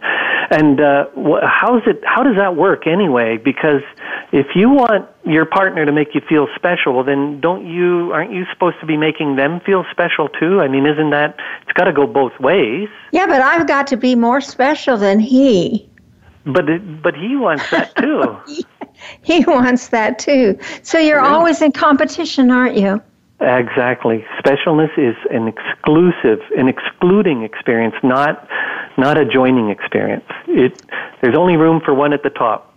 and 0.50 0.78
uh, 0.78 1.06
wh- 1.16 1.42
how's 1.42 1.82
it? 1.86 2.02
How 2.04 2.22
does 2.22 2.36
that 2.36 2.54
work 2.54 2.86
anyway? 2.86 3.38
Because 3.38 3.80
if 4.30 4.48
you 4.54 4.68
want 4.68 5.08
your 5.24 5.46
partner 5.46 5.86
to 5.86 5.90
make 5.90 6.14
you 6.14 6.20
feel 6.28 6.48
special, 6.54 6.92
well, 6.92 7.04
then 7.04 7.40
don't 7.40 7.66
you? 7.66 8.12
Aren't 8.12 8.32
you 8.32 8.44
supposed 8.52 8.76
to 8.80 8.86
be 8.86 8.98
making 8.98 9.36
them 9.36 9.60
feel 9.60 9.84
special 9.90 10.28
too? 10.28 10.60
I 10.60 10.68
mean, 10.68 10.84
isn't 10.86 11.10
that? 11.10 11.34
It's 11.62 11.72
got 11.72 11.84
to 11.84 11.92
go 11.94 12.06
both 12.06 12.38
ways. 12.38 12.90
Yeah, 13.10 13.26
but 13.26 13.40
I've 13.40 13.66
got 13.66 13.86
to 13.88 13.96
be 13.96 14.14
more 14.14 14.42
special 14.42 14.98
than 14.98 15.18
he. 15.18 15.88
But 16.44 16.68
it, 16.68 17.02
but 17.02 17.14
he 17.14 17.36
wants 17.36 17.70
that 17.70 17.94
too. 17.96 18.38
He 19.22 19.44
wants 19.44 19.88
that 19.88 20.20
too. 20.20 20.58
So 20.82 20.98
you're 20.98 21.20
always 21.20 21.60
in 21.60 21.72
competition, 21.72 22.52
aren't 22.52 22.76
you? 22.76 23.02
Exactly. 23.40 24.24
Specialness 24.38 24.96
is 24.96 25.16
an 25.30 25.48
exclusive, 25.48 26.38
an 26.56 26.68
excluding 26.68 27.42
experience, 27.42 27.96
not 28.04 28.48
not 28.96 29.18
a 29.18 29.24
joining 29.24 29.70
experience. 29.70 30.24
It 30.46 30.80
there's 31.20 31.36
only 31.36 31.56
room 31.56 31.80
for 31.84 31.94
one 31.94 32.12
at 32.12 32.22
the 32.22 32.30
top. 32.30 32.72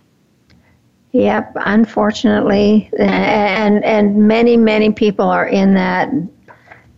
Yep, 1.12 1.52
unfortunately, 1.56 2.90
and 2.98 3.84
and 3.84 4.26
many 4.26 4.56
many 4.56 4.90
people 4.90 5.26
are 5.26 5.46
in 5.46 5.74
that 5.74 6.10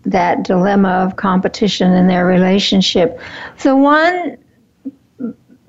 that 0.04 0.44
dilemma 0.44 0.88
of 0.88 1.16
competition 1.16 1.92
in 1.92 2.06
their 2.06 2.24
relationship. 2.24 3.20
The 3.62 3.76
one 3.76 4.38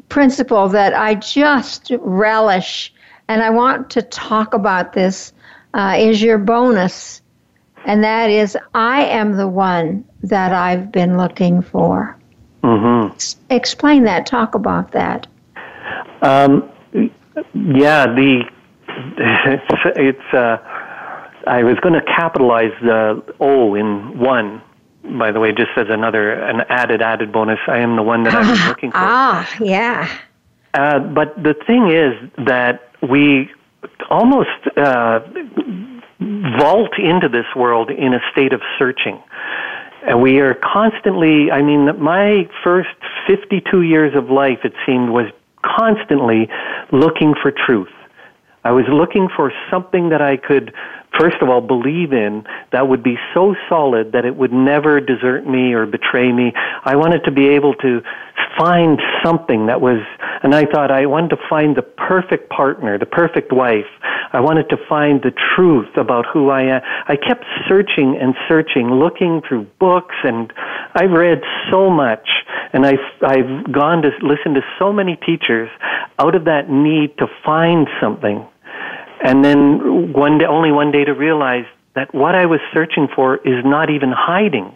principle 0.09 0.67
that 0.69 0.93
I 0.93 1.15
just 1.15 1.91
relish, 1.99 2.93
and 3.27 3.41
I 3.41 3.49
want 3.49 3.89
to 3.91 4.01
talk 4.01 4.53
about 4.53 4.93
this, 4.93 5.33
uh, 5.73 5.95
is 5.97 6.21
your 6.21 6.37
bonus, 6.37 7.21
and 7.85 8.03
that 8.03 8.29
is 8.29 8.57
I 8.73 9.05
am 9.05 9.37
the 9.37 9.47
one 9.47 10.03
that 10.23 10.53
I've 10.53 10.91
been 10.91 11.17
looking 11.17 11.61
for. 11.61 12.17
Mm-hmm. 12.63 13.17
Explain 13.49 14.03
that. 14.03 14.25
Talk 14.25 14.55
about 14.55 14.91
that. 14.91 15.27
Um, 16.21 16.69
yeah, 17.53 18.05
the 18.05 18.43
it's, 19.17 19.63
it's 19.95 20.33
uh, 20.33 20.57
I 21.47 21.63
was 21.63 21.79
going 21.79 21.93
to 21.93 22.01
capitalize 22.01 22.73
the 22.81 23.23
O 23.39 23.75
in 23.75 24.19
one. 24.19 24.61
By 25.17 25.31
the 25.31 25.39
way, 25.39 25.51
just 25.51 25.71
as 25.77 25.87
another 25.89 26.33
an 26.33 26.61
added 26.69 27.01
added 27.01 27.31
bonus, 27.31 27.59
I 27.67 27.79
am 27.79 27.95
the 27.95 28.03
one 28.03 28.23
that 28.23 28.35
I've 28.35 28.55
been 28.57 28.67
looking 28.67 28.91
for. 28.91 28.97
Ah, 28.97 29.49
yeah. 29.59 30.09
Uh, 30.73 30.99
but 30.99 31.35
the 31.41 31.55
thing 31.65 31.89
is 31.89 32.45
that 32.45 32.91
we 33.01 33.49
almost 34.09 34.49
uh, 34.77 35.19
vault 36.19 36.97
into 36.99 37.29
this 37.29 37.45
world 37.55 37.89
in 37.89 38.13
a 38.13 38.19
state 38.31 38.53
of 38.53 38.61
searching. 38.77 39.21
And 40.07 40.21
we 40.21 40.39
are 40.39 40.53
constantly, 40.53 41.51
I 41.51 41.61
mean, 41.61 42.01
my 42.01 42.49
first 42.63 42.89
52 43.27 43.81
years 43.81 44.15
of 44.15 44.29
life, 44.29 44.59
it 44.63 44.73
seemed, 44.85 45.09
was 45.09 45.25
constantly 45.63 46.49
looking 46.91 47.33
for 47.41 47.51
truth. 47.51 47.89
I 48.63 48.71
was 48.71 48.85
looking 48.91 49.29
for 49.35 49.51
something 49.71 50.09
that 50.09 50.21
I 50.21 50.35
could, 50.35 50.73
first 51.17 51.37
of 51.41 51.49
all, 51.49 51.61
believe 51.61 52.11
in 52.11 52.43
that 52.71 52.87
would 52.89 53.03
be 53.03 53.15
so 53.33 53.55
solid 53.69 54.11
that 54.11 54.25
it 54.25 54.35
would 54.35 54.51
never 54.51 54.99
desert 54.99 55.47
me 55.47 55.73
or 55.73 55.85
betray 55.85 56.31
me. 56.31 56.51
I 56.83 56.95
wanted 56.95 57.23
to 57.25 57.31
be 57.31 57.47
able 57.49 57.73
to 57.75 58.01
find 58.57 58.99
something 59.23 59.67
that 59.67 59.79
was, 59.79 60.01
and 60.43 60.53
I 60.53 60.65
thought 60.65 60.91
I 60.91 61.05
wanted 61.05 61.29
to 61.31 61.37
find 61.49 61.75
the 61.75 61.81
perfect 61.81 62.49
partner, 62.49 62.97
the 62.97 63.05
perfect 63.05 63.53
wife. 63.53 63.87
I 64.33 64.41
wanted 64.41 64.69
to 64.69 64.77
find 64.87 65.21
the 65.21 65.31
truth 65.55 65.95
about 65.95 66.25
who 66.31 66.49
I 66.49 66.63
am. 66.63 66.81
I 67.07 67.15
kept 67.15 67.45
searching 67.67 68.17
and 68.19 68.35
searching, 68.47 68.91
looking 68.91 69.41
through 69.47 69.67
books, 69.79 70.15
and 70.23 70.51
I've 70.93 71.11
read 71.11 71.41
so 71.71 71.89
much, 71.89 72.27
and 72.73 72.85
I've, 72.85 73.05
I've 73.25 73.71
gone 73.71 74.01
to 74.03 74.09
listen 74.21 74.53
to 74.55 74.61
so 74.77 74.91
many 74.91 75.15
teachers 75.15 75.69
out 76.19 76.35
of 76.35 76.45
that 76.45 76.69
need 76.69 77.17
to 77.19 77.27
find 77.45 77.87
something. 78.01 78.45
And 79.23 79.43
then 79.43 80.13
one 80.13 80.37
day, 80.37 80.45
only 80.45 80.71
one 80.71 80.91
day 80.91 81.03
to 81.03 81.13
realize 81.13 81.65
that 81.95 82.13
what 82.13 82.35
I 82.35 82.45
was 82.45 82.59
searching 82.73 83.07
for 83.13 83.37
is 83.37 83.65
not 83.65 83.89
even 83.89 84.11
hiding. 84.15 84.75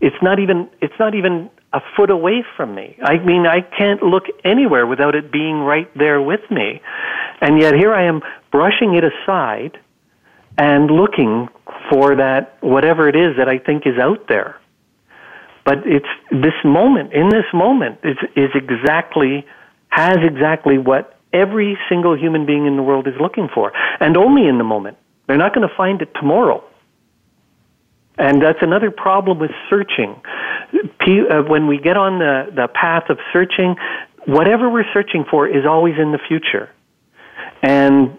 It's 0.00 0.16
not 0.22 0.40
even, 0.40 0.68
it's 0.80 0.98
not 0.98 1.14
even 1.14 1.50
a 1.72 1.80
foot 1.96 2.10
away 2.10 2.44
from 2.56 2.74
me. 2.74 2.96
I 3.02 3.18
mean, 3.18 3.46
I 3.46 3.60
can't 3.60 4.02
look 4.02 4.24
anywhere 4.44 4.86
without 4.86 5.14
it 5.14 5.32
being 5.32 5.60
right 5.60 5.90
there 5.96 6.20
with 6.20 6.40
me. 6.50 6.80
And 7.40 7.60
yet 7.60 7.74
here 7.74 7.92
I 7.94 8.06
am 8.06 8.22
brushing 8.50 8.94
it 8.94 9.04
aside 9.04 9.78
and 10.56 10.90
looking 10.90 11.48
for 11.90 12.16
that, 12.16 12.58
whatever 12.60 13.08
it 13.08 13.16
is 13.16 13.36
that 13.38 13.48
I 13.48 13.58
think 13.58 13.86
is 13.86 13.98
out 13.98 14.28
there. 14.28 14.60
But 15.64 15.78
it's 15.86 16.06
this 16.30 16.54
moment, 16.64 17.12
in 17.12 17.28
this 17.28 17.46
moment, 17.52 17.98
is, 18.04 18.16
is 18.36 18.50
exactly, 18.54 19.46
has 19.88 20.18
exactly 20.22 20.78
what 20.78 21.13
every 21.34 21.76
single 21.88 22.16
human 22.16 22.46
being 22.46 22.66
in 22.66 22.76
the 22.76 22.82
world 22.82 23.06
is 23.06 23.14
looking 23.20 23.48
for. 23.52 23.72
And 24.00 24.16
only 24.16 24.46
in 24.46 24.58
the 24.58 24.64
moment. 24.64 24.96
They're 25.26 25.36
not 25.36 25.54
going 25.54 25.68
to 25.68 25.74
find 25.74 26.00
it 26.02 26.10
tomorrow. 26.14 26.62
And 28.16 28.40
that's 28.40 28.58
another 28.62 28.90
problem 28.90 29.38
with 29.38 29.50
searching. 29.68 30.20
Uh, 30.72 31.42
when 31.42 31.66
we 31.66 31.78
get 31.78 31.96
on 31.96 32.18
the, 32.18 32.46
the 32.54 32.68
path 32.68 33.10
of 33.10 33.18
searching, 33.32 33.76
whatever 34.26 34.70
we're 34.70 34.90
searching 34.92 35.24
for 35.30 35.48
is 35.48 35.66
always 35.66 35.94
in 35.98 36.12
the 36.12 36.18
future. 36.28 36.70
And 37.62 38.18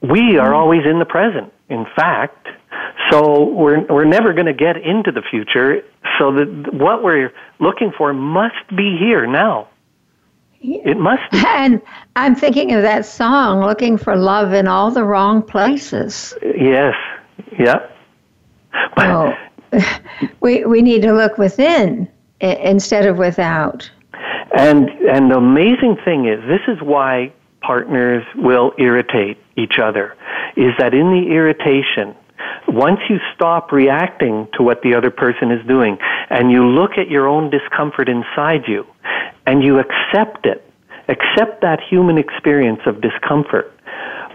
we 0.00 0.38
are 0.38 0.54
always 0.54 0.82
in 0.88 0.98
the 0.98 1.04
present, 1.04 1.52
in 1.68 1.86
fact. 1.96 2.46
So 3.10 3.44
we're, 3.44 3.84
we're 3.86 4.04
never 4.04 4.32
going 4.32 4.46
to 4.46 4.54
get 4.54 4.76
into 4.76 5.10
the 5.10 5.22
future. 5.28 5.82
So 6.18 6.32
what 6.72 7.02
we're 7.02 7.32
looking 7.58 7.92
for 7.96 8.12
must 8.12 8.68
be 8.76 8.96
here 8.98 9.26
now. 9.26 9.68
It 10.62 10.96
must 10.96 11.22
be. 11.32 11.42
And 11.46 11.80
I'm 12.16 12.34
thinking 12.34 12.72
of 12.72 12.82
that 12.82 13.04
song, 13.04 13.60
Looking 13.64 13.96
for 13.98 14.16
Love 14.16 14.52
in 14.52 14.66
All 14.68 14.90
the 14.90 15.04
Wrong 15.04 15.42
Places. 15.42 16.34
Yes. 16.42 16.94
Yeah. 17.58 17.78
But 18.96 19.06
Oh, 19.10 19.34
we, 20.40 20.64
we 20.64 20.82
need 20.82 21.02
to 21.02 21.12
look 21.12 21.36
within 21.38 22.08
i- 22.40 22.46
instead 22.46 23.06
of 23.06 23.18
without. 23.18 23.90
And 24.56 24.88
and 25.10 25.30
the 25.30 25.36
amazing 25.36 25.96
thing 26.04 26.26
is, 26.26 26.40
this 26.46 26.60
is 26.68 26.80
why 26.82 27.32
partners 27.62 28.22
will 28.36 28.72
irritate 28.78 29.38
each 29.56 29.78
other. 29.82 30.14
Is 30.56 30.72
that 30.78 30.92
in 30.94 31.10
the 31.10 31.32
irritation, 31.34 32.14
once 32.68 33.00
you 33.08 33.18
stop 33.34 33.72
reacting 33.72 34.48
to 34.54 34.62
what 34.62 34.82
the 34.82 34.94
other 34.94 35.10
person 35.10 35.50
is 35.50 35.66
doing, 35.66 35.96
and 36.28 36.50
you 36.50 36.66
look 36.66 36.92
at 36.98 37.08
your 37.08 37.26
own 37.28 37.50
discomfort 37.50 38.08
inside 38.08 38.62
you, 38.68 38.84
and 39.46 39.62
you 39.62 39.78
accept 39.78 40.46
it, 40.46 40.64
accept 41.08 41.62
that 41.62 41.80
human 41.88 42.18
experience 42.18 42.80
of 42.86 43.00
discomfort. 43.00 43.72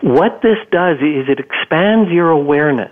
What 0.02 0.42
this 0.42 0.58
does 0.72 0.98
is 0.98 1.28
it 1.28 1.40
expands 1.40 2.12
your 2.12 2.30
awareness 2.30 2.92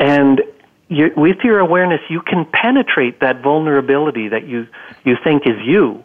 and 0.00 0.40
you, 0.88 1.12
with 1.16 1.36
your 1.44 1.60
awareness, 1.60 2.00
you 2.08 2.20
can 2.20 2.46
penetrate 2.52 3.20
that 3.20 3.42
vulnerability 3.42 4.28
that 4.28 4.48
you, 4.48 4.66
you 5.04 5.16
think 5.22 5.46
is 5.46 5.56
you. 5.64 6.04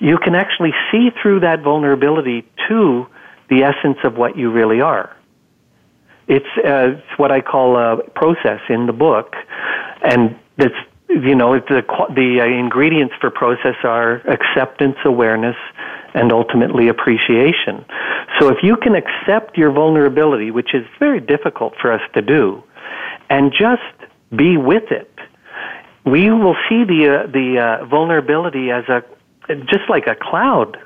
You 0.00 0.16
can 0.16 0.34
actually 0.34 0.72
see 0.90 1.10
through 1.20 1.40
that 1.40 1.60
vulnerability 1.60 2.48
to 2.68 3.06
the 3.50 3.64
essence 3.64 3.98
of 4.04 4.16
what 4.16 4.36
you 4.36 4.50
really 4.50 4.80
are. 4.80 5.14
It's, 6.28 6.46
uh, 6.64 6.96
it's 6.96 7.18
what 7.18 7.30
I 7.30 7.40
call 7.40 7.76
a 7.76 8.02
process 8.10 8.60
in 8.70 8.86
the 8.86 8.92
book, 8.92 9.34
and 10.02 10.38
it's 10.56 10.74
you 11.20 11.34
know 11.34 11.58
the 11.58 11.82
the 12.14 12.40
uh, 12.40 12.44
ingredients 12.44 13.14
for 13.20 13.30
process 13.30 13.76
are 13.84 14.16
acceptance, 14.28 14.96
awareness, 15.04 15.56
and 16.14 16.32
ultimately 16.32 16.88
appreciation. 16.88 17.84
So 18.38 18.48
if 18.48 18.58
you 18.62 18.76
can 18.76 18.94
accept 18.94 19.56
your 19.56 19.72
vulnerability, 19.72 20.50
which 20.50 20.74
is 20.74 20.84
very 20.98 21.20
difficult 21.20 21.74
for 21.80 21.92
us 21.92 22.02
to 22.14 22.22
do, 22.22 22.62
and 23.30 23.52
just 23.52 24.10
be 24.34 24.56
with 24.56 24.90
it, 24.90 25.10
we 26.04 26.30
will 26.30 26.56
see 26.68 26.84
the 26.84 27.24
uh, 27.24 27.26
the 27.26 27.58
uh, 27.58 27.84
vulnerability 27.86 28.70
as 28.70 28.84
a 28.88 29.02
just 29.66 29.88
like 29.88 30.06
a 30.06 30.14
cloud. 30.14 30.78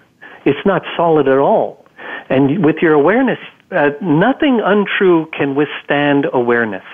It's 0.45 0.65
not 0.67 0.83
solid 0.97 1.29
at 1.29 1.39
all. 1.39 1.85
And 2.29 2.65
with 2.65 2.77
your 2.81 2.93
awareness, 2.93 3.39
uh, 3.71 3.91
nothing 4.01 4.61
untrue 4.65 5.27
can 5.37 5.55
withstand 5.55 6.27
awareness. 6.33 6.85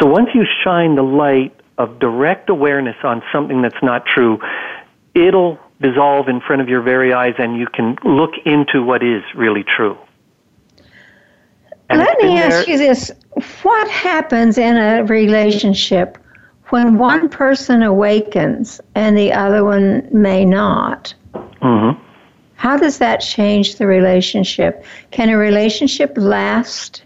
So 0.00 0.06
once 0.06 0.28
you 0.34 0.44
shine 0.64 0.94
the 0.94 1.02
light 1.02 1.54
of 1.78 1.98
direct 1.98 2.48
awareness 2.50 2.96
on 3.02 3.22
something 3.32 3.62
that's 3.62 3.82
not 3.82 4.06
true, 4.06 4.38
it'll 5.14 5.58
dissolve 5.80 6.28
in 6.28 6.40
front 6.40 6.62
of 6.62 6.68
your 6.68 6.80
very 6.82 7.12
eyes 7.12 7.34
and 7.38 7.56
you 7.56 7.66
can 7.66 7.96
look 8.04 8.32
into 8.44 8.82
what 8.82 9.02
is 9.02 9.22
really 9.34 9.64
true. 9.64 9.96
And 11.90 11.98
Let 11.98 12.18
me 12.22 12.38
ask 12.38 12.66
there- 12.66 12.72
you 12.74 12.78
this 12.78 13.10
what 13.62 13.88
happens 13.88 14.56
in 14.58 14.76
a 14.76 15.04
relationship 15.04 16.16
when 16.68 16.96
one 16.96 17.28
person 17.28 17.82
awakens 17.82 18.80
and 18.94 19.16
the 19.16 19.32
other 19.32 19.64
one 19.64 20.08
may 20.12 20.44
not, 20.44 21.14
Mm-hmm. 21.60 22.00
how 22.56 22.76
does 22.76 22.98
that 22.98 23.18
change 23.20 23.76
the 23.76 23.86
relationship? 23.86 24.84
Can 25.10 25.28
a 25.28 25.36
relationship 25.36 26.12
last? 26.16 27.02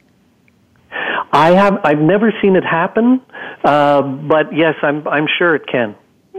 I 1.37 1.51
have 1.53 1.79
I've 1.85 1.99
never 2.01 2.33
seen 2.43 2.57
it 2.57 2.65
happen, 2.65 3.21
uh, 3.65 4.03
but 4.03 4.55
yes, 4.55 4.75
I'm 4.83 5.07
I'm 5.09 5.27
sure 5.39 5.55
it 5.55 5.67
can. 5.67 5.95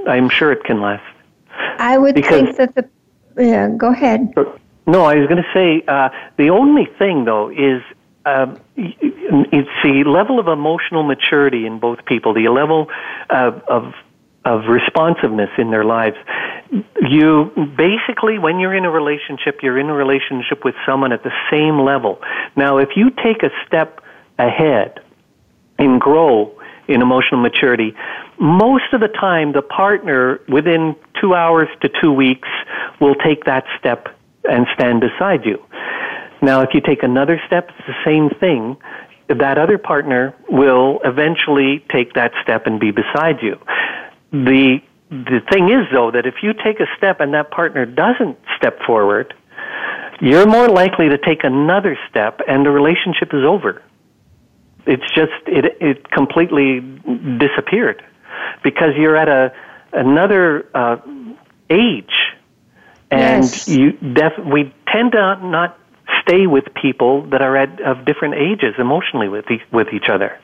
I'm 0.07 0.29
sure 0.29 0.51
it 0.51 0.63
can 0.63 0.81
last. 0.81 1.03
I 1.79 1.97
would 1.97 2.15
Because- 2.15 2.55
think 2.55 2.57
that 2.57 2.75
the. 2.75 2.89
Yeah, 3.39 3.69
go 3.69 3.91
ahead. 3.91 4.33
No, 4.87 5.03
I 5.03 5.15
was 5.15 5.27
going 5.27 5.43
to 5.43 5.51
say 5.53 5.83
uh, 5.87 6.09
the 6.37 6.49
only 6.49 6.85
thing 6.97 7.25
though 7.25 7.49
is 7.49 7.83
um, 8.25 8.59
y- 8.75 8.95
it's 8.99 9.69
the 9.83 10.03
level 10.05 10.39
of 10.39 10.47
emotional 10.47 11.03
maturity 11.03 11.67
in 11.67 11.77
both 11.79 12.03
people, 12.05 12.33
the 12.33 12.47
level 12.49 12.87
of, 13.29 13.61
of 13.67 13.93
of 14.45 14.65
responsiveness 14.67 15.49
in 15.57 15.69
their 15.71 15.83
lives. 15.83 16.15
You 17.01 17.51
basically, 17.77 18.39
when 18.39 18.59
you're 18.59 18.73
in 18.73 18.85
a 18.85 18.89
relationship, 18.89 19.59
you're 19.61 19.77
in 19.77 19.89
a 19.89 19.93
relationship 19.93 20.63
with 20.65 20.73
someone 20.85 21.11
at 21.11 21.21
the 21.23 21.31
same 21.51 21.79
level. 21.79 22.19
Now, 22.55 22.77
if 22.77 22.89
you 22.95 23.11
take 23.11 23.43
a 23.43 23.51
step 23.67 24.01
ahead 24.37 24.99
and 25.77 25.99
grow 25.99 26.53
in 26.87 27.01
emotional 27.01 27.41
maturity, 27.41 27.95
most 28.39 28.93
of 28.93 29.01
the 29.01 29.07
time 29.07 29.51
the 29.51 29.61
partner 29.61 30.39
within 30.47 30.95
two 31.19 31.33
hours 31.33 31.67
to 31.81 31.89
two 32.01 32.11
weeks 32.11 32.47
will 33.01 33.15
take 33.15 33.45
that 33.45 33.65
step 33.77 34.07
and 34.49 34.65
stand 34.73 35.01
beside 35.01 35.45
you. 35.45 35.63
Now, 36.41 36.61
if 36.61 36.69
you 36.73 36.81
take 36.81 37.03
another 37.03 37.41
step, 37.47 37.69
it's 37.69 37.87
the 37.87 38.05
same 38.05 38.29
thing. 38.39 38.77
That 39.27 39.57
other 39.57 39.77
partner 39.77 40.33
will 40.49 40.99
eventually 41.03 41.85
take 41.91 42.13
that 42.13 42.31
step 42.43 42.65
and 42.65 42.79
be 42.79 42.91
beside 42.91 43.41
you. 43.41 43.59
The 44.31 44.79
the 45.09 45.39
thing 45.51 45.69
is 45.69 45.87
though 45.93 46.11
that 46.11 46.25
if 46.25 46.35
you 46.43 46.53
take 46.53 46.81
a 46.81 46.85
step 46.97 47.21
and 47.21 47.33
that 47.33 47.49
partner 47.49 47.85
doesn't 47.85 48.37
step 48.57 48.79
forward, 48.85 49.33
you're 50.19 50.45
more 50.45 50.67
likely 50.67 51.09
to 51.09 51.17
take 51.17 51.43
another 51.43 51.97
step 52.09 52.41
and 52.47 52.65
the 52.65 52.71
relationship 52.71 53.33
is 53.33 53.43
over. 53.45 53.81
It's 54.87 55.03
just 55.13 55.33
it 55.47 55.65
it 55.81 56.09
completely 56.11 56.79
disappeared 57.37 58.03
because 58.63 58.95
you're 58.95 59.17
at 59.17 59.27
a 59.27 59.53
another 59.93 60.65
uh, 60.73 60.97
age, 61.69 62.15
and 63.11 63.43
Yes. 63.43 63.67
you 63.67 63.91
def- 63.91 64.39
we 64.45 64.73
tend 64.87 65.11
to 65.13 65.39
not 65.43 65.77
stay 66.21 66.47
with 66.47 66.65
people 66.73 67.23
that 67.29 67.41
are 67.41 67.57
at 67.57 67.81
of 67.81 68.05
different 68.05 68.35
ages 68.35 68.75
emotionally 68.77 69.27
with 69.29 69.49
e- 69.51 69.61
with 69.71 69.87
each 69.93 70.09
other. 70.09 70.39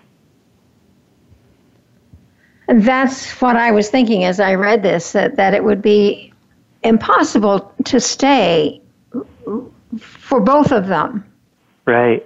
That's 2.68 3.30
what 3.42 3.56
I 3.56 3.72
was 3.72 3.90
thinking 3.90 4.24
as 4.24 4.40
I 4.40 4.56
read 4.56 4.84
this 4.84 5.12
that, 5.12 5.36
that 5.36 5.54
it 5.54 5.64
would 5.64 5.82
be 5.82 6.34
impossible 6.84 7.74
to 7.86 8.00
stay 8.00 8.82
for 10.00 10.40
both 10.40 10.72
of 10.72 10.88
them. 10.88 11.26
Right. 11.86 12.26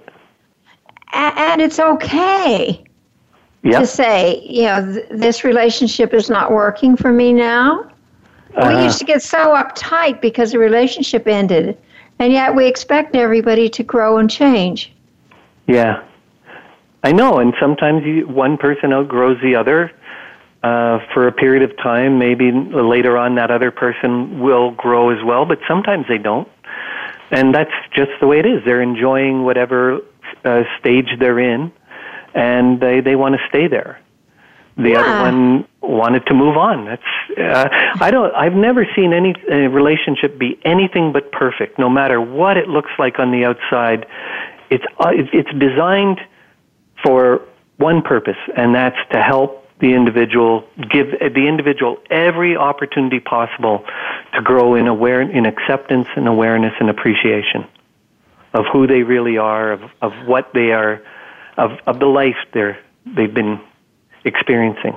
And 1.12 1.60
it's 1.60 1.78
okay 1.78 2.84
Yep. 3.62 3.80
to 3.80 3.86
say, 3.86 4.40
you 4.48 4.62
know, 4.62 4.92
th- 4.92 5.06
this 5.10 5.42
relationship 5.44 6.14
is 6.14 6.30
not 6.30 6.52
working 6.52 6.96
for 6.96 7.12
me 7.12 7.32
now. 7.32 7.84
We 8.56 8.62
Uh-huh. 8.62 8.84
used 8.84 8.98
to 9.00 9.04
get 9.04 9.20
so 9.22 9.54
uptight 9.54 10.20
because 10.20 10.52
the 10.52 10.58
relationship 10.58 11.26
ended, 11.26 11.76
and 12.18 12.32
yet 12.32 12.54
we 12.54 12.66
expect 12.66 13.16
everybody 13.16 13.68
to 13.68 13.82
grow 13.82 14.18
and 14.18 14.30
change. 14.30 14.92
Yeah, 15.66 16.00
I 17.04 17.12
know. 17.12 17.38
And 17.38 17.52
sometimes 17.60 18.04
you, 18.04 18.26
one 18.28 18.56
person 18.56 18.92
outgrows 18.92 19.40
the 19.42 19.54
other 19.56 19.90
uh, 20.62 21.00
for 21.12 21.26
a 21.26 21.32
period 21.32 21.62
of 21.62 21.76
time. 21.76 22.18
Maybe 22.18 22.50
later 22.52 23.16
on, 23.18 23.34
that 23.36 23.50
other 23.50 23.70
person 23.70 24.40
will 24.40 24.70
grow 24.72 25.10
as 25.10 25.22
well, 25.24 25.44
but 25.44 25.58
sometimes 25.68 26.06
they 26.08 26.18
don't. 26.18 26.48
And 27.30 27.54
that's 27.54 27.70
just 27.92 28.10
the 28.20 28.26
way 28.26 28.38
it 28.38 28.46
is. 28.46 28.64
They're 28.64 28.80
enjoying 28.82 29.44
whatever 29.44 30.00
uh, 30.44 30.62
stage 30.78 31.08
they're 31.18 31.38
in, 31.38 31.72
and 32.34 32.80
they 32.80 33.00
they 33.00 33.16
want 33.16 33.34
to 33.34 33.40
stay 33.48 33.68
there. 33.68 34.00
The 34.76 34.90
Yeah. 34.90 35.00
other 35.00 35.18
one 35.22 35.66
wanted 35.80 36.26
to 36.26 36.34
move 36.34 36.56
on. 36.56 36.84
That's 36.84 37.02
uh, 37.36 37.68
I 38.00 38.10
don't. 38.10 38.32
I've 38.34 38.54
never 38.54 38.86
seen 38.94 39.12
any 39.12 39.34
uh, 39.50 39.56
relationship 39.70 40.38
be 40.38 40.58
anything 40.64 41.12
but 41.12 41.32
perfect, 41.32 41.78
no 41.78 41.88
matter 41.88 42.20
what 42.20 42.56
it 42.56 42.68
looks 42.68 42.90
like 42.98 43.18
on 43.18 43.32
the 43.32 43.44
outside. 43.44 44.06
It's 44.70 44.84
uh, 45.00 45.10
it's 45.12 45.30
it's 45.32 45.52
designed 45.58 46.20
for 47.02 47.42
one 47.78 48.02
purpose, 48.02 48.38
and 48.56 48.74
that's 48.74 48.98
to 49.12 49.22
help 49.22 49.64
the 49.80 49.94
individual 49.94 50.64
give 50.90 51.10
the 51.10 51.46
individual 51.46 51.98
every 52.10 52.56
opportunity 52.56 53.20
possible 53.20 53.84
to 54.34 54.42
grow 54.42 54.74
in 54.74 54.88
aware 54.88 55.20
in 55.20 55.46
acceptance 55.46 56.08
and 56.16 56.26
awareness 56.28 56.74
and 56.80 56.90
appreciation 56.90 57.64
of 58.54 58.64
who 58.72 58.86
they 58.86 59.02
really 59.02 59.38
are, 59.38 59.72
of 59.72 59.82
of 60.02 60.12
what 60.26 60.52
they 60.54 60.72
are, 60.72 61.02
of 61.56 61.72
of 61.86 61.98
the 61.98 62.06
life 62.06 62.36
they're 62.52 62.78
they've 63.06 63.34
been 63.34 63.60
experiencing. 64.24 64.96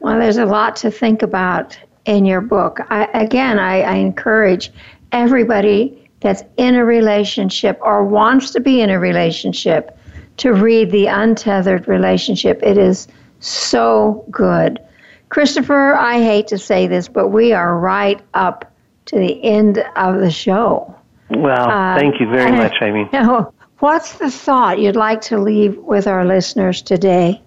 Well, 0.00 0.18
there's 0.18 0.38
a 0.38 0.46
lot 0.46 0.74
to 0.76 0.90
think 0.90 1.22
about 1.22 1.78
in 2.04 2.24
your 2.24 2.40
book. 2.40 2.80
I, 2.90 3.04
again, 3.14 3.58
I, 3.58 3.82
I 3.82 3.94
encourage 3.94 4.72
everybody 5.12 6.08
that's 6.20 6.42
in 6.56 6.74
a 6.74 6.84
relationship 6.84 7.78
or 7.82 8.04
wants 8.04 8.50
to 8.52 8.60
be 8.60 8.80
in 8.80 8.90
a 8.90 8.98
relationship 8.98 9.96
to 10.38 10.52
read 10.52 10.90
The 10.90 11.06
Untethered 11.06 11.86
Relationship. 11.86 12.60
It 12.62 12.78
is 12.78 13.06
so 13.40 14.24
good. 14.30 14.80
Christopher, 15.28 15.94
I 15.94 16.18
hate 16.18 16.46
to 16.48 16.58
say 16.58 16.86
this, 16.86 17.08
but 17.08 17.28
we 17.28 17.52
are 17.52 17.78
right 17.78 18.20
up 18.34 18.72
to 19.06 19.18
the 19.18 19.42
end 19.44 19.84
of 19.96 20.20
the 20.20 20.30
show. 20.30 20.94
Well, 21.36 21.70
Uh, 21.70 21.96
thank 21.98 22.20
you 22.20 22.28
very 22.28 22.52
much, 22.52 22.74
Amy. 22.82 23.08
Now, 23.12 23.52
what's 23.78 24.14
the 24.18 24.30
thought 24.30 24.78
you'd 24.78 24.96
like 24.96 25.20
to 25.22 25.38
leave 25.38 25.76
with 25.78 26.06
our 26.06 26.24
listeners 26.24 26.82
today? 26.82 27.40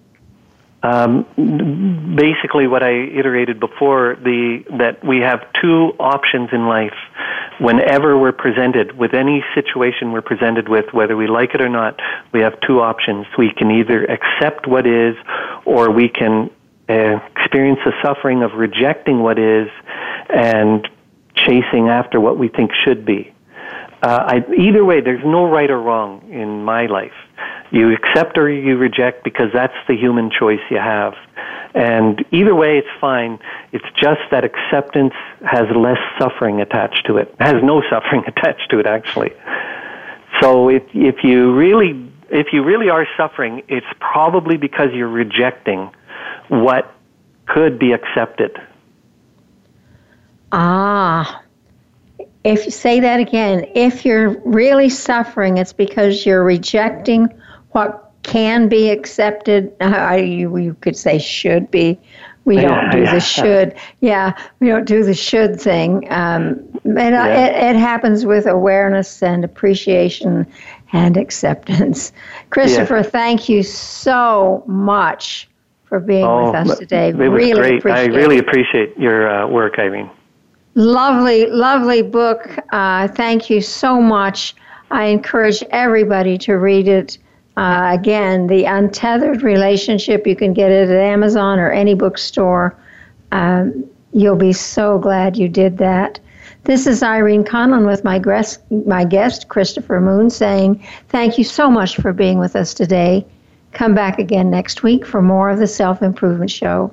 Um, 0.82 1.24
basically, 2.14 2.66
what 2.68 2.82
I 2.82 2.92
iterated 2.92 3.58
before 3.58 4.16
the 4.22 4.62
that 4.78 5.04
we 5.04 5.18
have 5.20 5.40
two 5.60 5.94
options 5.98 6.50
in 6.52 6.66
life. 6.66 6.94
Whenever 7.58 8.18
we're 8.18 8.32
presented 8.32 8.96
with 8.96 9.14
any 9.14 9.42
situation 9.54 10.12
we're 10.12 10.20
presented 10.20 10.68
with, 10.68 10.92
whether 10.92 11.16
we 11.16 11.26
like 11.26 11.54
it 11.54 11.60
or 11.62 11.70
not, 11.70 11.98
we 12.32 12.40
have 12.40 12.60
two 12.60 12.80
options. 12.80 13.26
We 13.38 13.50
can 13.52 13.70
either 13.70 14.04
accept 14.04 14.66
what 14.66 14.86
is, 14.86 15.16
or 15.64 15.90
we 15.90 16.08
can 16.08 16.50
uh, 16.88 17.18
experience 17.34 17.80
the 17.84 17.92
suffering 18.02 18.42
of 18.42 18.52
rejecting 18.52 19.20
what 19.22 19.38
is 19.38 19.68
and 20.28 20.86
chasing 21.34 21.88
after 21.88 22.20
what 22.20 22.38
we 22.38 22.48
think 22.48 22.70
should 22.84 23.04
be. 23.04 23.32
Uh, 24.06 24.24
I, 24.24 24.54
either 24.56 24.84
way, 24.84 25.00
there's 25.00 25.24
no 25.24 25.50
right 25.50 25.68
or 25.68 25.80
wrong 25.80 26.30
in 26.30 26.62
my 26.62 26.86
life. 26.86 27.18
You 27.72 27.92
accept 27.92 28.38
or 28.38 28.48
you 28.48 28.76
reject 28.76 29.24
because 29.24 29.48
that's 29.52 29.74
the 29.88 29.96
human 29.96 30.30
choice 30.30 30.60
you 30.70 30.76
have. 30.76 31.14
And 31.74 32.24
either 32.30 32.54
way, 32.54 32.78
it's 32.78 33.00
fine. 33.00 33.40
It's 33.72 33.84
just 34.00 34.20
that 34.30 34.44
acceptance 34.44 35.14
has 35.44 35.64
less 35.74 35.98
suffering 36.20 36.60
attached 36.60 37.04
to 37.06 37.16
it. 37.16 37.34
Has 37.40 37.56
no 37.64 37.82
suffering 37.90 38.22
attached 38.28 38.70
to 38.70 38.78
it, 38.78 38.86
actually. 38.86 39.32
So 40.40 40.68
if 40.68 40.84
if 40.94 41.24
you 41.24 41.52
really 41.56 42.08
if 42.30 42.52
you 42.52 42.62
really 42.62 42.88
are 42.88 43.08
suffering, 43.16 43.64
it's 43.66 43.86
probably 43.98 44.56
because 44.56 44.90
you're 44.92 45.08
rejecting 45.08 45.90
what 46.46 46.94
could 47.46 47.76
be 47.80 47.90
accepted. 47.90 48.56
Ah, 50.52 51.42
if 52.46 52.64
you 52.64 52.70
say 52.70 53.00
that 53.00 53.20
again, 53.20 53.66
if 53.74 54.04
you're 54.04 54.30
really 54.44 54.88
suffering, 54.88 55.58
it's 55.58 55.72
because 55.72 56.24
you're 56.24 56.44
rejecting 56.44 57.28
what 57.72 58.12
can 58.22 58.68
be 58.68 58.90
accepted. 58.90 59.74
Uh, 59.80 60.14
you, 60.14 60.56
you 60.56 60.74
could 60.80 60.96
say 60.96 61.18
should 61.18 61.70
be. 61.70 61.98
We 62.44 62.60
don't 62.60 62.90
do 62.92 63.00
yeah. 63.00 63.14
the 63.14 63.20
should. 63.20 63.74
Yeah, 64.00 64.32
we 64.60 64.68
don't 64.68 64.84
do 64.84 65.02
the 65.02 65.14
should 65.14 65.60
thing. 65.60 66.06
Um, 66.12 66.60
it, 66.84 67.12
Yeah. 67.12 67.26
it, 67.26 67.74
it 67.74 67.76
happens 67.76 68.24
with 68.24 68.46
awareness 68.46 69.20
and 69.20 69.44
appreciation 69.44 70.46
and 70.92 71.16
acceptance. 71.16 72.12
Christopher, 72.50 73.02
thank 73.02 73.48
you 73.48 73.64
so 73.64 74.62
much 74.68 75.48
for 75.86 75.98
being 75.98 76.22
with 76.22 76.54
us 76.54 76.78
today. 76.78 77.12
Oh, 77.12 77.20
It 77.20 77.28
was 77.28 77.42
really 77.42 77.80
great. 77.80 77.94
I 77.94 78.04
really 78.04 78.38
appreciate 78.38 78.96
your 78.96 79.28
uh, 79.28 79.48
work, 79.48 79.80
Irene. 79.80 80.10
Lovely, 80.76 81.46
lovely 81.46 82.02
book. 82.02 82.54
Uh, 82.70 83.08
thank 83.08 83.48
you 83.48 83.62
so 83.62 83.98
much. 83.98 84.54
I 84.90 85.06
encourage 85.06 85.62
everybody 85.70 86.36
to 86.38 86.58
read 86.58 86.86
it. 86.86 87.16
Uh, 87.56 87.96
again, 87.98 88.46
The 88.46 88.66
Untethered 88.66 89.42
Relationship. 89.42 90.26
You 90.26 90.36
can 90.36 90.52
get 90.52 90.70
it 90.70 90.90
at 90.90 90.98
Amazon 90.98 91.58
or 91.58 91.70
any 91.70 91.94
bookstore. 91.94 92.76
Um, 93.32 93.86
you'll 94.12 94.36
be 94.36 94.52
so 94.52 94.98
glad 94.98 95.38
you 95.38 95.48
did 95.48 95.78
that. 95.78 96.20
This 96.64 96.86
is 96.86 97.02
Irene 97.02 97.44
Conlon 97.44 97.86
with 97.86 98.04
my 98.04 98.22
my 98.84 99.04
guest, 99.04 99.48
Christopher 99.48 99.98
Moon, 99.98 100.28
saying 100.28 100.86
thank 101.08 101.38
you 101.38 101.44
so 101.44 101.70
much 101.70 101.96
for 101.96 102.12
being 102.12 102.38
with 102.38 102.54
us 102.54 102.74
today. 102.74 103.24
Come 103.72 103.94
back 103.94 104.18
again 104.18 104.50
next 104.50 104.82
week 104.82 105.06
for 105.06 105.22
more 105.22 105.48
of 105.48 105.58
the 105.58 105.66
Self 105.66 106.02
Improvement 106.02 106.50
Show. 106.50 106.92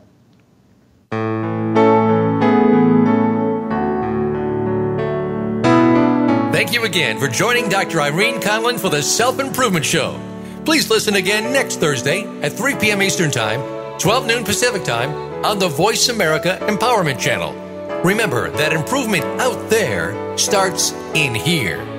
You 6.73 6.85
again 6.85 7.19
for 7.19 7.27
joining 7.27 7.69
Dr. 7.69 8.01
Irene 8.01 8.41
Conlon 8.41 8.79
for 8.79 8.89
the 8.89 9.03
Self 9.03 9.39
Improvement 9.39 9.85
Show. 9.85 10.19
Please 10.65 10.89
listen 10.89 11.17
again 11.17 11.53
next 11.53 11.79
Thursday 11.79 12.23
at 12.41 12.53
3 12.53 12.77
p.m. 12.77 13.03
Eastern 13.03 13.29
Time, 13.29 13.61
12 13.99 14.25
noon 14.25 14.43
Pacific 14.43 14.83
Time 14.83 15.11
on 15.45 15.59
the 15.59 15.67
Voice 15.67 16.09
America 16.09 16.57
Empowerment 16.61 17.19
Channel. 17.19 17.53
Remember 18.03 18.49
that 18.49 18.73
improvement 18.73 19.23
out 19.39 19.69
there 19.69 20.35
starts 20.35 20.93
in 21.13 21.35
here. 21.35 21.92